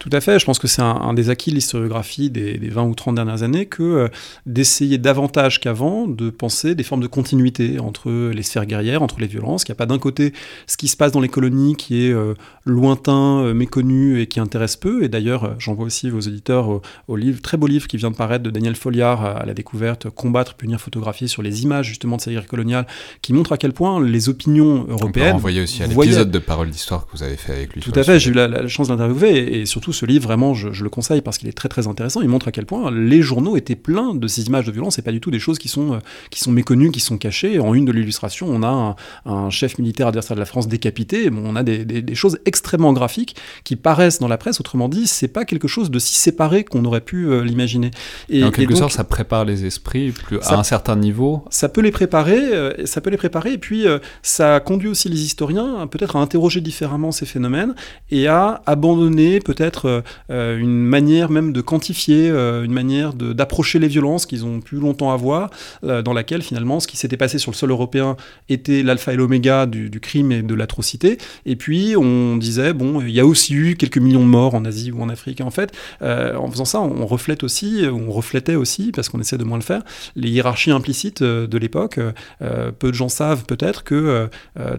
Tout 0.00 0.08
à 0.12 0.22
fait, 0.22 0.38
je 0.38 0.46
pense 0.46 0.58
que 0.58 0.66
c'est 0.66 0.80
un, 0.80 1.12
des 1.12 1.28
acquis 1.28 1.50
de 1.50 1.56
l'historiographie 1.56 2.30
des, 2.30 2.56
20 2.56 2.84
ou 2.84 2.94
30 2.94 3.16
dernières 3.16 3.42
années 3.42 3.66
que 3.66 3.82
euh, 3.82 4.08
d'essayer 4.46 4.96
davantage 4.96 5.60
qu'avant 5.60 6.08
de 6.08 6.30
penser 6.30 6.74
des 6.74 6.84
formes 6.84 7.02
de 7.02 7.06
continuité 7.06 7.78
entre 7.78 8.30
les 8.30 8.42
sphères 8.42 8.64
guerrières, 8.64 9.02
entre 9.02 9.20
les 9.20 9.26
violences, 9.26 9.62
qu'il 9.62 9.74
n'y 9.74 9.76
a 9.76 9.80
pas 9.80 9.84
d'un 9.84 9.98
côté 9.98 10.32
ce 10.66 10.78
qui 10.78 10.88
se 10.88 10.96
passe 10.96 11.12
dans 11.12 11.20
les 11.20 11.28
colonies 11.28 11.76
qui 11.76 12.06
est 12.06 12.12
euh, 12.12 12.32
lointain, 12.64 13.40
euh, 13.40 13.52
méconnu 13.52 14.22
et 14.22 14.26
qui 14.26 14.40
intéresse 14.40 14.74
peu, 14.74 15.04
et 15.04 15.10
d'ailleurs 15.10 15.54
j'envoie 15.58 15.84
aussi 15.84 16.08
vos 16.08 16.20
auditeurs 16.20 16.80
au, 17.06 17.16
livre, 17.16 17.42
très 17.42 17.58
beau 17.58 17.66
livre 17.66 17.86
qui 17.86 17.98
vient 17.98 18.10
de 18.10 18.16
paraître 18.16 18.42
de 18.42 18.50
Daniel 18.50 18.76
Folliard 18.76 19.22
à 19.22 19.44
la 19.44 19.52
découverte 19.52 20.08
Combattre, 20.08 20.54
punir, 20.54 20.80
photographier 20.80 21.28
sur 21.28 21.42
les 21.42 21.62
images 21.62 21.84
justement 21.84 22.16
de 22.16 22.22
ces 22.22 22.30
guerres 22.30 22.46
coloniales, 22.46 22.86
qui 23.20 23.34
montre 23.34 23.52
à 23.52 23.58
quel 23.58 23.74
point 23.74 24.02
les 24.02 24.30
opinions 24.30 24.86
européennes... 24.88 25.36
On 25.36 25.40
peut 25.40 25.62
aussi 25.62 25.82
à 25.82 25.86
l'épisode 25.86 26.30
de 26.30 26.38
Parole 26.38 26.70
d'Histoire 26.70 27.04
que 27.04 27.12
vous 27.12 27.22
avez 27.22 27.36
fait 27.36 27.52
avec 27.52 27.74
lui. 27.74 27.82
Tout 27.82 27.92
à 27.94 28.02
fait, 28.02 28.18
j'ai 28.18 28.30
eu 28.30 28.32
la, 28.32 28.66
chance 28.66 28.88
d'interviewer, 28.88 29.60
et 29.60 29.66
surtout 29.66 29.89
ce 29.92 30.06
livre, 30.06 30.24
vraiment, 30.24 30.54
je, 30.54 30.82
le 30.82 30.90
conseille 30.90 31.20
parce 31.20 31.38
qu'il 31.38 31.48
est 31.48 31.52
très 31.52 31.68
très 31.68 31.86
intéressant. 31.86 32.20
Il 32.22 32.28
montre 32.28 32.48
à 32.48 32.52
quel 32.52 32.66
point 32.66 32.90
les 32.90 33.22
journaux 33.22 33.56
étaient 33.56 33.76
pleins 33.76 34.14
de 34.14 34.26
ces 34.26 34.46
images 34.46 34.66
de 34.66 34.72
violence 34.72 34.98
et 34.98 35.02
pas 35.02 35.12
du 35.12 35.20
tout 35.20 35.30
des 35.30 35.38
choses 35.38 35.58
qui 35.58 35.68
sont, 35.68 35.94
euh, 35.94 35.98
qui 36.30 36.40
sont 36.40 36.52
méconnues, 36.52 36.90
qui 36.90 37.00
sont 37.00 37.18
cachées. 37.18 37.58
En 37.58 37.74
une 37.74 37.84
de 37.84 37.92
l'illustration, 37.92 38.46
on 38.48 38.62
a 38.62 38.96
un, 39.26 39.50
chef 39.50 39.78
militaire 39.78 40.08
adversaire 40.08 40.36
de 40.36 40.40
la 40.40 40.46
France 40.46 40.68
décapité. 40.68 41.30
Bon, 41.30 41.42
on 41.44 41.56
a 41.56 41.62
des, 41.62 41.84
des, 41.84 42.14
choses 42.14 42.38
extrêmement 42.44 42.92
graphiques 42.92 43.36
qui 43.64 43.76
paraissent 43.76 44.20
dans 44.20 44.28
la 44.28 44.38
presse. 44.38 44.60
Autrement 44.60 44.88
dit, 44.88 45.06
c'est 45.06 45.28
pas 45.28 45.44
quelque 45.44 45.68
chose 45.68 45.90
de 45.90 45.98
si 45.98 46.14
séparé 46.14 46.64
qu'on 46.64 46.84
aurait 46.84 47.00
pu 47.00 47.26
euh, 47.26 47.42
l'imaginer. 47.42 47.90
Et, 48.28 48.44
en 48.44 48.50
quelque 48.50 48.74
sorte, 48.74 48.92
ça 48.92 49.04
prépare 49.04 49.44
les 49.44 49.64
esprits 49.64 50.12
plus, 50.12 50.38
à 50.42 50.58
un 50.58 50.62
certain 50.62 50.96
niveau. 50.96 51.44
Ça 51.50 51.68
peut 51.68 51.80
les 51.80 51.90
préparer, 51.90 52.38
euh, 52.38 52.86
ça 52.86 53.00
peut 53.00 53.10
les 53.10 53.16
préparer. 53.16 53.52
Et 53.52 53.58
puis, 53.58 53.86
ça 54.22 54.60
conduit 54.60 54.88
aussi 54.88 55.08
les 55.08 55.22
historiens 55.22 55.86
peut-être 55.86 56.16
à 56.16 56.20
interroger 56.20 56.60
différemment 56.60 57.12
ces 57.12 57.26
phénomènes 57.26 57.74
et 58.10 58.26
à 58.26 58.62
abandonner 58.66 59.40
peut-être 59.40 59.79
euh, 59.86 60.58
une 60.58 60.84
manière 60.84 61.30
même 61.30 61.52
de 61.52 61.60
quantifier, 61.60 62.28
euh, 62.30 62.64
une 62.64 62.72
manière 62.72 63.12
d'approcher 63.14 63.78
les 63.78 63.88
violences 63.88 64.26
qu'ils 64.26 64.44
ont 64.44 64.60
pu 64.60 64.76
longtemps 64.76 65.12
avoir, 65.12 65.50
euh, 65.84 66.02
dans 66.02 66.12
laquelle 66.12 66.42
finalement 66.42 66.80
ce 66.80 66.86
qui 66.86 66.96
s'était 66.96 67.16
passé 67.16 67.38
sur 67.38 67.50
le 67.50 67.56
sol 67.56 67.70
européen 67.70 68.16
était 68.48 68.82
l'alpha 68.82 69.12
et 69.12 69.16
l'oméga 69.16 69.66
du, 69.66 70.00
crime 70.00 70.32
et 70.32 70.42
de 70.42 70.54
l'atrocité. 70.54 71.18
Et 71.46 71.56
puis 71.56 71.96
on 71.96 72.36
disait, 72.36 72.72
bon, 72.72 73.00
il 73.00 73.10
y 73.10 73.20
a 73.20 73.26
aussi 73.26 73.54
eu 73.54 73.76
quelques 73.76 73.98
millions 73.98 74.20
de 74.20 74.26
morts 74.26 74.54
en 74.54 74.64
Asie 74.64 74.92
ou 74.92 75.02
en 75.02 75.08
Afrique. 75.08 75.40
en 75.40 75.50
fait, 75.50 75.72
en 76.00 76.50
faisant 76.50 76.64
ça, 76.64 76.80
on 76.80 77.06
reflète 77.06 77.44
aussi, 77.44 77.84
on 77.90 78.10
reflétait 78.10 78.54
aussi, 78.54 78.92
parce 78.92 79.08
qu'on 79.08 79.20
essaie 79.20 79.38
de 79.38 79.44
moins 79.44 79.58
le 79.58 79.64
faire, 79.64 79.82
les 80.16 80.30
hiérarchies 80.30 80.70
implicites 80.70 81.22
de 81.22 81.58
l'époque. 81.58 81.98
peu 82.40 82.88
de 82.88 82.94
gens 82.94 83.08
savent 83.08 83.44
peut-être 83.44 83.84
que 83.84 84.28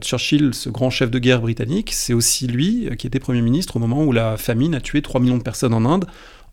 Churchill, 0.02 0.54
ce 0.54 0.70
grand 0.70 0.90
chef 0.90 1.12
de 1.12 1.20
guerre 1.20 1.42
britannique, 1.42 1.92
c'est 1.94 2.14
aussi 2.14 2.48
lui 2.48 2.90
qui 2.98 3.08
était 3.08 3.20
Premier 3.20 3.42
ministre 3.42 3.78
au 3.78 3.80
moment 3.80 4.04
où 4.04 4.12
la 4.12 4.38
famine 4.38 4.76
a 4.76 4.82
tué 4.82 4.91
3 5.00 5.20
millions 5.20 5.38
de 5.38 5.44
personnes 5.44 5.74
en 5.74 5.86
Inde 5.86 6.06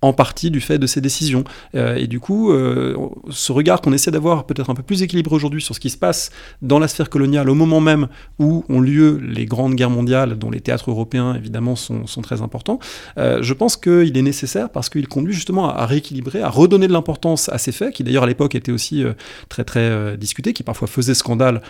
en 0.03 0.13
partie 0.13 0.51
du 0.51 0.61
fait 0.61 0.79
de 0.79 0.87
ces 0.87 1.01
décisions. 1.01 1.45
Euh, 1.75 1.97
et 1.97 2.07
du 2.07 2.21
coup, 2.21 2.53
euh, 2.53 2.97
ce 3.31 3.53
regard 3.53 3.81
qu'on 3.81 3.93
essaie 3.93 4.11
d'avoir 4.11 4.45
peut-être 4.45 4.71
un 4.71 4.75
peu 4.75 4.83
plus 4.83 5.03
équilibré 5.03 5.35
aujourd'hui 5.35 5.61
sur 5.61 5.75
ce 5.75 5.81
qui 5.81 5.91
se 5.91 5.97
passe 5.97 6.31
dans 6.63 6.79
la 6.79 6.89
sphère 6.89 7.11
coloniale 7.11 7.51
au 7.51 7.55
moment 7.55 7.81
même 7.81 8.09
où 8.39 8.65
ont 8.69 8.81
lieu 8.81 9.19
les 9.23 9.47
grandes 9.47 9.75
guerres 9.75 9.91
mondiales, 9.91 10.39
dont 10.39 10.51
les 10.51 10.61
théâtres 10.61 10.91
européens 10.91 11.35
évidemment 11.35 11.77
sont, 11.77 12.05
très 12.23 12.43
importants, 12.43 12.79
euh, 13.17 13.43
je 13.43 13.55
pense 13.55 13.77
qu'il 13.77 14.17
est 14.17 14.23
nécessaire 14.23 14.71
parce 14.71 14.89
qu'il 14.89 15.07
conduit 15.09 15.35
justement 15.35 15.69
à, 15.69 15.87
rééquilibrer, 15.87 16.43
à 16.43 16.49
redonner 16.49 16.89
de 16.89 16.93
l'importance 16.93 17.49
à 17.49 17.59
ces 17.59 17.73
faits, 17.73 17.95
qui 17.95 18.05
d'ailleurs 18.05 18.25
à 18.25 18.27
l'époque 18.27 18.55
étaient 18.55 18.73
aussi 18.73 19.05
très 19.49 19.65
très 19.65 20.17
discutés, 20.17 20.53
qui 20.53 20.63
parfois 20.63 20.89
faisaient 20.89 21.15
scandale, 21.15 21.63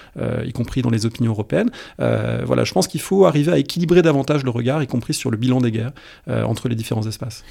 y 0.45 0.53
compris 0.53 0.81
dans 0.83 0.91
les 0.91 1.05
opinions 1.05 1.33
européennes. 1.33 1.71
voilà, 1.99 2.65
je 2.65 2.73
pense 2.73 2.89
qu'il 2.89 3.01
faut 3.01 3.27
arriver 3.27 3.53
à 3.53 3.59
équilibrer 3.59 4.03
davantage 4.03 4.43
le 4.43 4.51
regard, 4.51 4.83
y 4.83 4.87
compris 4.87 5.15
sur 5.15 5.31
le 5.31 5.37
bilan 5.37 5.61
des 5.61 5.71
guerres 5.71 5.93
entre 6.29 6.69
les 6.69 6.75
différents 6.75 7.07
espaces. 7.07 7.45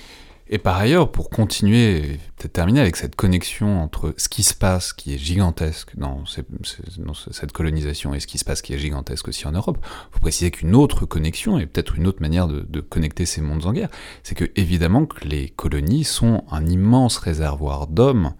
Et 0.50 0.58
par 0.60 0.78
ailleurs, 0.78 1.12
pour 1.12 1.30
continuer, 1.30 2.20
peut-être 2.38 2.54
terminer 2.54 2.80
avec 2.80 2.95
cette 2.95 3.16
connexion 3.16 3.82
entre 3.82 4.14
ce 4.18 4.30
qui 4.30 4.43
se 4.43 4.54
passe, 4.54 4.93
qui 4.93 5.14
est 5.14 5.18
gigantesque 5.18 5.91
dans, 5.98 6.24
cette 6.26 7.52
colonisation, 7.52 8.14
et 8.14 8.20
ce 8.20 8.28
qui 8.28 8.38
se 8.38 8.45
passe, 8.45 8.62
qui 8.62 8.74
est 8.74 8.78
gigantesque 8.78 9.28
aussi 9.28 9.45
en 9.48 9.52
Europe, 9.52 9.78
faut 10.12 10.20
préciser 10.20 10.52
qu'une 10.52 10.76
autre 10.76 11.06
connexion, 11.06 11.60
et 11.60 11.66
peut-être 11.66 11.95
une 11.95 12.08
autre 12.08 12.22
manière 12.22 12.48
de, 12.48 12.62
de, 12.62 12.80
connecter 12.80 13.26
ces 13.26 13.41
mondes 13.41 13.66
en 13.66 13.74
guerre, 13.74 13.89
c'est 14.24 14.36
que 14.36 14.50
évidemment 14.56 15.06
que 15.06 15.28
les 15.28 15.50
colonies 15.50 16.06
sont 16.06 16.45
un 16.50 16.66
immense 16.66 17.18
réservoir 17.18 17.88
d'hommes 17.88 18.34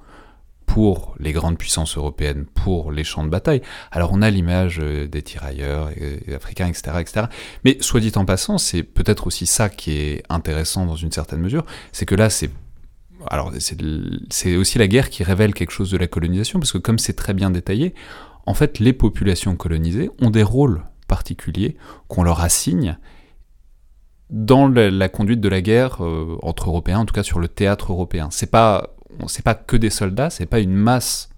pour 0.68 1.15
les 1.20 1.32
grandes 1.32 1.57
puissances 1.57 1.97
européennes, 1.97 2.45
pour 2.53 2.91
les 2.91 3.03
champs 3.03 3.24
de 3.24 3.30
bataille. 3.30 3.63
Alors 3.91 4.11
on 4.13 4.22
a 4.22 4.30
l'image 4.30 4.80
euh, 4.80 5.07
des 5.07 5.24
tirailleurs 5.24 5.89
africains, 6.36 6.68
etc., 6.68 6.97
etc. 6.99 7.26
Mais 7.65 7.78
soit 7.82 7.99
dit 7.99 8.11
en 8.15 8.26
passant, 8.26 8.59
c'est 8.59 8.84
peut-être 8.84 9.26
aussi 9.26 9.47
ça 9.47 9.70
qui 9.70 9.93
est 9.93 10.24
intéressant 10.30 10.86
dans 10.86 10.95
une 10.95 11.11
certaine 11.11 11.39
mesure, 11.39 11.65
c'est 11.91 12.05
que 12.05 12.13
là 12.13 12.30
c'est 12.30 12.51
alors 13.30 13.51
c'est 14.30 14.55
aussi 14.55 14.78
la 14.78 14.88
guerre 14.88 15.09
qui 15.09 15.24
révèle 15.24 15.55
quelque 15.55 15.72
chose 15.72 15.89
de 15.89 15.97
la 15.97 16.05
colonisation, 16.05 16.59
parce 16.59 16.72
que 16.72 16.78
comme 16.78 16.99
c'est 16.99 17.15
très 17.15 17.34
bien 17.34 17.49
détaillé, 17.49 17.95
en 18.45 18.53
fait 18.53 18.78
les 18.78 18.93
populations 18.93 19.55
colonisées 19.55 20.11
ont 20.22 20.30
des 20.30 20.43
rôles 20.43 20.84
particuliers 21.07 21.78
qu'on 22.07 22.24
leur 22.24 22.41
assigne 22.41 22.97
dans 24.30 24.68
la, 24.68 25.09
conduite 25.09 25.39
de 25.39 25.47
la 25.47 25.61
guerre 25.61 26.03
euh, 26.03 26.38
entre 26.41 26.70
Européens, 26.70 26.99
en 26.99 27.05
tout 27.05 27.13
cas 27.13 27.24
sur 27.24 27.39
le 27.39 27.47
théâtre 27.47 27.93
européen. 27.93 28.28
C'est 28.30 28.51
pas 28.51 28.89
c'est 29.28 29.43
pas 29.43 29.55
que 29.55 29.78
des 29.78 29.89
soldats, 29.89 30.30
c'est 30.30 30.45
pas 30.45 30.59
une 30.59 30.76
masse, 30.76 31.30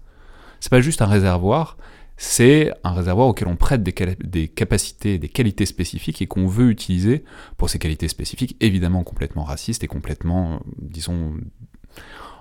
c'est 0.60 0.70
pas 0.70 0.80
juste 0.80 1.02
un 1.02 1.06
réservoir, 1.06 1.76
c'est 2.16 2.70
un 2.84 2.92
réservoir 2.92 3.28
auquel 3.28 3.48
on 3.48 3.56
prête 3.56 3.82
des, 3.82 3.94
des 4.22 4.48
capacités, 4.48 5.18
des 5.18 5.30
qualités 5.30 5.64
spécifiques 5.64 6.20
et 6.20 6.26
qu'on 6.26 6.46
veut 6.46 6.68
utiliser 6.68 7.24
pour 7.56 7.70
ces 7.70 7.78
qualités 7.78 8.08
spécifiques, 8.08 8.56
évidemment 8.60 9.02
complètement 9.04 9.42
racistes 9.42 9.84
et 9.84 9.86
complètement, 9.86 10.56
euh, 10.56 10.58
disons, 10.76 11.34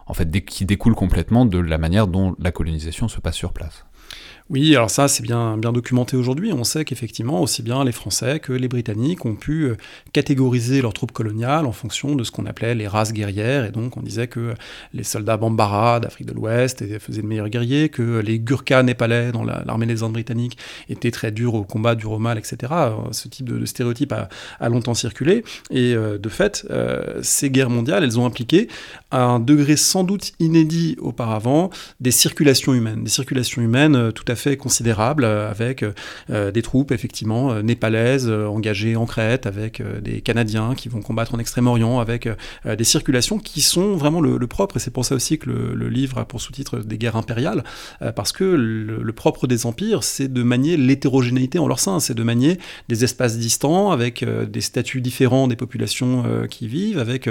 en 0.05 0.13
fait, 0.13 0.29
qui 0.45 0.65
découlent 0.65 0.95
complètement 0.95 1.45
de 1.45 1.59
la 1.59 1.77
manière 1.77 2.07
dont 2.07 2.35
la 2.39 2.51
colonisation 2.51 3.07
se 3.07 3.21
passe 3.21 3.35
sur 3.35 3.53
place. 3.53 3.85
Oui, 4.49 4.75
alors 4.75 4.89
ça, 4.89 5.07
c'est 5.07 5.21
bien, 5.21 5.57
bien 5.57 5.71
documenté 5.71 6.17
aujourd'hui. 6.17 6.51
On 6.53 6.63
sait 6.63 6.83
qu'effectivement, 6.83 7.39
aussi 7.39 7.61
bien 7.61 7.83
les 7.83 7.91
Français 7.91 8.39
que 8.39 8.51
les 8.51 8.67
Britanniques 8.67 9.23
ont 9.27 9.35
pu 9.35 9.65
euh, 9.65 9.77
catégoriser 10.11 10.81
leurs 10.81 10.93
troupes 10.93 11.11
coloniales 11.11 11.67
en 11.67 11.71
fonction 11.71 12.15
de 12.15 12.23
ce 12.23 12.31
qu'on 12.31 12.47
appelait 12.47 12.73
les 12.73 12.87
races 12.87 13.13
guerrières. 13.13 13.65
Et 13.65 13.69
donc, 13.69 13.95
on 13.95 14.01
disait 14.01 14.25
que 14.25 14.55
les 14.95 15.03
soldats 15.03 15.37
Bambara 15.37 15.99
d'Afrique 15.99 16.25
de 16.25 16.33
l'Ouest 16.33 16.83
faisaient 16.97 17.21
de 17.21 17.27
meilleurs 17.27 17.49
guerriers, 17.49 17.89
que 17.89 18.17
les 18.21 18.39
Gurkhas 18.39 18.81
népalais 18.81 19.31
dans 19.31 19.43
l'armée 19.43 19.85
des 19.85 20.01
Indes 20.01 20.13
britanniques 20.13 20.57
étaient 20.89 21.11
très 21.11 21.31
durs 21.31 21.53
au 21.53 21.63
combat, 21.63 21.93
durs 21.93 22.13
au 22.13 22.19
mal, 22.19 22.39
etc. 22.39 22.73
Ce 23.11 23.27
type 23.27 23.47
de, 23.47 23.63
stéréotype 23.67 24.13
a, 24.13 24.69
longtemps 24.69 24.95
circulé. 24.95 25.43
Et 25.69 25.93
euh, 25.93 26.17
de 26.17 26.29
fait, 26.29 26.65
euh, 26.71 27.19
ces 27.21 27.51
guerres 27.51 27.69
mondiales, 27.69 28.03
elles 28.03 28.19
ont 28.19 28.25
impliqué 28.25 28.67
à 29.11 29.25
un 29.25 29.39
degré 29.39 29.75
sans 29.75 30.03
doute 30.03 30.31
inédit 30.39 30.95
auparavant 30.99 31.69
des 31.99 32.09
circulations 32.09 32.73
humaines. 32.73 33.03
Des 33.03 33.11
circulations 33.11 33.61
humaines 33.61 34.11
tout 34.11 34.25
à 34.27 34.33
fait 34.33 34.38
considérable 34.57 35.23
euh, 35.23 35.49
avec 35.49 35.83
euh, 36.29 36.51
des 36.51 36.61
troupes 36.61 36.91
effectivement 36.91 37.51
euh, 37.51 37.61
népalaises 37.61 38.29
engagées 38.29 38.95
en 38.95 39.05
Crète, 39.05 39.45
avec 39.45 39.81
des 40.01 40.21
Canadiens 40.21 40.75
qui 40.75 40.89
vont 40.89 41.01
combattre 41.01 41.35
en 41.35 41.39
Extrême-Orient, 41.39 41.99
avec 41.99 42.27
des 42.65 42.83
circulations 42.83 43.39
qui 43.39 43.61
sont 43.61 43.95
vraiment 43.95 44.21
le, 44.21 44.47
propre. 44.47 44.77
Et 44.77 44.79
c'est 44.79 44.91
pour 44.91 45.05
ça 45.05 45.15
aussi 45.15 45.37
que 45.37 45.49
le, 45.49 45.89
livre 45.89 46.19
a 46.19 46.25
pour 46.25 46.41
sous-titre 46.41 46.79
des 46.79 46.97
guerres 46.97 47.15
impériales, 47.15 47.63
parce 48.15 48.31
que 48.31 48.43
le, 48.43 49.13
propre 49.13 49.47
des 49.47 49.65
empires, 49.65 50.03
c'est 50.03 50.31
de 50.31 50.43
manier 50.43 50.77
l'hétérogénéité 50.77 51.59
en 51.59 51.67
leur 51.67 51.79
sein, 51.79 51.99
c'est 51.99 52.13
de 52.13 52.23
manier 52.23 52.59
des 52.87 53.03
espaces 53.03 53.37
distants 53.37 53.91
avec 53.91 54.23
des 54.23 54.61
statuts 54.61 55.01
différents 55.01 55.47
des 55.47 55.55
populations 55.55 56.23
qui 56.49 56.67
vivent, 56.67 56.99
avec 56.99 57.29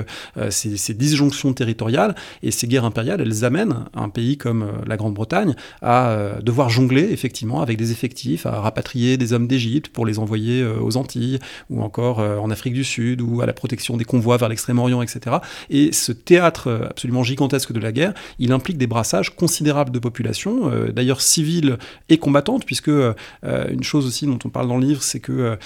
ces, 0.50 0.94
disjonctions 0.94 1.52
territoriales. 1.52 2.14
Et 2.42 2.50
ces 2.50 2.66
guerres 2.66 2.84
impériales, 2.84 3.20
elles 3.20 3.44
amènent 3.44 3.84
un 3.94 4.08
pays 4.08 4.36
comme 4.36 4.66
la 4.86 4.96
Grande-Bretagne 4.96 5.54
à 5.82 6.38
devoir 6.42 6.70
jongler 6.70 6.97
effectivement, 7.00 7.60
avec 7.60 7.76
des 7.76 7.92
effectifs, 7.92 8.46
à 8.46 8.60
rapatrier 8.60 9.16
des 9.16 9.32
hommes 9.32 9.46
d'Égypte 9.46 9.88
pour 9.88 10.06
les 10.06 10.18
envoyer 10.18 10.62
euh, 10.62 10.80
aux 10.80 10.96
Antilles, 10.96 11.38
ou 11.70 11.82
encore 11.82 12.20
euh, 12.20 12.38
en 12.38 12.50
Afrique 12.50 12.74
du 12.74 12.84
Sud, 12.84 13.20
ou 13.20 13.40
à 13.40 13.46
la 13.46 13.52
protection 13.52 13.96
des 13.96 14.04
convois 14.04 14.36
vers 14.36 14.48
l'Extrême-Orient, 14.48 15.02
etc. 15.02 15.36
Et 15.70 15.92
ce 15.92 16.12
théâtre 16.12 16.68
euh, 16.68 16.86
absolument 16.88 17.22
gigantesque 17.22 17.72
de 17.72 17.80
la 17.80 17.92
guerre, 17.92 18.14
il 18.38 18.52
implique 18.52 18.78
des 18.78 18.86
brassages 18.86 19.34
considérables 19.34 19.90
de 19.90 19.98
populations, 19.98 20.70
d'ailleurs 20.92 21.20
civiles 21.20 21.78
et 22.08 22.18
combattantes, 22.18 22.64
puisque 22.64 22.88
une 22.88 23.82
chose 23.82 24.06
aussi 24.06 24.26
dont 24.26 24.38
on 24.44 24.48
parle 24.48 24.68
dans 24.68 24.76
le 24.76 24.86
livre, 24.86 25.02
c'est 25.02 25.20
que 25.20 25.56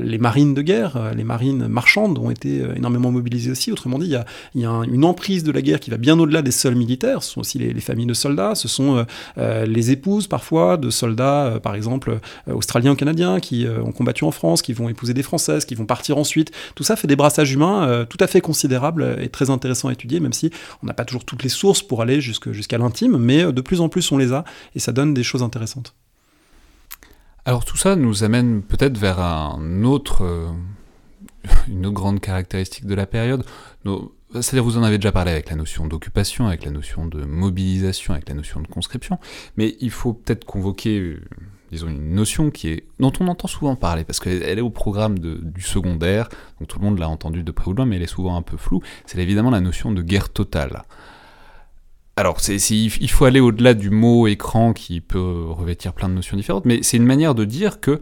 les 0.00 0.18
marines 0.18 0.54
de 0.54 0.62
guerre, 0.62 1.12
les 1.14 1.24
marines 1.24 1.68
marchandes 1.68 2.18
ont 2.18 2.30
été 2.30 2.62
énormément 2.76 3.10
mobilisées 3.10 3.50
aussi. 3.50 3.72
Autrement 3.72 3.98
dit, 3.98 4.14
il 4.54 4.60
y 4.60 4.64
a, 4.64 4.82
une 4.90 5.04
emprise 5.04 5.44
de 5.44 5.52
la 5.52 5.62
guerre 5.62 5.80
qui 5.80 5.90
va 5.90 5.96
bien 5.96 6.18
au-delà 6.18 6.42
des 6.42 6.50
seuls 6.50 6.74
militaires. 6.74 7.22
Ce 7.22 7.32
sont 7.32 7.40
aussi 7.40 7.58
les 7.58 7.80
familles 7.80 8.06
de 8.06 8.14
soldats, 8.14 8.54
ce 8.54 8.68
sont 8.68 9.04
les 9.36 9.90
épouses 9.90 10.26
parfois, 10.26 10.67
de 10.76 10.90
soldats, 10.90 11.46
euh, 11.46 11.60
par 11.60 11.74
exemple, 11.74 12.18
euh, 12.48 12.52
australiens 12.52 12.92
ou 12.92 12.96
canadiens, 12.96 13.40
qui 13.40 13.66
euh, 13.66 13.82
ont 13.82 13.92
combattu 13.92 14.24
en 14.24 14.30
France, 14.30 14.62
qui 14.62 14.72
vont 14.72 14.88
épouser 14.88 15.14
des 15.14 15.22
Françaises, 15.22 15.64
qui 15.64 15.74
vont 15.74 15.86
partir 15.86 16.18
ensuite. 16.18 16.52
Tout 16.74 16.84
ça 16.84 16.96
fait 16.96 17.06
des 17.06 17.16
brassages 17.16 17.52
humains 17.52 18.04
tout 18.08 18.18
à 18.20 18.26
fait 18.26 18.40
considérables 18.40 19.16
et 19.20 19.28
très 19.28 19.50
intéressants 19.50 19.88
à 19.88 19.92
étudier, 19.92 20.20
même 20.20 20.32
si 20.32 20.50
on 20.82 20.86
n'a 20.86 20.94
pas 20.94 21.04
toujours 21.04 21.24
toutes 21.24 21.42
les 21.42 21.48
sources 21.48 21.82
pour 21.82 22.02
aller 22.02 22.20
jusqu'à 22.20 22.78
l'intime, 22.78 23.16
mais 23.16 23.52
de 23.52 23.60
plus 23.60 23.80
en 23.80 23.88
plus 23.88 24.10
on 24.12 24.18
les 24.18 24.32
a, 24.32 24.44
et 24.74 24.78
ça 24.78 24.92
donne 24.92 25.14
des 25.14 25.22
choses 25.22 25.42
intéressantes. 25.42 25.94
Alors 27.44 27.64
tout 27.64 27.76
ça 27.76 27.96
nous 27.96 28.24
amène 28.24 28.62
peut-être 28.62 28.98
vers 28.98 29.20
un 29.20 29.84
autre, 29.84 30.48
une 31.68 31.86
autre 31.86 31.94
grande 31.94 32.20
caractéristique 32.20 32.86
de 32.86 32.94
la 32.94 33.06
période. 33.06 33.44
C'est-à-dire, 34.32 34.64
vous 34.64 34.76
en 34.76 34.82
avez 34.82 34.98
déjà 34.98 35.10
parlé 35.10 35.30
avec 35.30 35.48
la 35.48 35.56
notion 35.56 35.86
d'occupation, 35.86 36.48
avec 36.48 36.64
la 36.64 36.70
notion 36.70 37.06
de 37.06 37.24
mobilisation, 37.24 38.12
avec 38.12 38.28
la 38.28 38.34
notion 38.34 38.60
de 38.60 38.66
conscription, 38.66 39.18
mais 39.56 39.76
il 39.80 39.90
faut 39.90 40.12
peut-être 40.12 40.44
convoquer, 40.44 40.98
euh, 40.98 41.22
disons, 41.72 41.88
une 41.88 42.14
notion 42.14 42.50
qui 42.50 42.68
est, 42.68 42.84
dont 43.00 43.12
on 43.20 43.28
entend 43.28 43.48
souvent 43.48 43.74
parler, 43.74 44.04
parce 44.04 44.20
qu'elle 44.20 44.58
est 44.58 44.60
au 44.60 44.68
programme 44.68 45.18
du 45.18 45.62
secondaire, 45.62 46.28
donc 46.60 46.68
tout 46.68 46.78
le 46.78 46.84
monde 46.84 46.98
l'a 46.98 47.08
entendu 47.08 47.42
de 47.42 47.50
près 47.52 47.68
ou 47.68 47.72
de 47.72 47.78
loin, 47.78 47.86
mais 47.86 47.96
elle 47.96 48.02
est 48.02 48.06
souvent 48.06 48.36
un 48.36 48.42
peu 48.42 48.58
floue, 48.58 48.82
c'est 49.06 49.18
évidemment 49.18 49.50
la 49.50 49.60
notion 49.60 49.92
de 49.92 50.02
guerre 50.02 50.28
totale. 50.28 50.84
Alors, 52.16 52.38
il 52.48 53.10
faut 53.10 53.24
aller 53.24 53.40
au-delà 53.40 53.74
du 53.74 53.90
mot 53.90 54.26
écran 54.26 54.72
qui 54.72 55.00
peut 55.00 55.46
revêtir 55.48 55.92
plein 55.94 56.08
de 56.08 56.14
notions 56.14 56.36
différentes, 56.36 56.64
mais 56.64 56.82
c'est 56.82 56.96
une 56.96 57.06
manière 57.06 57.34
de 57.34 57.44
dire 57.44 57.80
que 57.80 58.00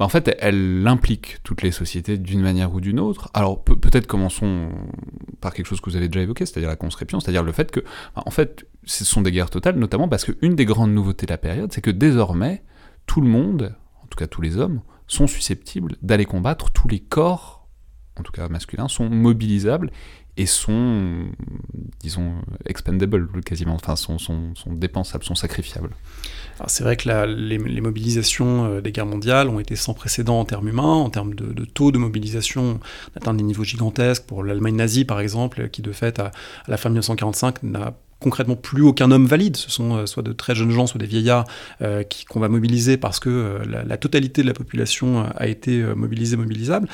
bah, 0.00 0.06
en 0.06 0.08
fait, 0.08 0.34
elle 0.40 0.86
implique 0.86 1.42
toutes 1.44 1.60
les 1.60 1.70
sociétés 1.70 2.16
d'une 2.16 2.40
manière 2.40 2.72
ou 2.72 2.80
d'une 2.80 2.98
autre. 2.98 3.28
Alors 3.34 3.62
peut-être 3.62 4.06
commençons 4.06 4.70
par 5.42 5.52
quelque 5.52 5.66
chose 5.66 5.82
que 5.82 5.90
vous 5.90 5.96
avez 5.96 6.08
déjà 6.08 6.22
évoqué, 6.22 6.46
c'est-à-dire 6.46 6.70
la 6.70 6.76
conscription, 6.76 7.20
c'est-à-dire 7.20 7.42
le 7.42 7.52
fait 7.52 7.70
que, 7.70 7.80
bah, 8.16 8.22
en 8.24 8.30
fait, 8.30 8.66
ce 8.84 9.04
sont 9.04 9.20
des 9.20 9.30
guerres 9.30 9.50
totales, 9.50 9.78
notamment 9.78 10.08
parce 10.08 10.24
qu'une 10.24 10.54
des 10.54 10.64
grandes 10.64 10.94
nouveautés 10.94 11.26
de 11.26 11.32
la 11.32 11.36
période, 11.36 11.70
c'est 11.70 11.82
que 11.82 11.90
désormais, 11.90 12.64
tout 13.04 13.20
le 13.20 13.28
monde, 13.28 13.76
en 14.02 14.06
tout 14.06 14.16
cas 14.16 14.26
tous 14.26 14.40
les 14.40 14.56
hommes, 14.56 14.80
sont 15.06 15.26
susceptibles 15.26 15.96
d'aller 16.00 16.24
combattre, 16.24 16.70
tous 16.70 16.88
les 16.88 17.00
corps, 17.00 17.68
en 18.18 18.22
tout 18.22 18.32
cas 18.32 18.48
masculins, 18.48 18.88
sont 18.88 19.10
mobilisables 19.10 19.90
et 20.36 20.46
sont, 20.46 21.26
disons, 22.00 22.34
expendables 22.66 23.28
quasiment, 23.42 23.74
enfin 23.74 23.96
sont, 23.96 24.18
sont, 24.18 24.54
sont 24.54 24.72
dépensables, 24.72 25.24
sont 25.24 25.34
sacrifiables. 25.34 25.90
C'est 26.66 26.84
vrai 26.84 26.96
que 26.96 27.08
les, 27.26 27.80
mobilisations 27.80 28.66
euh, 28.66 28.80
des 28.80 28.92
guerres 28.92 29.06
mondiales 29.06 29.48
ont 29.48 29.60
été 29.60 29.76
sans 29.76 29.94
précédent 29.94 30.40
en 30.40 30.44
termes 30.44 30.68
humains, 30.68 30.82
en 30.82 31.10
termes 31.10 31.34
de, 31.34 31.64
taux 31.64 31.90
de 31.90 31.98
mobilisation, 31.98 32.80
on 33.14 33.16
atteint 33.16 33.34
des 33.34 33.44
niveaux 33.44 33.64
gigantesques. 33.64 34.24
Pour 34.24 34.44
l'Allemagne 34.44 34.76
nazie, 34.76 35.04
par 35.04 35.20
exemple, 35.20 35.68
qui 35.70 35.82
de 35.82 35.92
fait, 35.92 36.18
à, 36.18 36.26
à 36.26 36.70
la 36.70 36.76
fin 36.76 36.90
de 36.90 36.94
1945, 36.94 37.62
n'a 37.62 37.94
concrètement 38.20 38.56
plus 38.56 38.82
aucun 38.82 39.10
homme 39.10 39.26
valide. 39.26 39.56
Ce 39.56 39.70
sont 39.70 39.96
euh, 39.96 40.06
soit 40.06 40.22
de 40.22 40.32
très 40.32 40.54
jeunes 40.54 40.70
gens, 40.70 40.86
soit 40.86 41.00
des 41.00 41.06
vieillards 41.06 41.46
euh, 41.82 42.04
qu'on 42.28 42.40
va 42.40 42.48
mobiliser 42.48 42.96
parce 42.96 43.18
que 43.18 43.30
euh, 43.30 43.82
la, 43.86 43.96
totalité 43.96 44.42
de 44.42 44.46
la 44.46 44.54
population 44.54 45.26
a 45.36 45.46
été 45.46 45.82
mobilisée, 45.94 46.36
mobilisable. 46.36 46.88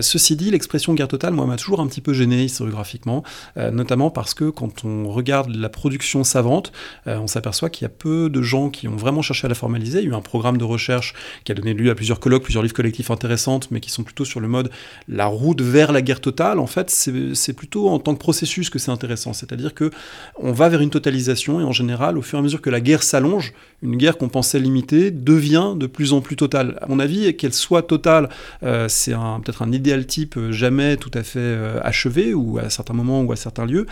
ceci 0.00 0.36
dit, 0.36 0.50
l'expression 0.50 0.94
guerre 0.94 1.08
totale, 1.08 1.32
moi, 1.32 1.46
m'a 1.46 1.56
toujours 1.56 1.80
un 1.80 1.86
petit 1.86 2.00
peu 2.00 2.12
gêné 2.12 2.44
historiographiquement, 2.44 3.24
notamment 3.56 4.10
parce 4.10 4.34
que 4.34 4.48
quand 4.50 4.84
on 4.84 5.08
regarde 5.08 5.50
la 5.54 5.68
production 5.68 6.22
savante, 6.22 6.72
on 7.06 7.26
s'aperçoit 7.26 7.68
qu'il 7.68 7.84
y 7.84 7.86
a 7.86 7.88
peu 7.88 8.30
de 8.30 8.42
gens 8.42 8.70
qui 8.70 8.86
ont 8.86 8.96
vraiment 8.96 9.22
cherché 9.22 9.46
à 9.46 9.48
la 9.48 9.54
formaliser. 9.54 9.98
Il 9.98 10.04
y 10.04 10.08
a 10.08 10.10
eu 10.10 10.14
un 10.14 10.20
programme 10.20 10.56
de 10.56 10.64
recherche 10.64 11.14
qui 11.44 11.52
a 11.52 11.54
donné 11.54 11.74
lieu 11.74 11.90
à 11.90 11.94
plusieurs 11.94 12.20
colloques, 12.20 12.44
plusieurs 12.44 12.62
livres 12.62 12.74
collectifs 12.74 13.10
intéressants, 13.10 13.60
mais 13.70 13.80
qui 13.80 13.90
sont 13.90 14.04
plutôt 14.04 14.24
sur 14.24 14.40
le 14.40 14.48
mode 14.48 14.70
la 15.08 15.26
route 15.26 15.60
vers 15.60 15.92
la 15.92 16.02
guerre 16.02 16.20
totale. 16.20 16.58
En 16.58 16.68
fait, 16.68 16.90
c'est 16.90 17.52
plutôt 17.54 17.88
en 17.88 17.98
tant 17.98 18.14
que 18.14 18.20
processus 18.20 18.70
que 18.70 18.78
c'est 18.78 18.92
intéressant. 18.92 19.32
C'est-à-dire 19.32 19.74
que 19.74 19.90
on 20.38 20.52
va 20.52 20.68
vers 20.72 20.80
une 20.80 20.90
totalisation, 20.90 21.60
et 21.60 21.64
en 21.64 21.72
général, 21.72 22.18
au 22.18 22.22
fur 22.22 22.38
et 22.38 22.40
à 22.40 22.42
mesure 22.42 22.60
que 22.60 22.70
la 22.70 22.80
guerre 22.80 23.02
s'allonge, 23.02 23.52
une 23.82 23.96
guerre 23.96 24.16
qu'on 24.16 24.28
pensait 24.28 24.60
limitée 24.60 25.10
devient 25.10 25.74
de 25.76 25.86
plus 25.86 26.12
en 26.12 26.20
plus 26.20 26.36
totale. 26.36 26.78
À 26.80 26.86
mon 26.86 26.98
avis, 26.98 27.36
qu'elle 27.36 27.52
soit 27.52 27.82
totale, 27.82 28.28
euh, 28.62 28.86
c'est 28.88 29.12
peut-être 29.12 29.62
un 29.62 29.72
idéal 29.72 30.06
type 30.06 30.36
euh, 30.36 30.52
jamais 30.52 30.96
tout 30.96 31.10
à 31.14 31.22
fait 31.22 31.40
euh, 31.40 31.80
achevé, 31.82 32.32
ou 32.32 32.58
à 32.58 32.70
certains 32.70 32.94
moments 32.94 33.22
ou 33.22 33.32
à 33.32 33.36
certains 33.36 33.66
lieux, 33.66 33.86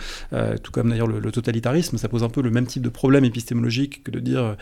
tout 0.63 0.71
comme 0.71 0.89
d'ailleurs 0.89 1.07
le, 1.07 1.31
totalitarisme, 1.31 1.97
ça 1.97 2.07
pose 2.07 2.23
un 2.23 2.29
peu 2.29 2.41
le 2.41 2.49
même 2.49 2.65
type 2.65 2.81
de 2.81 2.89
problème 2.89 3.23
épistémologique 3.25 4.03
que 4.03 4.11
de 4.11 4.19
dire 4.19 4.55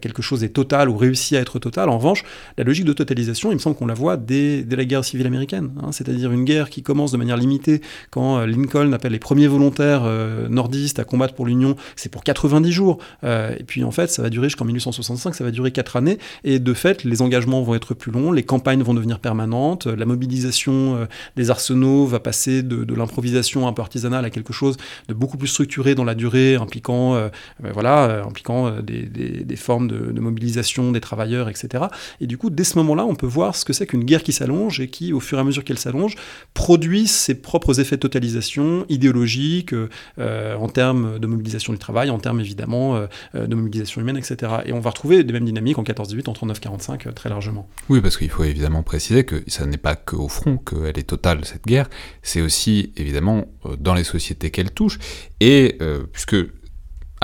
quelque 0.00 0.22
chose 0.22 0.44
est 0.44 0.50
total 0.50 0.88
ou 0.88 0.96
réussit 0.96 1.36
à 1.36 1.40
être 1.40 1.58
total. 1.58 1.88
En 1.88 1.98
revanche, 1.98 2.24
la 2.56 2.64
logique 2.64 2.84
de 2.84 2.92
totalisation, 2.92 3.50
il 3.50 3.54
me 3.54 3.58
semble 3.58 3.76
qu'on 3.76 3.86
la 3.86 3.94
voit 3.94 4.16
dès, 4.16 4.64
la 4.70 4.84
guerre 4.84 5.04
civile 5.04 5.26
américaine, 5.26 5.70
hein. 5.82 5.92
c'est-à-dire 5.92 6.30
une 6.32 6.44
guerre 6.44 6.70
qui 6.70 6.82
commence 6.82 7.12
de 7.12 7.16
manière 7.16 7.36
limitée 7.36 7.80
quand 8.10 8.44
Lincoln 8.44 8.92
appelle 8.92 9.12
les 9.12 9.18
premiers 9.18 9.48
volontaires 9.48 10.04
nordistes 10.48 10.98
à 10.98 11.04
combattre 11.04 11.34
pour 11.34 11.46
l'Union 11.46 11.63
c'est 11.96 12.10
pour 12.10 12.24
90 12.24 12.72
jours. 12.72 12.98
et 13.22 13.64
puis 13.66 13.84
en 13.84 13.90
fait, 13.90 14.08
ça 14.08 14.22
va 14.22 14.30
durer 14.30 14.48
jusqu'en 14.48 14.64
1865, 14.64 15.34
ça 15.34 15.44
va 15.44 15.50
durer 15.50 15.70
4 15.70 15.96
années. 15.96 16.18
Et 16.44 16.58
de 16.58 16.74
fait, 16.74 17.04
les 17.04 17.22
engagements 17.22 17.62
vont 17.62 17.74
être 17.74 17.94
plus 17.94 18.12
longs, 18.12 18.32
les 18.32 18.42
campagnes 18.42 18.82
vont 18.82 18.94
devenir 18.94 19.18
permanentes, 19.18 19.86
la 19.86 20.06
mobilisation 20.06 21.06
des 21.36 21.50
arsenaux 21.50 22.06
va 22.06 22.20
passer 22.20 22.62
de, 22.62 22.94
l'improvisation 22.94 23.66
un 23.66 23.72
peu 23.72 23.82
artisanale 23.82 24.24
à 24.24 24.30
quelque 24.30 24.52
chose 24.52 24.76
de 25.08 25.14
beaucoup 25.14 25.36
plus 25.36 25.48
structuré 25.48 25.94
dans 25.94 26.04
la 26.04 26.14
durée, 26.14 26.56
impliquant, 26.56 27.14
ben 27.60 27.72
voilà, 27.72 28.22
impliquant 28.26 28.80
des, 28.80 29.56
formes 29.56 29.88
de, 29.88 30.20
mobilisation 30.20 30.92
des 30.92 31.00
travailleurs, 31.00 31.48
etc. 31.48 31.84
Et 32.20 32.26
du 32.26 32.38
coup, 32.38 32.50
dès 32.50 32.64
ce 32.64 32.78
moment-là, 32.78 33.04
on 33.04 33.14
peut 33.14 33.26
voir 33.26 33.54
ce 33.56 33.64
que 33.64 33.72
c'est 33.72 33.86
qu'une 33.86 34.04
guerre 34.04 34.22
qui 34.22 34.32
s'allonge 34.32 34.80
et 34.80 34.88
qui, 34.88 35.12
au 35.12 35.20
fur 35.20 35.38
et 35.38 35.40
à 35.40 35.44
mesure 35.44 35.64
qu'elle 35.64 35.78
s'allonge, 35.78 36.16
produit 36.54 37.06
ses 37.06 37.34
propres 37.34 37.80
effets 37.80 37.96
de 37.96 38.00
totalisation 38.00 38.84
idéologiques 38.88 39.74
euh, 40.18 40.56
en 40.56 40.68
termes 40.68 41.18
de 41.18 41.26
mobilisation 41.26 41.53
du 41.58 41.78
travail, 41.78 42.10
en 42.10 42.18
termes 42.18 42.40
évidemment 42.40 42.96
euh, 42.96 43.06
de 43.34 43.54
mobilisation 43.54 44.00
humaine, 44.00 44.16
etc. 44.16 44.52
Et 44.66 44.72
on 44.72 44.80
va 44.80 44.90
retrouver 44.90 45.24
des 45.24 45.32
mêmes 45.32 45.44
dynamiques 45.44 45.78
en 45.78 45.82
14-18, 45.82 46.28
en 46.28 46.32
39-45 46.32 47.08
euh, 47.08 47.12
très 47.12 47.28
largement. 47.28 47.68
Oui, 47.88 48.00
parce 48.00 48.16
qu'il 48.16 48.30
faut 48.30 48.44
évidemment 48.44 48.82
préciser 48.82 49.24
que 49.24 49.42
ça 49.46 49.66
n'est 49.66 49.76
pas 49.76 49.94
qu'au 49.94 50.28
front 50.28 50.58
qu'elle 50.58 50.98
est 50.98 51.08
totale, 51.08 51.44
cette 51.44 51.66
guerre, 51.66 51.88
c'est 52.22 52.40
aussi 52.40 52.92
évidemment 52.96 53.46
dans 53.78 53.94
les 53.94 54.04
sociétés 54.04 54.50
qu'elle 54.50 54.70
touche, 54.70 54.98
et 55.40 55.78
puisque 56.12 56.36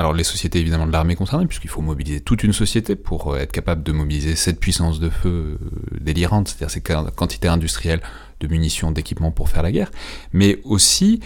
alors 0.01 0.15
les 0.15 0.25
sociétés 0.25 0.61
évidemment 0.61 0.87
de 0.87 0.93
l'armée 0.93 1.15
concernées, 1.15 1.47
puisqu'il 1.47 1.69
faut 1.69 1.83
mobiliser 1.83 2.21
toute 2.21 2.43
une 2.43 2.55
société 2.55 2.97
pour 2.97 3.35
euh, 3.35 3.39
être 3.39 3.53
capable 3.53 3.83
de 3.83 3.93
mobiliser 3.93 4.35
cette 4.35 4.59
puissance 4.59 4.99
de 4.99 5.11
feu 5.11 5.59
euh, 5.61 5.99
délirante, 6.01 6.49
c'est-à-dire 6.49 6.71
ces 6.71 6.81
quantités 6.81 7.49
industrielles 7.49 8.01
de 8.41 8.47
munitions, 8.47 8.93
d'équipements 8.93 9.31
pour 9.31 9.51
faire 9.51 9.63
la 9.63 9.71
guerre, 9.71 9.91
mais 10.33 10.59
aussi 10.65 11.21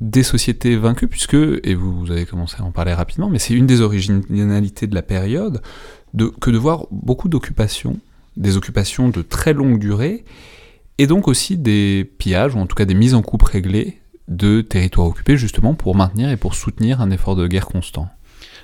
des 0.00 0.22
sociétés 0.22 0.76
vaincues, 0.76 1.08
puisque, 1.08 1.34
et 1.34 1.74
vous, 1.74 2.10
avez 2.10 2.24
commencé 2.24 2.56
à 2.60 2.64
en 2.64 2.70
parler 2.70 2.94
rapidement, 2.94 3.28
mais 3.28 3.38
c'est 3.38 3.54
une 3.54 3.66
des 3.66 3.80
originalités 3.80 4.86
de 4.86 4.94
la 4.94 5.02
période, 5.02 5.60
que 6.40 6.50
de 6.50 6.58
voir 6.58 6.86
beaucoup 6.90 7.28
d'occupations, 7.28 7.98
des 8.36 8.56
occupations 8.56 9.08
de 9.08 9.22
très 9.22 9.52
longue 9.52 9.78
durée, 9.78 10.24
et 10.98 11.06
donc 11.06 11.28
aussi 11.28 11.56
des 11.56 12.10
pillages, 12.18 12.54
ou 12.54 12.58
en 12.58 12.66
tout 12.66 12.76
cas 12.76 12.84
des 12.84 12.94
mises 12.94 13.14
en 13.14 13.22
coupe 13.22 13.42
réglées 13.42 13.98
de 14.28 14.60
territoires 14.60 15.06
occupés 15.06 15.36
justement 15.36 15.74
pour 15.74 15.94
maintenir 15.94 16.30
et 16.30 16.36
pour 16.36 16.54
soutenir 16.54 17.00
un 17.00 17.10
effort 17.10 17.34
de 17.34 17.46
guerre 17.46 17.66
constant. 17.66 18.08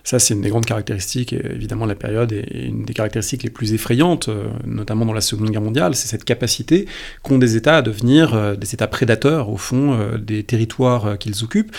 Ça, 0.04 0.18
c'est 0.18 0.34
une 0.34 0.42
des 0.42 0.50
grandes 0.50 0.66
caractéristiques, 0.66 1.32
évidemment, 1.32 1.86
de 1.86 1.90
la 1.90 1.94
période, 1.94 2.30
et 2.30 2.66
une 2.66 2.84
des 2.84 2.92
caractéristiques 2.92 3.42
les 3.42 3.48
plus 3.48 3.72
effrayantes, 3.72 4.28
euh, 4.28 4.48
notamment 4.66 5.06
dans 5.06 5.14
la 5.14 5.22
Seconde 5.22 5.48
Guerre 5.48 5.62
mondiale, 5.62 5.94
c'est 5.94 6.08
cette 6.08 6.24
capacité 6.24 6.86
qu'ont 7.22 7.38
des 7.38 7.56
États 7.56 7.78
à 7.78 7.82
devenir 7.82 8.34
euh, 8.34 8.54
des 8.54 8.74
États 8.74 8.86
prédateurs, 8.86 9.48
au 9.48 9.56
fond, 9.56 9.94
euh, 9.94 10.18
des 10.18 10.42
territoires 10.42 11.16
qu'ils 11.16 11.42
occupent. 11.42 11.74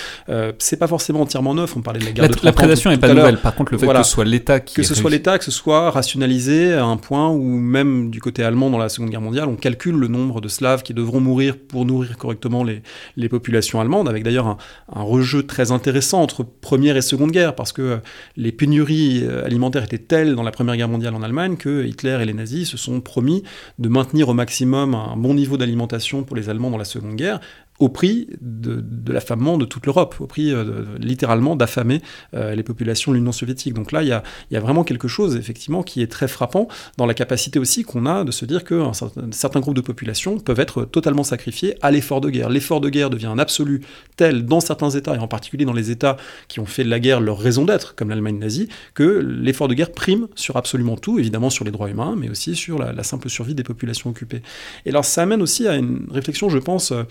c'est 0.57 0.77
pas 0.77 0.87
forcément 0.87 1.21
entièrement 1.21 1.53
neuf, 1.53 1.77
on 1.77 1.81
parlait 1.81 1.99
de 1.99 2.05
la 2.05 2.11
guerre 2.13 2.23
la, 2.23 2.29
de 2.29 2.39
La 2.41 2.51
prédation 2.51 2.89
n'est 2.89 2.97
pas 2.97 3.13
nouvelle, 3.13 3.37
par 3.37 3.53
contre, 3.53 3.73
le 3.73 3.77
fait 3.77 3.85
que 3.85 3.97
ce 3.97 4.03
soit 4.03 4.25
l'État 4.25 4.59
qui... 4.59 4.73
Que 4.73 4.83
ce 4.83 4.95
soit 4.95 5.11
l'État, 5.11 5.37
que 5.37 5.45
ce 5.45 5.51
soit 5.51 5.91
rationalisé 5.91 6.73
à 6.73 6.83
un 6.83 6.97
point 6.97 7.29
où, 7.29 7.43
même 7.43 8.09
du 8.09 8.21
côté 8.21 8.43
allemand, 8.43 8.71
dans 8.71 8.79
la 8.79 8.89
Seconde 8.89 9.11
Guerre 9.11 9.21
mondiale, 9.21 9.49
on 9.49 9.55
calcule 9.55 9.95
le 9.97 10.07
nombre 10.07 10.41
de 10.41 10.47
Slaves 10.47 10.81
qui 10.81 10.95
devront 10.95 11.19
mourir 11.19 11.57
pour 11.57 11.85
nourrir 11.85 12.17
correctement 12.17 12.63
les, 12.63 12.81
les 13.17 13.29
populations 13.29 13.79
allemandes, 13.79 14.09
avec 14.09 14.23
d'ailleurs 14.23 14.47
un, 14.47 14.57
un 14.93 15.03
rejeu 15.03 15.43
très 15.43 15.71
intéressant 15.71 16.23
entre 16.23 16.43
Première 16.43 16.97
et 16.97 17.03
Seconde 17.03 17.29
Guerre, 17.29 17.53
parce 17.53 17.71
que 17.71 17.99
les 18.37 18.51
pénuries 18.51 19.21
euh, 19.23 19.45
alimentaire 19.45 19.83
était 19.83 19.97
telle 19.97 20.35
dans 20.35 20.43
la 20.43 20.51
Première 20.51 20.75
Guerre 20.77 20.89
mondiale 20.89 21.15
en 21.15 21.23
Allemagne 21.23 21.57
que 21.57 21.85
Hitler 21.85 22.17
et 22.21 22.25
les 22.25 22.33
nazis 22.33 22.69
se 22.69 22.77
sont 22.77 23.01
promis 23.01 23.43
de 23.79 23.89
maintenir 23.89 24.29
au 24.29 24.33
maximum 24.33 24.95
un 24.95 25.17
bon 25.17 25.33
niveau 25.33 25.57
d'alimentation 25.57 26.23
pour 26.23 26.35
les 26.35 26.49
Allemands 26.49 26.71
dans 26.71 26.77
la 26.77 26.85
Seconde 26.85 27.15
Guerre, 27.15 27.39
au 27.79 27.89
prix 27.89 28.29
de, 28.41 28.83
l'affamement 29.11 29.57
de 29.57 29.65
toute 29.65 29.85
l'Europe, 29.85 30.15
au 30.19 30.27
prix 30.27 30.51
euh, 30.51 30.83
littéralement 30.97 31.55
d'affamer 31.55 32.01
euh, 32.33 32.55
les 32.55 32.63
populations 32.63 33.11
de 33.11 33.17
l'Union 33.17 33.31
soviétique. 33.31 33.73
Donc 33.73 33.91
là, 33.91 34.01
il 34.01 34.07
y, 34.07 34.11
a, 34.11 34.23
y, 34.51 34.55
a, 34.55 34.59
vraiment 34.59 34.83
quelque 34.83 35.07
chose, 35.07 35.35
effectivement, 35.35 35.83
qui 35.83 36.01
est 36.01 36.11
très 36.11 36.27
frappant 36.27 36.67
dans 36.97 37.05
la 37.05 37.13
capacité 37.13 37.59
aussi 37.59 37.83
qu'on 37.83 38.05
a 38.05 38.23
de 38.23 38.31
se 38.31 38.45
dire 38.45 38.63
que 38.63 38.81
certain, 38.93 39.27
certains 39.31 39.59
groupes 39.59 39.75
de 39.75 39.81
population 39.81 40.39
peuvent 40.39 40.59
être 40.59 40.85
totalement 40.85 41.23
sacrifiés 41.23 41.75
à 41.81 41.91
l'effort 41.91 42.21
de 42.21 42.29
guerre. 42.29 42.49
L'effort 42.49 42.81
de 42.81 42.89
guerre 42.89 43.09
devient 43.09 43.27
un 43.27 43.39
absolu 43.39 43.81
tel 44.15 44.45
dans 44.45 44.61
certains 44.61 44.89
États, 44.91 45.15
et 45.15 45.19
en 45.19 45.27
particulier 45.27 45.65
dans 45.65 45.73
les 45.73 45.91
États 45.91 46.17
qui 46.47 46.59
ont 46.59 46.65
fait 46.65 46.83
de 46.83 46.89
la 46.89 46.99
guerre 46.99 47.19
leur 47.19 47.37
raison 47.37 47.65
d'être, 47.65 47.95
comme 47.95 48.09
l'Allemagne 48.09 48.39
nazie, 48.39 48.69
que 48.93 49.03
l'effort 49.03 49.67
de 49.67 49.73
guerre 49.73 49.91
prime 49.91 50.27
sur 50.35 50.55
absolument 50.55 50.95
tout, 50.95 51.19
évidemment 51.19 51.49
sur 51.49 51.65
les 51.65 51.71
droits 51.71 51.89
humains, 51.89 52.15
mais 52.17 52.29
aussi 52.29 52.55
sur 52.55 52.79
la, 52.79 52.93
la 52.93 53.03
simple 53.03 53.29
survie 53.29 53.55
des 53.55 53.63
populations 53.63 54.09
occupées. 54.09 54.41
Et 54.85 54.89
alors 54.89 55.05
ça 55.05 55.23
amène 55.23 55.41
aussi 55.41 55.67
à 55.67 55.75
une 55.75 56.07
réflexion, 56.09 56.49
je 56.49 56.57
pense, 56.57 56.91
euh, 56.91 57.03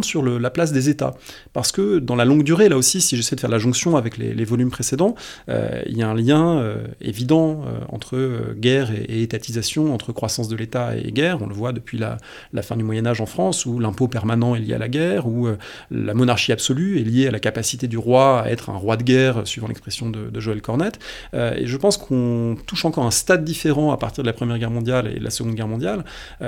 sur 0.00 0.22
la 0.22 0.50
place 0.50 0.72
des 0.72 0.88
États. 0.88 1.14
Parce 1.52 1.72
que 1.72 1.98
dans 1.98 2.16
la 2.16 2.24
longue 2.24 2.44
durée, 2.44 2.70
là 2.70 2.78
aussi, 2.78 3.00
si 3.00 3.16
j'essaie 3.16 3.36
de 3.36 3.40
faire 3.40 3.50
la 3.50 3.58
jonction 3.58 3.96
avec 3.96 4.16
les, 4.16 4.44
volumes 4.44 4.70
précédents, 4.70 5.14
euh, 5.48 5.82
il 5.86 5.96
y 5.96 6.02
a 6.02 6.08
un 6.08 6.14
lien 6.14 6.58
euh, 6.58 6.86
évident 7.00 7.62
euh, 7.66 7.78
entre 7.88 8.54
guerre 8.56 8.90
et, 8.90 9.22
étatisation, 9.22 9.94
entre 9.94 10.12
croissance 10.12 10.48
de 10.48 10.56
l'État 10.56 10.96
et 10.96 11.12
guerre. 11.12 11.42
On 11.42 11.46
le 11.46 11.54
voit 11.54 11.72
depuis 11.72 11.98
la, 11.98 12.16
fin 12.62 12.76
du 12.76 12.84
Moyen 12.84 13.06
Âge 13.06 13.20
en 13.20 13.26
France, 13.26 13.66
où 13.66 13.78
l'impôt 13.78 14.08
permanent 14.08 14.54
est 14.54 14.60
lié 14.60 14.74
à 14.74 14.78
la 14.78 14.88
guerre, 14.88 15.26
où 15.26 15.48
la 15.90 16.14
monarchie 16.14 16.52
absolue 16.52 17.00
est 17.00 17.04
liée 17.04 17.26
à 17.26 17.30
la 17.30 17.40
capacité 17.40 17.88
du 17.88 17.98
roi 17.98 18.42
à 18.42 18.50
être 18.50 18.70
un 18.70 18.76
roi 18.76 18.96
de 18.96 19.02
guerre, 19.02 19.46
suivant 19.46 19.68
l'expression 19.68 20.08
de, 20.08 20.40
Joël 20.40 20.62
Cornette. 20.62 20.98
et 21.34 21.66
je 21.66 21.76
pense 21.76 21.96
qu'on 21.96 22.56
touche 22.66 22.84
encore 22.84 23.04
un 23.04 23.10
stade 23.10 23.44
différent 23.44 23.92
à 23.92 23.96
partir 23.96 24.22
de 24.22 24.28
la 24.28 24.32
Première 24.32 24.58
Guerre 24.58 24.70
mondiale 24.70 25.12
et 25.14 25.18
de 25.18 25.24
la 25.24 25.30
Seconde 25.30 25.54
Guerre 25.54 25.68
mondiale, 25.68 26.04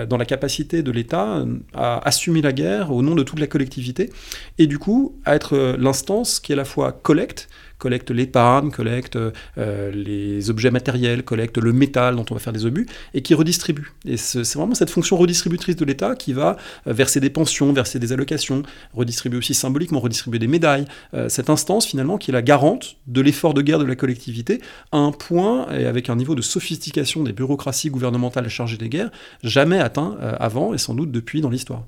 dans 0.08 0.16
la 0.16 0.24
capacité 0.24 0.82
de 0.82 0.90
l'État 0.90 1.44
à 1.74 2.06
assumer 2.06 2.42
la 2.42 2.52
guerre 2.52 2.92
au 2.92 3.02
nom 3.02 3.14
de 3.14 3.22
toute 3.34 3.40
la 3.40 3.48
collectivité, 3.48 4.10
et 4.58 4.66
du 4.66 4.78
coup 4.78 5.18
à 5.24 5.34
être 5.34 5.54
euh, 5.54 5.76
l'instance 5.76 6.38
qui 6.38 6.52
à 6.52 6.56
la 6.56 6.64
fois 6.64 6.92
collecte, 6.92 7.48
collecte 7.78 8.12
l'épargne, 8.12 8.70
collecte 8.70 9.16
euh, 9.16 9.90
les 9.90 10.48
objets 10.50 10.70
matériels, 10.70 11.24
collecte 11.24 11.58
le 11.58 11.72
métal 11.72 12.14
dont 12.14 12.24
on 12.30 12.34
va 12.34 12.40
faire 12.40 12.52
des 12.52 12.64
obus, 12.64 12.86
et 13.12 13.22
qui 13.22 13.34
redistribue. 13.34 13.92
Et 14.06 14.16
c'est 14.16 14.54
vraiment 14.54 14.74
cette 14.74 14.90
fonction 14.90 15.16
redistributrice 15.16 15.74
de 15.76 15.84
l'État 15.84 16.14
qui 16.14 16.32
va 16.32 16.56
euh, 16.86 16.92
verser 16.92 17.18
des 17.18 17.28
pensions, 17.28 17.72
verser 17.72 17.98
des 17.98 18.12
allocations, 18.12 18.62
redistribuer 18.92 19.38
aussi 19.38 19.54
symboliquement, 19.54 19.98
redistribuer 19.98 20.38
des 20.38 20.46
médailles. 20.46 20.86
cette 21.28 21.50
instance 21.50 21.86
finalement 21.86 22.18
qui 22.18 22.30
est 22.30 22.32
la 22.32 22.42
garante 22.42 22.96
de 23.06 23.20
l'effort 23.20 23.54
de 23.54 23.62
guerre 23.62 23.78
de 23.80 23.84
la 23.84 23.96
collectivité, 23.96 24.60
à 24.92 24.98
un 24.98 25.10
point 25.10 25.66
et 25.72 25.86
avec 25.86 26.08
un 26.08 26.16
niveau 26.16 26.34
de 26.34 26.42
sophistication 26.42 27.24
des 27.24 27.32
bureaucraties 27.32 27.90
gouvernementales 27.90 28.48
chargées 28.48 28.76
des 28.76 28.88
guerres 28.88 29.10
jamais 29.42 29.78
atteint 29.78 30.16
avant 30.38 30.74
et 30.74 30.78
sans 30.78 30.94
doute 30.94 31.10
depuis 31.10 31.40
dans 31.40 31.50
l'histoire. 31.50 31.84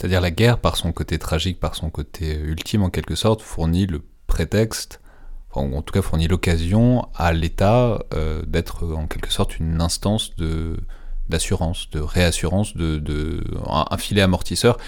C'est-à-dire 0.00 0.22
la 0.22 0.30
guerre, 0.30 0.58
par 0.58 0.76
son 0.76 0.92
côté 0.92 1.18
tragique, 1.18 1.60
par 1.60 1.74
son 1.74 1.90
côté 1.90 2.34
ultime 2.34 2.82
en 2.82 2.88
quelque 2.88 3.14
sorte, 3.14 3.42
fournit 3.42 3.84
le 3.84 4.00
prétexte, 4.26 5.02
enfin, 5.50 5.70
en 5.76 5.82
tout 5.82 5.92
cas 5.92 6.00
fournit 6.00 6.26
l'occasion 6.26 7.06
à 7.14 7.34
l'État 7.34 8.02
euh, 8.14 8.40
d'être 8.46 8.94
en 8.94 9.06
quelque 9.06 9.30
sorte 9.30 9.58
une 9.58 9.82
instance 9.82 10.34
de 10.36 10.78
d'assurance, 11.28 11.90
de 11.90 12.00
réassurance, 12.00 12.74
de, 12.78 12.98
de 12.98 13.44
un, 13.68 13.98
filet 13.98 14.22
amortisseur 14.22 14.78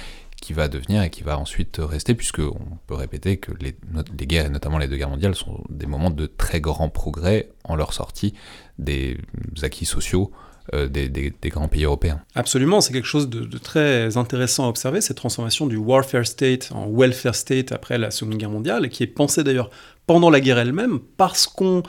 qui 0.41 0.55
va 0.55 0.69
devenir 0.69 1.03
et 1.03 1.11
qui 1.11 1.23
va 1.23 1.39
ensuite 1.39 1.77
rester, 1.79 2.15
puisque 2.15 2.41
on 2.41 2.79
peut 2.87 2.95
répéter 2.95 3.37
que 3.37 3.53
les, 3.61 3.77
les, 4.19 4.27
guerres, 4.27 4.47
et 4.47 4.49
notamment 4.49 4.79
les 4.79 4.89
deux 4.89 4.97
guerres 4.97 5.11
mondiales, 5.11 5.35
sont 5.35 5.63
des 5.69 5.87
moments 5.87 6.11
de 6.11 6.27
très 6.27 6.63
grand 6.63 6.89
progrès 6.89 7.51
en 7.65 7.77
leur 7.77 7.93
sortie 7.93 8.33
des 8.79 9.19
acquis 9.63 9.85
sociaux 9.85 10.33
euh, 10.75 10.89
des, 10.89 11.33
grands 11.47 11.69
pays 11.69 11.85
européens. 11.85 12.21
Absolument, 12.35 12.81
c'est 12.81 12.93
quelque 12.93 13.07
chose 13.07 13.29
de, 13.29 13.59
très 13.59 14.17
intéressant 14.17 14.67
à 14.67 14.69
observer, 14.69 15.01
cette 15.01 15.17
transformation 15.17 15.67
du 15.67 15.77
warfare 15.77 16.27
state 16.27 16.71
en 16.73 16.91
welfare 16.91 17.35
state 17.35 17.73
après 17.73 17.99
la 17.99 18.11
Seconde 18.11 18.39
Guerre 18.39 18.51
mondiale, 18.51 18.89
qui 18.89 19.03
est 19.03 19.09
pensée 19.09 19.43
d'ailleurs 19.45 19.71
pendant 20.07 20.31
la 20.31 20.41
guerre 20.41 20.59
elle-même, 20.59 20.99
parce 21.17 21.47
qu'on 21.47 21.83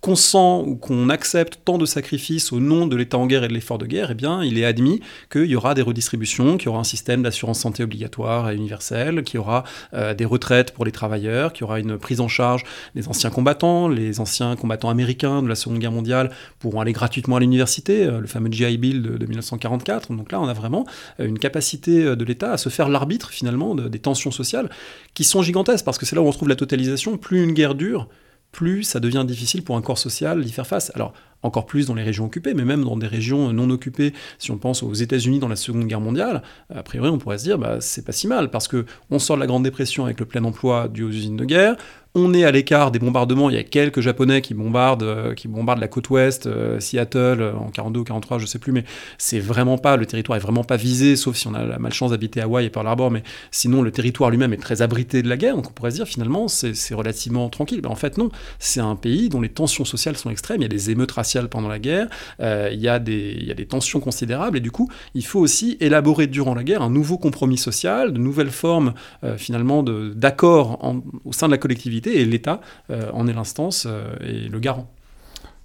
consent 0.00 0.62
ou 0.62 0.76
qu'on 0.76 1.08
accepte 1.08 1.60
tant 1.64 1.78
de 1.78 1.86
sacrifices 1.86 2.52
au 2.52 2.60
nom 2.60 2.86
de 2.86 2.94
l'État 2.94 3.16
en 3.16 3.26
guerre 3.26 3.44
et 3.44 3.48
de 3.48 3.54
l'effort 3.54 3.78
de 3.78 3.86
guerre, 3.86 4.10
eh 4.10 4.14
bien, 4.14 4.44
il 4.44 4.58
est 4.58 4.66
admis 4.66 5.00
qu'il 5.30 5.46
y 5.46 5.56
aura 5.56 5.74
des 5.74 5.80
redistributions, 5.80 6.58
qu'il 6.58 6.66
y 6.66 6.68
aura 6.68 6.80
un 6.80 6.84
système 6.84 7.22
d'assurance 7.22 7.60
santé 7.60 7.82
obligatoire 7.82 8.50
et 8.50 8.56
universel, 8.56 9.22
qu'il 9.24 9.36
y 9.36 9.38
aura 9.38 9.64
euh, 9.94 10.12
des 10.12 10.26
retraites 10.26 10.72
pour 10.72 10.84
les 10.84 10.92
travailleurs, 10.92 11.52
qu'il 11.52 11.62
y 11.62 11.64
aura 11.64 11.80
une 11.80 11.98
prise 11.98 12.20
en 12.20 12.28
charge 12.28 12.64
des 12.94 13.08
anciens 13.08 13.30
combattants. 13.30 13.88
Les 13.88 14.20
anciens 14.20 14.56
combattants 14.56 14.90
américains 14.90 15.42
de 15.42 15.48
la 15.48 15.54
Seconde 15.54 15.78
Guerre 15.78 15.92
mondiale 15.92 16.30
pourront 16.58 16.80
aller 16.80 16.92
gratuitement 16.92 17.36
à 17.36 17.40
l'université, 17.40 18.04
euh, 18.04 18.20
le 18.20 18.26
fameux 18.26 18.52
GI 18.52 18.76
Bill 18.76 19.02
de, 19.02 19.24
1944. 19.24 20.14
Donc 20.14 20.32
là, 20.32 20.40
on 20.40 20.48
a 20.48 20.52
vraiment 20.52 20.84
euh, 21.18 21.26
une 21.26 21.38
capacité 21.38 22.14
de 22.14 22.24
l'État 22.24 22.52
à 22.52 22.58
se 22.58 22.68
faire 22.68 22.90
l'arbitre, 22.90 23.30
finalement, 23.30 23.74
des 23.74 23.98
tensions 23.98 24.30
sociales 24.30 24.68
qui 25.14 25.24
sont 25.24 25.42
gigantesques, 25.42 25.84
parce 25.84 25.96
que 25.96 26.04
c'est 26.04 26.14
là 26.14 26.22
où 26.22 26.28
on 26.28 26.32
trouve 26.32 26.48
la 26.48 26.56
totalisation. 26.56 27.16
Plus 27.16 27.42
une 27.42 27.53
guerre 27.54 27.74
dure, 27.74 28.08
plus 28.52 28.84
ça 28.84 29.00
devient 29.00 29.24
difficile 29.26 29.64
pour 29.64 29.76
un 29.76 29.82
corps 29.82 29.98
social 29.98 30.44
d'y 30.44 30.52
faire 30.52 30.66
face. 30.66 30.92
Alors, 30.94 31.12
encore 31.42 31.66
plus 31.66 31.86
dans 31.86 31.94
les 31.94 32.02
régions 32.02 32.24
occupées, 32.24 32.54
mais 32.54 32.64
même 32.64 32.84
dans 32.84 32.96
des 32.96 33.06
régions 33.06 33.52
non 33.52 33.68
occupées, 33.70 34.14
si 34.38 34.50
on 34.50 34.56
pense 34.56 34.82
aux 34.82 34.94
États-Unis 34.94 35.40
dans 35.40 35.48
la 35.48 35.56
Seconde 35.56 35.86
Guerre 35.86 36.00
mondiale, 36.00 36.42
a 36.74 36.82
priori 36.82 37.10
on 37.10 37.18
pourrait 37.18 37.38
se 37.38 37.44
dire, 37.44 37.58
bah, 37.58 37.80
c'est 37.80 38.04
pas 38.04 38.12
si 38.12 38.26
mal, 38.26 38.50
parce 38.50 38.66
que 38.66 38.86
on 39.10 39.18
sort 39.18 39.36
de 39.36 39.40
la 39.40 39.46
Grande 39.46 39.64
Dépression 39.64 40.04
avec 40.04 40.20
le 40.20 40.26
plein 40.26 40.42
emploi 40.44 40.88
dû 40.88 41.04
aux 41.04 41.10
usines 41.10 41.36
de 41.36 41.44
guerre, 41.44 41.76
on 42.16 42.32
est 42.32 42.44
à 42.44 42.52
l'écart 42.52 42.92
des 42.92 43.00
bombardements. 43.00 43.50
Il 43.50 43.56
y 43.56 43.58
a 43.58 43.64
quelques 43.64 44.00
Japonais 44.00 44.40
qui 44.40 44.54
bombardent, 44.54 45.02
euh, 45.02 45.34
qui 45.34 45.48
bombardent 45.48 45.80
la 45.80 45.88
côte 45.88 46.10
ouest, 46.10 46.46
euh, 46.46 46.78
Seattle 46.78 47.40
euh, 47.40 47.52
en 47.54 47.70
42 47.70 48.00
ou 48.00 48.04
43, 48.04 48.38
je 48.38 48.46
sais 48.46 48.60
plus, 48.60 48.70
mais 48.70 48.84
c'est 49.18 49.40
vraiment 49.40 49.78
pas 49.78 49.96
le 49.96 50.06
territoire 50.06 50.36
est 50.36 50.40
vraiment 50.40 50.62
pas 50.62 50.76
visé, 50.76 51.16
sauf 51.16 51.34
si 51.34 51.48
on 51.48 51.54
a 51.54 51.64
la 51.64 51.78
malchance 51.78 52.12
d'habiter 52.12 52.40
Hawaï 52.40 52.66
et 52.66 52.70
Pearl 52.70 52.86
Harbor. 52.86 53.10
Mais 53.10 53.24
sinon, 53.50 53.82
le 53.82 53.90
territoire 53.90 54.30
lui-même 54.30 54.52
est 54.52 54.58
très 54.58 54.80
abrité 54.80 55.22
de 55.22 55.28
la 55.28 55.36
guerre. 55.36 55.56
Donc 55.56 55.70
on 55.70 55.72
pourrait 55.72 55.90
se 55.90 55.96
dire 55.96 56.06
finalement 56.06 56.46
c'est 56.46 56.94
relativement 56.94 57.48
tranquille. 57.48 57.80
Ben, 57.80 57.90
en 57.90 57.96
fait 57.96 58.16
non, 58.16 58.30
c'est 58.60 58.80
un 58.80 58.94
pays 58.94 59.28
dont 59.28 59.40
les 59.40 59.48
tensions 59.48 59.84
sociales 59.84 60.16
sont 60.16 60.30
extrêmes. 60.30 60.60
Il 60.60 60.64
y 60.64 60.66
a 60.66 60.68
des 60.68 60.90
émeutes 60.90 61.12
raciales 61.12 61.48
pendant 61.48 61.68
la 61.68 61.80
guerre, 61.80 62.06
il 62.40 62.78
y 62.78 62.88
a 62.88 62.98
des 62.98 63.36
il 63.40 63.46
y 63.46 63.50
a 63.50 63.54
des 63.54 63.66
tensions 63.66 64.00
considérables 64.00 64.56
et 64.56 64.60
du 64.60 64.70
coup 64.70 64.88
il 65.14 65.24
faut 65.24 65.40
aussi 65.40 65.76
élaborer 65.80 66.26
durant 66.26 66.54
la 66.54 66.62
guerre 66.62 66.82
un 66.82 66.90
nouveau 66.90 67.18
compromis 67.18 67.58
social, 67.58 68.12
de 68.12 68.18
nouvelles 68.18 68.50
formes 68.50 68.94
finalement 69.36 69.82
d'accord 69.82 70.94
au 71.24 71.32
sein 71.32 71.46
de 71.46 71.52
la 71.52 71.58
collectivité 71.58 72.03
et 72.10 72.24
l'État 72.24 72.60
euh, 72.90 73.10
en 73.12 73.26
est 73.26 73.32
l'instance 73.32 73.86
euh, 73.86 74.14
et 74.20 74.48
le 74.48 74.58
garant. 74.58 74.92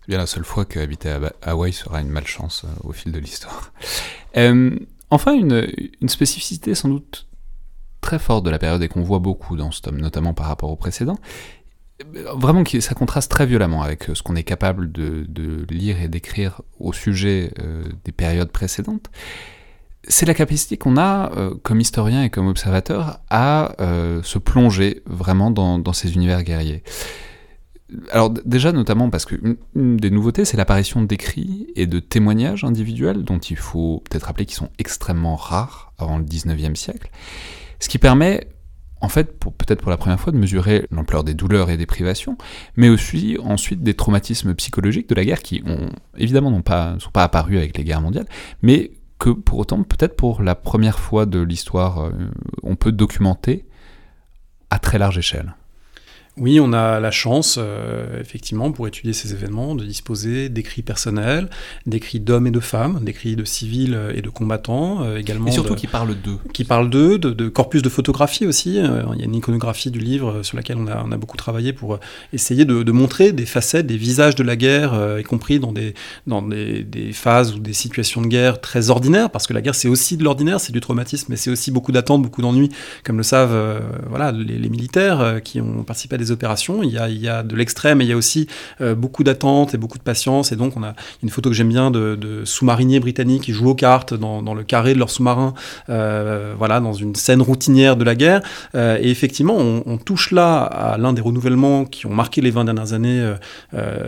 C'est 0.02 0.10
bien 0.10 0.18
la 0.18 0.28
seule 0.28 0.46
fois 0.46 0.66
qu'habiter 0.66 1.10
à 1.10 1.20
Hawaï 1.42 1.74
sera 1.74 2.02
une 2.02 2.10
malchance 2.10 2.66
euh, 2.66 2.88
au 2.88 2.92
fil 2.92 3.12
de 3.12 3.20
l'histoire. 3.20 3.74
enfin, 5.10 5.34
une, 5.34 6.10
spécificité 6.10 6.76
sans 6.76 6.90
doute 6.90 7.28
très 8.02 8.20
forte 8.20 8.46
de 8.46 8.50
la 8.50 8.60
période 8.60 8.82
et 8.82 8.88
qu'on 8.88 9.04
voit 9.04 9.20
beaucoup 9.20 9.58
dans 9.58 9.72
ce 9.72 9.82
tome, 9.82 10.00
notamment 10.00 10.34
par 10.34 10.48
rapport 10.48 10.70
au 10.72 10.76
précédent, 10.76 11.18
vraiment 12.34 12.64
ça 12.80 12.96
contraste 12.96 13.30
très 13.30 13.46
violemment 13.46 13.84
avec 13.84 14.06
ce 14.14 14.24
qu'on 14.24 14.38
est 14.38 14.44
capable 14.44 14.90
de, 14.92 15.66
lire 15.70 16.02
et 16.02 16.08
d'écrire 16.08 16.62
au 16.80 16.94
sujet 16.94 17.52
des 18.06 18.14
périodes 18.14 18.52
précédentes 18.52 19.10
c'est 20.10 20.26
la 20.26 20.34
capacité 20.34 20.76
qu'on 20.76 20.98
a, 20.98 21.32
euh, 21.38 21.54
comme 21.62 21.80
historien 21.80 22.24
et 22.24 22.30
comme 22.32 22.48
observateur, 22.48 23.20
à 23.30 23.76
euh, 23.80 24.22
se 24.24 24.40
plonger 24.40 25.04
vraiment 25.06 25.52
dans, 25.52 25.94
ces 25.94 26.16
univers 26.16 26.44
guerriers. 26.44 26.84
Alors 28.12 28.30
déjà 28.30 28.72
notamment 28.72 29.10
parce 29.10 29.26
qu'une 29.26 29.58
une 29.76 29.98
des 29.98 30.12
nouveautés, 30.12 30.46
c'est 30.46 30.58
l'apparition 30.58 31.02
d'écrits 31.02 31.68
et 31.76 31.88
de 31.88 32.00
témoignages 32.00 32.64
individuels 32.64 33.24
dont 33.24 33.40
il 33.40 33.58
faut 33.58 34.04
peut-être 34.10 34.26
rappeler 34.26 34.46
qu'ils 34.46 34.58
sont 34.58 34.70
extrêmement 34.78 35.36
rares 35.36 35.94
avant 35.98 36.18
le 36.18 36.24
19e 36.24 36.76
siècle, 36.76 37.10
ce 37.80 37.90
qui 37.90 37.98
permet 37.98 38.48
en 39.02 39.08
fait, 39.08 39.40
peut-être 39.40 39.82
pour 39.82 39.92
la 39.92 39.98
première 39.98 40.20
fois, 40.20 40.34
de 40.34 40.38
mesurer 40.38 40.86
l'ampleur 40.92 41.24
des 41.24 41.34
douleurs 41.34 41.70
et 41.70 41.78
des 41.78 41.86
privations, 41.86 42.38
mais 42.76 42.90
aussi 42.90 43.38
ensuite 43.42 43.82
des 43.82 43.94
traumatismes 43.94 44.54
psychologiques 44.56 45.08
de 45.08 45.16
la 45.16 45.24
guerre 45.24 45.42
qui 45.42 45.64
évidemment 46.18 46.52
ne 46.52 47.00
sont 47.00 47.12
pas 47.12 47.24
apparus 47.24 47.58
avec 47.58 47.78
les 47.78 47.86
guerres 47.86 48.02
mondiales, 48.02 48.28
mais 48.62 48.92
que 49.20 49.30
pour 49.30 49.60
autant, 49.60 49.84
peut-être 49.84 50.16
pour 50.16 50.42
la 50.42 50.56
première 50.56 50.98
fois 50.98 51.26
de 51.26 51.40
l'histoire, 51.40 52.06
euh, 52.06 52.12
on 52.64 52.76
peut 52.76 52.92
documenter 52.92 53.68
à 54.70 54.80
très 54.80 54.98
large 54.98 55.18
échelle. 55.18 55.56
Oui, 56.38 56.60
on 56.62 56.72
a 56.72 57.00
la 57.00 57.12
chance, 57.12 57.58
euh, 57.60 58.20
effectivement, 58.22 58.72
pour 58.72 58.88
étudier 58.88 59.12
ces 59.12 59.34
événements, 59.34 59.76
de 59.76 59.84
disposer 59.84 60.48
d'écrits 60.48 60.84
personnels, 60.84 61.50
d'écrits 61.86 62.22
d'hommes 62.22 62.48
et 62.48 62.52
de 62.52 62.62
femmes, 62.62 63.00
d'écrits 63.02 63.36
de 63.36 63.44
civils 63.44 64.00
et 64.16 64.22
de 64.22 64.30
combattants, 64.30 65.04
euh, 65.04 65.18
également. 65.18 65.48
Et 65.48 65.52
surtout 65.52 65.76
qui 65.76 65.88
parlent 65.88 66.16
d'eux. 66.16 66.38
Qui 66.54 66.64
parlent 66.64 66.90
d'eux, 66.90 67.18
de, 67.18 67.50
corpus 67.50 67.82
de 67.82 67.90
photographie 67.90 68.46
aussi. 68.46 68.80
Euh, 68.80 69.04
il 69.16 69.20
y 69.20 69.24
a 69.24 69.26
une 69.26 69.36
iconographie 69.36 69.92
du 69.92 70.00
livre 70.00 70.42
sur 70.44 70.56
laquelle 70.56 70.78
on 70.78 70.88
a, 70.88 71.04
on 71.06 71.12
a 71.12 71.18
beaucoup 71.18 71.36
travaillé 71.36 71.74
pour 71.74 72.00
essayer 72.32 72.64
de, 72.64 72.92
montrer 72.92 73.34
des 73.34 73.46
facettes, 73.46 73.86
des 73.86 73.98
visages 73.98 74.36
de 74.36 74.44
la 74.44 74.56
guerre, 74.56 75.20
y 75.20 75.24
compris 75.24 75.60
dans, 75.60 75.72
des, 75.72 75.94
dans 76.26 76.42
des, 76.42 76.84
des, 76.84 77.12
phases 77.12 77.54
ou 77.54 77.60
des 77.60 77.74
situations 77.74 78.22
de 78.22 78.28
guerre 78.28 78.62
très 78.62 78.90
ordinaires, 78.90 79.30
parce 79.30 79.46
que 79.46 79.54
la 79.54 79.62
guerre 79.62 79.76
c'est 79.76 79.88
aussi 79.88 80.18
de 80.18 80.24
l'ordinaire, 80.24 80.60
c'est 80.60 80.74
du 80.74 80.80
traumatisme, 80.80 81.28
mais 81.30 81.36
c'est 81.36 81.52
aussi 81.52 81.72
beaucoup 81.72 81.92
d'attentes, 81.92 82.24
beaucoup 82.24 82.42
d'ennuis, 82.42 82.70
comme 83.04 83.18
le 83.18 83.24
savent 83.24 83.82
voilà, 84.08 84.32
les, 84.32 84.58
les 84.58 84.70
militaires 84.70 85.40
qui 85.44 85.62
ont 85.62 85.84
participé 85.84 86.16
à 86.16 86.18
des 86.18 86.29
opérations. 86.32 86.84
Il 86.84 86.92
y 86.92 87.28
a, 87.28 87.44
de 87.44 87.56
l'extrême 87.56 88.02
et 88.02 88.06
il 88.06 88.10
y 88.10 88.14
a 88.14 88.18
aussi 88.18 88.48
euh, 88.82 88.96
beaucoup 88.96 89.24
d'attente 89.24 89.74
et 89.74 89.78
beaucoup 89.78 89.98
de 89.98 90.04
patience. 90.04 90.52
Et 90.52 90.56
donc, 90.56 90.76
on 90.78 90.84
a 90.84 90.94
une 91.24 91.30
photo 91.30 91.50
que 91.50 91.56
j'aime 91.56 91.70
bien 91.70 91.92
de, 91.92 92.42
sous-mariniers 92.46 93.00
britanniques 93.00 93.44
qui 93.44 93.54
jouent 93.54 93.70
aux 93.70 93.76
cartes 93.76 94.14
dans, 94.14 94.54
le 94.54 94.64
carré 94.64 94.94
de 94.94 95.00
leur 95.00 95.10
sous-marin, 95.10 95.54
euh, 95.90 96.54
voilà, 96.58 96.80
dans 96.80 96.94
une 96.94 97.16
scène 97.16 97.42
routinière 97.42 97.96
de 97.96 98.04
la 98.04 98.16
guerre. 98.16 98.42
Euh, 98.76 98.98
et 99.02 99.10
effectivement, 99.10 99.58
on, 99.58 99.98
touche 99.98 100.32
là 100.32 100.62
à 100.62 100.98
l'un 100.98 101.12
des 101.12 101.22
renouvellements 101.22 101.84
qui 101.84 102.06
ont 102.06 102.14
marqué 102.14 102.40
les 102.40 102.52
20 102.52 102.66
dernières 102.66 102.94
années 102.94 103.34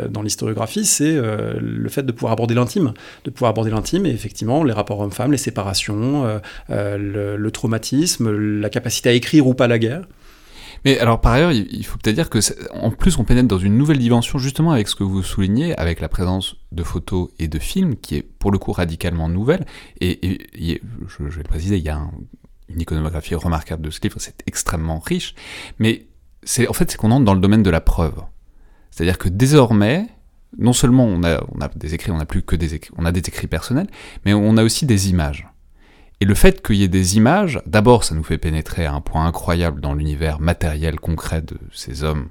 dans 0.10 0.22
l'historiographie, 0.22 0.86
c'est 0.86 1.14
le 1.14 1.90
fait 1.90 2.04
de 2.04 2.12
pouvoir 2.14 2.32
aborder 2.32 2.56
l'intime, 2.56 2.94
de 3.26 3.30
pouvoir 3.30 3.50
aborder 3.50 3.72
l'intime 3.72 4.06
et 4.06 4.10
effectivement 4.10 4.64
les 4.64 4.72
rapports 4.72 5.02
hommes-femmes, 5.02 5.34
les 5.34 5.38
séparations, 5.38 6.40
le 6.70 7.50
traumatisme, 7.50 8.32
la 8.32 8.70
capacité 8.70 9.10
à 9.10 9.12
écrire 9.12 9.48
ou 9.48 9.54
pas 9.54 9.68
la 9.68 9.80
guerre. 9.80 10.04
Mais 10.86 10.98
alors 11.00 11.22
par 11.22 11.34
ailleurs, 11.34 11.52
il 11.52 11.86
faut 11.86 11.98
peut-être 11.98 12.16
dire 12.16 12.30
que 12.30 12.40
en 12.74 12.92
plus 12.92 13.18
on 13.18 13.24
pénètre 13.24 13.48
dans 13.48 13.60
une 13.60 13.78
nouvelle 13.78 14.00
dimension 14.00 14.40
justement 14.40 14.72
avec 14.72 14.88
ce 14.88 14.96
que 14.96 15.04
vous 15.04 15.22
soulignez, 15.22 15.78
avec 15.78 16.02
la 16.02 16.10
présence 16.10 16.56
de 16.72 16.84
photos 16.84 17.30
et 17.40 17.48
de 17.48 17.60
films 17.60 17.96
qui 17.96 18.16
est 18.16 18.22
pour 18.22 18.52
le 18.52 18.58
coup 18.58 18.72
radicalement 18.72 19.30
nouvelle. 19.30 19.66
Et, 20.00 20.82
je, 21.08 21.24
vais 21.24 21.44
le 21.44 21.44
préciser, 21.44 21.78
il 21.78 21.84
y 21.84 21.90
a 21.90 22.02
une 22.70 22.82
iconographie 22.82 23.36
remarquable 23.36 23.84
de 23.84 23.90
ce 23.90 24.00
livre, 24.02 24.16
c'est 24.20 24.42
extrêmement 24.48 25.00
riche. 25.00 25.36
Mais 25.80 26.08
c'est 26.44 26.68
en 26.68 26.74
fait 26.74 26.90
c'est 26.90 26.98
qu'on 26.98 27.12
entre 27.12 27.26
dans 27.26 27.36
le 27.36 27.42
domaine 27.42 27.64
de 27.64 27.70
la 27.70 27.82
preuve. 27.82 28.24
C'est-à-dire 28.90 29.18
que 29.18 29.30
désormais, 29.30 30.08
non 30.58 30.74
seulement 30.74 31.06
on 31.06 31.24
a, 31.24 31.40
des 31.76 31.94
écrits, 31.94 32.12
on 32.12 32.20
a 32.20 32.26
plus 32.26 32.42
que 32.42 32.56
des 32.56 32.82
on 32.98 33.06
a 33.06 33.12
des 33.12 33.20
écrits 33.20 33.48
personnels, 33.48 33.88
mais 34.26 34.34
on 34.34 34.58
a 34.58 34.64
aussi 34.64 34.86
des 34.86 35.10
images. 35.10 35.48
Et 36.22 36.26
le 36.26 36.36
fait 36.36 36.66
qu'il 36.66 36.76
y 36.76 36.84
ait 36.84 36.88
des 36.88 37.18
images, 37.18 37.60
d'abord, 37.66 38.04
ça 38.04 38.14
nous 38.14 38.24
fait 38.24 38.38
pénétrer 38.38 38.86
à 38.86 38.94
un 38.94 39.02
point 39.02 39.26
incroyable 39.26 39.82
dans 39.82 39.96
l'univers 39.96 40.40
matériel 40.40 41.00
concret 41.00 41.42
de 41.42 41.58
ces 41.74 42.04
hommes, 42.04 42.30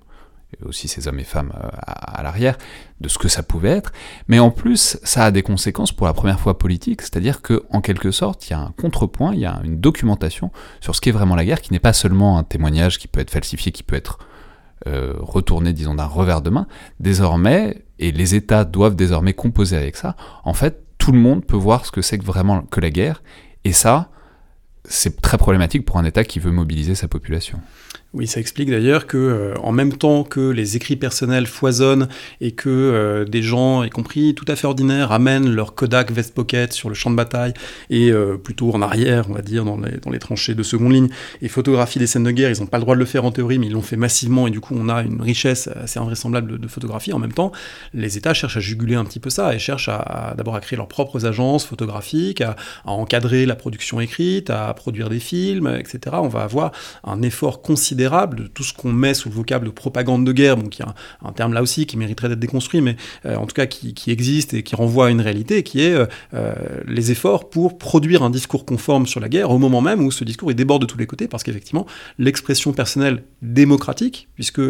et 0.57 0.65
aussi 0.65 0.87
ces 0.87 1.09
hommes 1.09 1.19
et 1.19 1.25
femmes 1.25 1.53
euh, 1.57 1.69
à, 1.83 2.23
l'arrière, 2.23 2.57
de 3.01 3.09
ce 3.09 3.19
que 3.19 3.27
ça 3.27 3.43
pouvait 3.43 3.71
être. 3.71 3.91
Mais 4.29 4.39
en 4.39 4.53
plus, 4.53 4.97
ça 5.03 5.25
a 5.25 5.31
des 5.33 5.43
conséquences 5.43 5.91
pour 5.91 6.07
la 6.07 6.13
première 6.13 6.39
fois 6.39 6.57
politiques, 6.57 7.03
c'est-à-dire 7.03 7.43
que, 7.43 7.65
en 7.71 7.81
quelque 7.81 8.13
sorte, 8.13 8.49
il 8.49 8.53
y 8.53 8.55
a 8.55 8.61
un 8.61 8.73
contrepoint, 8.81 9.35
il 9.35 9.41
y 9.41 9.47
a 9.47 9.61
une 9.65 9.81
documentation 9.81 10.53
sur 10.81 10.95
ce 10.95 11.01
qu'est 11.01 11.11
vraiment 11.11 11.35
la 11.35 11.45
guerre, 11.45 11.61
qui 11.61 11.73
n'est 11.73 11.81
pas 11.81 11.93
seulement 11.93 12.39
un 12.39 12.45
témoignage 12.45 12.97
qui 12.97 13.09
peut 13.09 13.19
être 13.19 13.33
falsifié, 13.33 13.73
qui 13.73 13.83
peut 13.83 13.97
être 13.97 14.21
euh, 14.87 15.15
retourné, 15.19 15.73
disons, 15.73 15.97
d'un 15.97 16.07
revers 16.07 16.43
de 16.43 16.51
main. 16.51 16.69
Désormais, 17.01 17.83
et 17.99 18.13
les 18.13 18.37
États 18.37 18.65
doivent 18.65 18.95
désormais 18.95 19.35
composer 19.35 19.77
avec 19.77 19.97
ça, 19.97 20.15
en 20.45 20.55
fait, 20.55 20.85
tout 20.99 21.11
le 21.11 21.19
monde 21.19 21.45
peut 21.45 21.57
voir 21.57 21.87
ce 21.87 21.91
que 21.91 22.03
c'est 22.03 22.19
que 22.19 22.25
vraiment 22.25 22.63
que 22.63 22.79
la 22.79 22.91
guerre 22.91 23.21
et 23.65 23.73
ça, 23.73 24.11
c'est 24.85 25.21
très 25.21 25.39
problématique 25.39 25.85
pour 25.85 25.99
un 25.99 26.05
État 26.05 26.25
qui 26.25 26.39
veut 26.39 26.51
mobiliser 26.51 26.95
sa 26.95 27.09
population. 27.09 27.61
Oui, 28.13 28.27
ça 28.27 28.41
explique 28.41 28.69
d'ailleurs 28.69 29.07
que, 29.07 29.17
euh, 29.17 29.55
en 29.63 29.71
même 29.71 29.93
temps 29.93 30.25
que 30.25 30.41
les 30.41 30.77
écrits 30.77 30.97
personnels 30.97 31.47
foisonnent 31.47 32.09
et 32.41 32.51
que 32.51 32.69
euh, 32.69 33.25
des 33.25 33.41
gens, 33.41 33.85
y 33.85 33.91
compris 33.91 34.35
tout 34.35 34.45
à 34.49 34.57
fait 34.57 34.67
ordinaires, 34.67 35.13
amènent 35.13 35.49
leur 35.49 35.77
Kodak 35.77 36.11
Vest 36.11 36.35
Pocket 36.35 36.73
sur 36.73 36.89
le 36.89 36.97
champ 36.97 37.13
de 37.13 37.15
bataille 37.15 37.55
et 37.89 38.11
euh, 38.11 38.37
plutôt 38.37 38.75
en 38.75 38.83
arrière, 38.83 39.27
on 39.31 39.35
va 39.35 39.43
dire, 39.43 39.65
dans 39.65 39.79
les, 40.11 40.19
tranchées 40.19 40.57
de 40.57 40.65
seconde 40.65 40.93
ligne, 40.93 41.09
et 41.41 41.47
photographient 41.47 42.01
des 42.01 42.09
scènes 42.09 42.25
de 42.25 42.33
guerre. 42.33 42.51
Ils 42.51 42.59
n'ont 42.59 42.67
pas 42.67 42.79
le 42.79 42.83
droit 42.83 42.97
de 42.97 42.99
le 42.99 43.07
faire 43.07 43.25
en 43.25 43.31
théorie, 43.31 43.61
mais 43.61 43.67
ils 43.67 43.73
l'ont 43.73 43.81
fait 43.81 43.95
massivement 43.95 44.49
et 44.49 44.51
du 44.51 44.59
coup, 44.59 44.75
on 44.77 44.89
a 44.89 45.03
une 45.03 45.23
richesse 45.23 45.69
assez 45.69 46.01
invraisemblable 46.01 46.59
de, 46.59 46.69
photographie. 46.69 47.13
En 47.13 47.21
même 47.21 47.33
temps, 47.33 47.53
les 47.95 48.19
États 48.19 48.35
cherchent 48.35 48.57
à 48.57 48.61
juguler 48.61 48.97
un 48.97 49.05
petit 49.05 49.21
peu 49.21 49.31
ça 49.31 49.55
et 49.55 49.61
cherchent 49.61 49.91
d'abord 50.37 50.57
à 50.57 50.61
créer 50.61 50.77
leurs 50.77 50.89
propres 50.89 51.27
agences 51.27 51.65
photographiques, 51.65 52.41
à 52.41 52.57
encadrer 52.87 53.47
la 53.47 53.55
production 53.55 54.01
écrite, 54.01 54.51
à 54.51 54.75
produire 54.75 55.09
des 55.09 55.21
films, 55.21 55.77
etc. 55.79 56.17
On 56.19 56.29
va 56.29 56.43
avoir 56.43 56.73
un 57.05 57.23
effort 57.23 57.63
considérable 57.63 58.00
de 58.09 58.47
tout 58.47 58.63
ce 58.63 58.73
qu'on 58.73 58.93
met 58.93 59.15
sous 59.15 59.29
le 59.29 59.35
vocable 59.35 59.67
de 59.67 59.71
propagande 59.71 60.25
de 60.25 60.33
guerre, 60.33 60.57
donc 60.57 60.79
il 60.79 60.83
y 60.83 60.85
a 60.85 60.95
un, 61.25 61.33
terme 61.33 61.53
là 61.53 61.63
aussi 61.63 61.87
qui 61.87 61.97
mériterait 61.97 62.29
d'être 62.29 62.41
déconstruit, 62.41 62.81
mais 62.81 62.97
euh, 63.27 63.37
en 63.37 63.47
tout 63.47 63.55
cas 63.55 63.67
qui, 63.67 63.95
existe 64.11 64.55
et 64.55 64.63
qui 64.63 64.75
renvoie 64.75 65.07
à 65.07 65.11
une 65.11 65.21
réalité, 65.21 65.63
qui 65.63 65.83
est 65.83 65.93
euh, 65.93 66.07
euh, 66.35 66.55
les 66.87 67.13
efforts 67.13 67.51
pour 67.51 67.79
produire 67.79 68.23
un 68.23 68.31
discours 68.31 68.65
conforme 68.65 69.07
sur 69.07 69.21
la 69.21 69.29
guerre 69.29 69.51
au 69.51 69.59
moment 69.59 69.81
même 69.81 70.01
où 70.01 70.11
ce 70.11 70.25
discours 70.25 70.51
est 70.51 70.55
déborde 70.55 70.83
de 70.83 70.87
tous 70.87 70.99
les 70.99 71.07
côtés, 71.07 71.29
parce 71.29 71.43
qu'effectivement, 71.43 71.87
l'expression 72.19 72.73
personnelle 72.73 73.23
démocratique, 73.43 74.29
puisque 74.35 74.61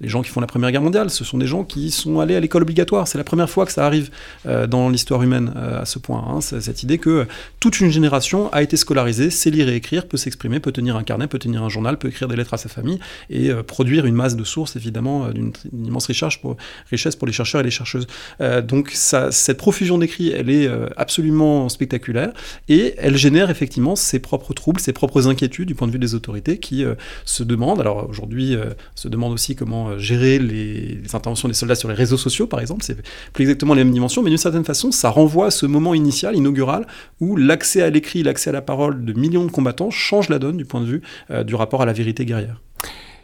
les 0.00 0.08
gens 0.08 0.22
qui 0.22 0.30
font 0.30 0.40
la 0.40 0.46
Première 0.46 0.72
Guerre 0.72 0.82
mondiale, 0.82 1.10
ce 1.10 1.24
sont 1.24 1.38
des 1.38 1.46
gens 1.46 1.64
qui 1.64 1.90
sont 1.90 2.20
allés 2.20 2.36
à 2.36 2.40
l'école 2.40 2.62
obligatoire. 2.62 3.08
C'est 3.08 3.18
la 3.18 3.24
première 3.24 3.48
fois 3.48 3.66
que 3.66 3.72
ça 3.72 3.86
arrive 3.86 4.10
dans 4.44 4.88
l'histoire 4.88 5.22
humaine 5.22 5.52
à 5.56 5.84
ce 5.84 5.98
point. 5.98 6.24
Hein. 6.26 6.40
cette 6.40 6.82
idée 6.82 6.98
que 6.98 7.26
toute 7.60 7.80
une 7.80 7.90
génération 7.90 8.52
a 8.52 8.62
été 8.62 8.76
scolarisée, 8.76 9.30
sait 9.30 9.50
lire 9.50 9.68
et 9.68 9.76
écrire, 9.76 10.06
peut 10.06 10.16
s'exprimer, 10.16 10.60
peut 10.60 10.72
tenir 10.72 10.96
un 10.96 11.02
carnet, 11.02 11.26
peut 11.26 11.38
tenir 11.38 11.62
un 11.62 11.68
journal, 11.68 11.98
peut 11.98 12.08
écrire 12.08 12.28
des 12.28 12.36
lettres 12.36 12.54
à 12.54 12.58
sa 12.58 12.68
famille 12.68 12.79
et 13.28 13.50
euh, 13.50 13.62
produire 13.62 14.06
une 14.06 14.14
masse 14.14 14.36
de 14.36 14.44
sources, 14.44 14.76
évidemment, 14.76 15.26
euh, 15.26 15.32
d'une 15.32 15.52
immense 15.86 16.06
richesse 16.06 16.36
pour, 16.36 16.56
les 16.90 17.32
chercheurs 17.32 17.60
et 17.60 17.64
les 17.64 17.70
chercheuses. 17.70 18.06
Euh, 18.40 18.62
donc 18.62 18.90
cette 18.92 19.58
profusion 19.58 19.98
d'écrits, 19.98 20.30
elle 20.30 20.50
est 20.50 20.68
absolument 20.96 21.68
spectaculaire 21.68 22.32
et 22.68 22.94
elle 22.98 23.16
génère 23.16 23.50
effectivement 23.50 23.96
ses 23.96 24.18
propres 24.18 24.54
troubles, 24.54 24.80
ses 24.80 24.92
propres 24.92 25.28
inquiétudes 25.28 25.68
du 25.68 25.74
point 25.74 25.86
de 25.86 25.92
vue 25.92 25.98
des 25.98 26.14
autorités 26.14 26.58
qui 26.58 26.84
se 27.24 27.42
demandent, 27.42 27.80
alors 27.80 28.08
aujourd'hui 28.08 28.56
se 28.94 29.08
demandent 29.08 29.32
aussi 29.32 29.56
comment 29.56 29.98
gérer 29.98 30.38
les, 30.38 31.00
interventions 31.12 31.48
des 31.48 31.54
soldats 31.54 31.74
sur 31.74 31.88
les 31.88 31.94
réseaux 31.94 32.16
sociaux, 32.16 32.46
par 32.46 32.60
exemple, 32.60 32.84
c'est 32.84 32.96
plus 33.32 33.44
exactement 33.44 33.74
les 33.74 33.84
mêmes 33.84 33.92
dimensions, 33.92 34.22
mais 34.22 34.30
d'une 34.30 34.38
certaine 34.38 34.64
façon, 34.64 34.92
ça 34.92 35.10
renvoie 35.10 35.46
à 35.46 35.50
ce 35.50 35.66
moment 35.66 35.94
initial, 35.94 36.36
inaugural, 36.36 36.86
où 37.20 37.36
l'accès 37.36 37.82
à 37.82 37.90
l'écrit, 37.90 38.22
l'accès 38.22 38.50
à 38.50 38.52
la 38.52 38.62
parole 38.62 39.04
de 39.04 39.12
millions 39.12 39.44
de 39.44 39.50
combattants 39.50 39.90
change 39.90 40.28
la 40.28 40.38
donne 40.38 40.56
du 40.56 40.64
point 40.64 40.80
de 40.80 40.86
vue 40.86 41.02
du 41.44 41.54
rapport 41.54 41.82
à 41.82 41.86
la 41.86 41.92
vérité 41.92 42.24
guerrière. 42.24 42.60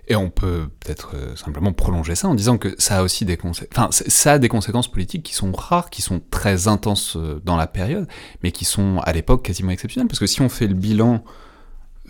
Et 0.09 0.15
on 0.15 0.31
peut 0.31 0.69
peut-être 0.81 1.17
euh, 1.17 1.35
simplement 1.35 1.73
prolonger 1.73 2.15
ça 2.15 2.29
en 2.29 2.35
disant 2.35 2.59
que 2.59 2.75
ça 2.79 2.99
a 2.99 3.03
aussi 3.03 3.25
des 3.25 3.37
conséquences, 3.37 3.77
enfin, 3.77 3.89
ça 3.91 4.35
a 4.35 4.39
des 4.39 4.49
conséquences 4.49 4.91
politiques 4.91 5.25
qui 5.25 5.35
sont 5.35 5.51
rares, 5.51 5.91
qui 5.91 6.01
sont 6.01 6.21
très 6.31 6.69
intenses 6.69 7.17
euh, 7.17 7.41
dans 7.45 7.57
la 7.57 7.67
période, 7.67 8.07
mais 8.43 8.53
qui 8.53 8.65
sont 8.65 9.01
à 9.03 9.13
l'époque 9.13 9.43
quasiment 9.43 9.73
exceptionnelles. 9.73 10.09
Parce 10.09 10.21
que 10.21 10.27
si 10.27 10.41
on 10.43 10.49
fait 10.49 10.69
le 10.69 10.75
bilan 10.75 11.25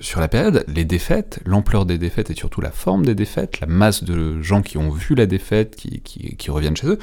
sur 0.00 0.20
la 0.20 0.28
période, 0.28 0.64
les 0.68 0.84
défaites, 0.84 1.40
l'ampleur 1.46 1.86
des 1.86 1.98
défaites 1.98 2.30
et 2.30 2.34
surtout 2.34 2.60
la 2.60 2.70
forme 2.70 3.06
des 3.06 3.14
défaites, 3.14 3.60
la 3.60 3.66
masse 3.66 4.04
de 4.04 4.42
gens 4.42 4.62
qui 4.62 4.78
ont 4.78 4.90
vu 4.90 5.14
la 5.14 5.26
défaite, 5.26 5.76
qui, 5.76 6.00
qui, 6.00 6.50
reviennent 6.50 6.76
chez 6.76 6.86
eux, 6.86 6.98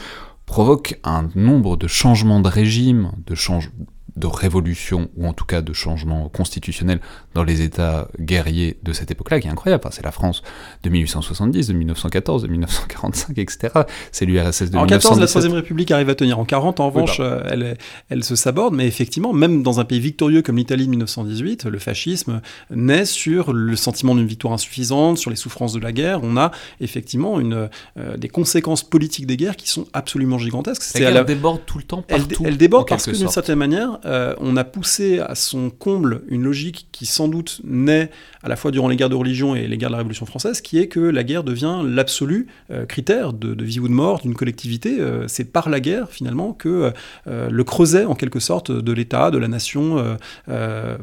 provoque 0.46 1.00
un 1.04 1.30
nombre 1.36 1.78
de 1.78 1.88
changements 1.88 2.40
de 2.40 2.50
régime, 2.50 3.14
de, 3.26 3.34
change, 3.34 3.72
de 4.16 4.28
révolution, 4.28 5.10
ou 5.18 5.28
en 5.28 5.34
tout 5.34 5.46
cas 5.46 5.62
de 5.62 5.74
changement 5.74 6.30
constitutionnel 6.30 7.00
dans 7.34 7.44
les 7.44 7.62
États 7.62 8.08
guerriers 8.20 8.78
de 8.84 8.94
cette 8.94 9.10
époque-là, 9.10 9.40
qui 9.40 9.48
est 9.48 9.52
incroyable. 9.52 9.84
c'est 9.92 10.04
la 10.04 10.12
France 10.12 10.44
de 10.84 10.90
1870, 10.90 11.68
de 11.68 11.74
1914, 11.74 12.44
de 12.44 12.48
1945, 12.48 13.38
etc. 13.38 13.74
C'est 14.12 14.26
l'URSS 14.26 14.70
de 14.70 14.78
en 14.78 14.86
1914, 14.86 15.20
la 15.20 15.28
Troisième 15.28 15.54
République 15.54 15.90
arrive 15.92 16.10
à 16.10 16.16
tenir. 16.16 16.38
En 16.38 16.46
40, 16.46 16.80
en 16.80 16.90
revanche, 16.90 17.18
euh, 17.20 17.42
elle, 17.50 17.78
elle 18.10 18.24
se 18.24 18.36
saborde, 18.36 18.76
mais 18.76 18.88
effectivement, 18.88 19.34
même 19.34 19.64
dans 19.64 19.80
un 19.80 19.86
pays 19.86 20.00
victorieux 20.00 20.42
comme 20.42 20.58
l'Italie 20.58 20.86
de 20.86 20.92
1918, 20.92 21.66
le 21.66 21.80
fascisme 21.80 22.42
naît 22.70 23.06
sur 23.06 23.52
le 23.52 23.76
sentiment 23.76 24.14
d'une 24.14 24.28
victoire 24.28 24.54
insuffisante, 24.54 25.18
sur 25.18 25.32
les 25.32 25.36
souffrances 25.36 25.74
de 25.74 25.80
la 25.80 25.92
guerre. 25.92 26.20
On 26.24 26.38
a 26.38 26.52
effectivement 26.82 27.40
une, 27.40 27.70
euh, 27.98 28.18
des 28.18 28.30
conséquences 28.30 28.84
politiques 28.84 29.26
des 29.26 29.38
guerres 29.38 29.56
qui 29.56 29.70
sont 29.70 29.86
absolument 29.94 30.38
gigantesques. 30.38 30.84
La 31.00 31.12
guerre 31.12 31.26
déborde 31.26 31.62
tout 31.66 31.80
le 31.80 31.84
temps, 31.84 32.04
partout. 32.04 32.44
Elle, 32.44 32.50
elle 32.50 32.58
déborde 32.58 32.88
parce 32.88 33.06
que 33.06 33.12
d'une 33.12 33.30
certaine 33.30 33.58
manière, 33.58 34.00
on 34.06 34.58
a 34.58 34.64
poussé 34.64 35.20
à 35.20 35.36
son 35.36 35.70
comble 35.70 36.24
une 36.28 36.44
logique 36.44 36.88
qui 36.92 37.06
sans 37.06 37.28
doute 37.28 37.62
naît 37.64 38.10
à 38.44 38.50
la 38.50 38.56
fois 38.56 38.72
durant 38.72 38.88
les 38.88 38.96
guerres 38.96 39.10
de 39.10 39.16
religion 39.16 39.56
et 39.56 39.68
les 39.68 39.78
guerres 39.78 39.90
de 39.90 39.94
la 39.94 39.98
Révolution 39.98 40.26
française, 40.26 40.62
qui 40.62 40.78
est 40.78 40.88
que 40.88 41.00
la 41.00 41.24
guerre 41.24 41.44
devient 41.44 41.82
l'absolu 41.86 42.48
euh, 42.72 42.86
critère 42.86 43.34
de, 43.34 43.64
vie 43.64 43.80
ou 43.80 43.88
de 43.88 43.94
mort 43.94 44.22
d'une 44.22 44.36
collectivité. 44.36 45.00
Euh, 45.00 45.28
c'est 45.28 45.46
par 45.46 45.70
la 45.70 45.80
guerre 45.80 46.10
finalement 46.10 46.54
que 46.54 46.92
le 47.26 47.64
creuset 47.64 48.06
en 48.06 48.16
quelque 48.16 48.40
sorte 48.40 48.72
de 48.72 48.92
l'État, 48.92 49.32
de 49.32 49.38
la 49.38 49.48
nation, 49.48 50.18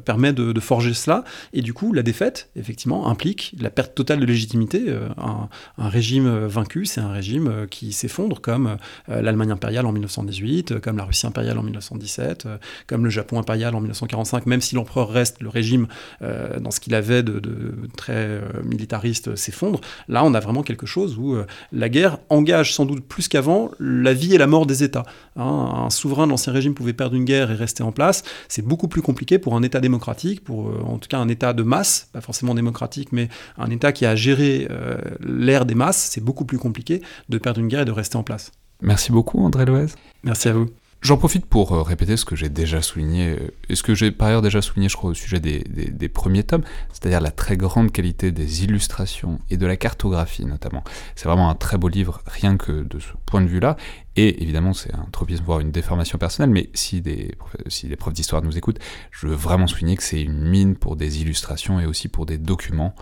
permet 0.05 0.33
de, 0.33 0.61
forger 0.61 0.95
cela. 0.95 1.25
Et 1.53 1.63
du 1.63 1.73
coup, 1.73 1.93
la 1.93 2.03
défaite, 2.03 2.51
effectivement, 2.57 3.09
implique 3.09 3.55
la 3.59 3.71
perte 3.71 3.95
totale 3.95 4.21
de 4.21 4.27
légitimité. 4.27 4.95
Un, 5.17 5.49
un, 5.79 5.89
régime 5.89 6.47
vaincu, 6.47 6.85
c'est 6.85 7.01
un 7.01 7.13
régime 7.13 7.67
qui 7.71 7.93
s'effondre, 7.93 8.41
comme 8.41 8.77
l'Allemagne 9.09 9.51
impériale 9.51 9.87
en 9.87 9.93
1918, 9.93 10.81
comme 10.81 10.97
la 10.97 11.05
Russie 11.05 11.27
impériale 11.27 11.59
en 11.59 11.63
1917, 11.63 12.47
comme 12.87 13.05
le 13.05 13.11
Japon 13.11 13.39
impérial 13.39 13.75
en 13.75 13.81
1945, 13.81 14.47
même 14.47 14.61
si 14.61 14.75
l'empereur 14.75 15.11
reste, 15.11 15.41
le 15.41 15.49
régime 15.49 15.87
euh, 16.23 16.59
dans 16.61 16.71
ce 16.71 16.81
qu'il 16.81 16.95
avait 16.95 17.23
de, 17.23 17.30
très 17.97 18.13
euh, 18.15 18.41
militariste 18.65 19.37
s'effondre. 19.37 19.81
Là, 20.09 20.25
on 20.25 20.35
a 20.35 20.41
vraiment 20.41 20.63
quelque 20.63 20.87
chose 20.87 21.17
où 21.19 21.35
euh, 21.35 21.47
la 21.73 21.89
guerre 21.89 22.19
engage 22.29 22.75
sans 22.75 22.87
doute 22.87 23.05
plus 23.05 23.29
qu'avant 23.29 23.71
la 23.79 24.13
vie 24.13 24.35
et 24.35 24.39
la 24.39 24.47
mort 24.47 24.67
des 24.67 24.83
États. 24.83 25.05
Hein. 25.37 25.85
un 25.87 25.91
souverain 25.91 26.27
de 26.27 26.31
l'ancien 26.31 26.53
régime 26.53 26.75
pouvait 26.75 26.93
perdre 26.93 27.15
une 27.15 27.25
guerre 27.25 27.51
et 27.51 27.55
rester 27.55 27.83
en 27.83 27.93
place. 27.93 28.23
C'est 28.49 28.65
beaucoup 28.65 28.89
plus 28.89 29.03
compliqué 29.03 29.39
pour 29.39 29.55
un 29.55 29.63
État 29.63 29.81
démocratique, 29.81 30.43
pour 30.43 30.71
en 30.85 30.99
tout 30.99 31.09
cas 31.09 31.19
un 31.19 31.29
État 31.29 31.53
de 31.53 31.63
masse, 31.63 32.09
pas 32.13 32.21
forcément 32.21 32.55
démocratique, 32.55 33.11
mais 33.13 33.29
un 33.59 33.71
État 33.71 33.93
qui 33.93 34.07
a 34.07 34.15
géré 34.17 34.69
l'ère 35.21 35.67
des 35.67 35.75
masses. 35.75 36.09
C'est 36.11 36.23
beaucoup 36.23 36.45
plus 36.45 36.59
compliqué 36.59 37.03
de 37.29 37.39
perdre 37.39 37.61
une 37.61 37.69
guerre 37.69 37.83
et 37.83 37.85
de 37.85 37.93
rester 37.93 38.17
en 38.17 38.23
place. 38.23 38.53
Merci 38.83 39.13
beaucoup, 39.13 39.45
André 39.45 39.65
Loez. 39.65 39.89
Merci 40.25 40.49
à 40.49 40.53
vous. 40.55 40.69
J'en 41.03 41.17
profite 41.17 41.47
pour 41.47 41.73
euh, 41.73 41.83
répéter 41.83 42.19
ce 42.19 42.27
que 42.27 42.37
j'ai 42.37 42.51
déjà 42.51 42.83
souligné, 42.83 43.31
euh, 43.31 43.55
et 43.71 43.75
ce 43.75 43.83
que 43.83 43.95
j'ai 43.95 44.11
par 44.11 44.29
ailleurs 44.29 44.43
déjà 44.43 44.61
souligné, 44.61 44.91
je 44.91 44.97
crois, 44.97 45.11
au 45.11 45.15
sujet 45.15 45.41
des, 45.41 46.09
premiers 46.09 46.43
tomes, 46.43 46.63
c'est-à-dire 46.93 47.23
la 47.23 47.31
très 47.31 47.57
grande 47.57 47.91
qualité 47.91 48.33
des 48.33 48.65
illustrations 48.65 49.41
et 49.49 49.57
de 49.57 49.67
la 49.67 49.77
cartographie 49.77 50.45
notamment. 50.45 50.85
C'est 51.15 51.27
vraiment 51.27 51.49
un 51.49 51.55
très 51.55 51.79
beau 51.79 51.89
livre, 51.89 52.21
rien 52.27 52.59
que 52.59 52.83
de 52.83 52.99
ce 52.99 53.13
point 53.25 53.41
de 53.41 53.47
vue-là, 53.47 53.77
et 54.17 54.43
évidemment 54.43 54.75
c'est 54.75 54.93
un 54.93 55.07
tropisme, 55.11 55.45
voire 55.45 55.61
une 55.61 55.71
déformation 55.71 56.19
personnelle, 56.19 56.51
mais 56.51 56.69
si 56.75 57.01
des, 57.01 57.35
si 57.69 57.89
des 57.89 57.97
profs 57.97 58.13
d'histoire 58.13 58.43
nous 58.43 58.59
écoutent, 58.59 58.81
je 59.11 59.27
veux 59.27 59.35
vraiment 59.35 59.67
souligner 59.67 59.97
que 59.97 60.03
c'est 60.03 60.21
une 60.21 60.49
mine 60.49 60.77
pour 60.77 60.97
des 60.97 61.23
illustrations 61.23 61.81
et 61.81 61.87
aussi 61.87 62.09
pour 62.09 62.27
des 62.27 62.37
documents. 62.37 62.95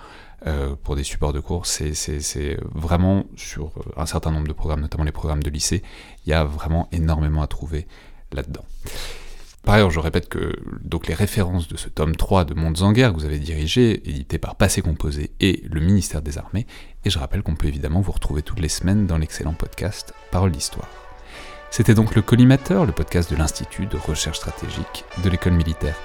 Euh, 0.47 0.77
pour 0.83 0.95
des 0.95 1.03
supports 1.03 1.33
de 1.33 1.41
cours, 1.41 1.67
c'est 1.67 2.57
vraiment 2.75 3.25
sur 3.37 3.73
un 3.97 4.07
certain 4.07 4.31
nombre 4.31 4.47
de 4.47 4.53
programmes, 4.53 4.81
notamment 4.81 5.05
les 5.05 5.13
programmes 5.13 5.43
de 5.43 5.51
lycée, 5.51 5.83
il 6.25 6.31
y 6.31 6.33
a 6.33 6.45
vraiment 6.45 6.89
énormément 6.93 7.43
à 7.43 7.49
trouver 7.49 7.87
là-dedans. 8.33 8.65
Par 9.65 9.75
ailleurs, 9.75 9.91
je 9.91 10.01
répète 10.01 10.29
que 10.29 10.55
donc 10.83 11.09
les 11.09 11.15
références 11.15 11.69
de 11.69 11.77
ce 11.77 11.89
tome 11.89 12.15
3 12.15 12.45
de 12.45 12.55
Mondes 12.55 12.83
en 12.83 12.93
guerre 12.93 13.13
que 13.13 13.19
vous 13.19 13.25
avez 13.25 13.39
dirigé, 13.41 14.09
édité 14.09 14.39
par 14.39 14.55
Passé 14.55 14.81
Composé 14.81 15.33
et 15.41 15.63
le 15.69 15.81
ministère 15.81 16.23
des 16.23 16.39
Armées, 16.39 16.67
et 17.05 17.11
je 17.11 17.19
rappelle 17.19 17.43
qu'on 17.43 17.57
peut 17.57 17.67
évidemment 17.67 18.01
vous 18.01 18.13
retrouver 18.13 18.43
toutes 18.43 18.61
les 18.61 18.69
semaines 18.69 19.07
dans 19.07 19.19
l'excellent 19.19 19.55
podcast 19.55 20.15
Parole 20.31 20.53
d'Histoire. 20.53 20.89
C'était 21.71 21.95
donc 21.95 22.15
le 22.15 22.23
Collimateur, 22.23 22.87
le 22.87 22.93
podcast 22.93 23.31
de 23.31 23.37
l'Institut 23.37 23.87
de 23.87 23.99
recherche 23.99 24.39
stratégique 24.39 25.05
de 25.23 25.29
l'école 25.29 25.53
militaire. 25.53 25.97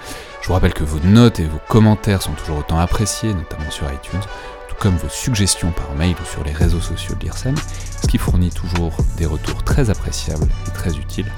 Je 0.43 0.49
vous 0.49 0.55
rappelle 0.55 0.73
que 0.73 0.83
vos 0.83 0.99
notes 0.99 1.39
et 1.39 1.45
vos 1.45 1.61
commentaires 1.69 2.21
sont 2.21 2.33
toujours 2.33 2.57
autant 2.57 2.77
appréciés, 2.77 3.33
notamment 3.33 3.71
sur 3.71 3.89
iTunes, 3.89 4.19
tout 4.67 4.75
comme 4.77 4.97
vos 4.97 5.07
suggestions 5.07 5.71
par 5.71 5.95
mail 5.95 6.17
ou 6.21 6.25
sur 6.25 6.43
les 6.43 6.51
réseaux 6.51 6.81
sociaux 6.81 7.15
de 7.15 7.21
l'IRSEM, 7.23 7.55
ce 8.01 8.07
qui 8.07 8.17
fournit 8.17 8.49
toujours 8.49 8.91
des 9.15 9.25
retours 9.25 9.63
très 9.63 9.89
appréciables 9.89 10.49
et 10.67 10.71
très 10.71 10.97
utiles 10.97 11.31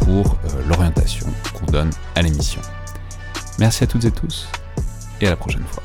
pour 0.00 0.36
euh, 0.44 0.62
l'orientation 0.68 1.26
qu'on 1.54 1.72
donne 1.72 1.90
à 2.14 2.20
l'émission. 2.20 2.60
Merci 3.58 3.84
à 3.84 3.86
toutes 3.86 4.04
et 4.04 4.10
tous, 4.10 4.46
et 5.22 5.26
à 5.26 5.30
la 5.30 5.36
prochaine 5.36 5.64
fois. 5.64 5.82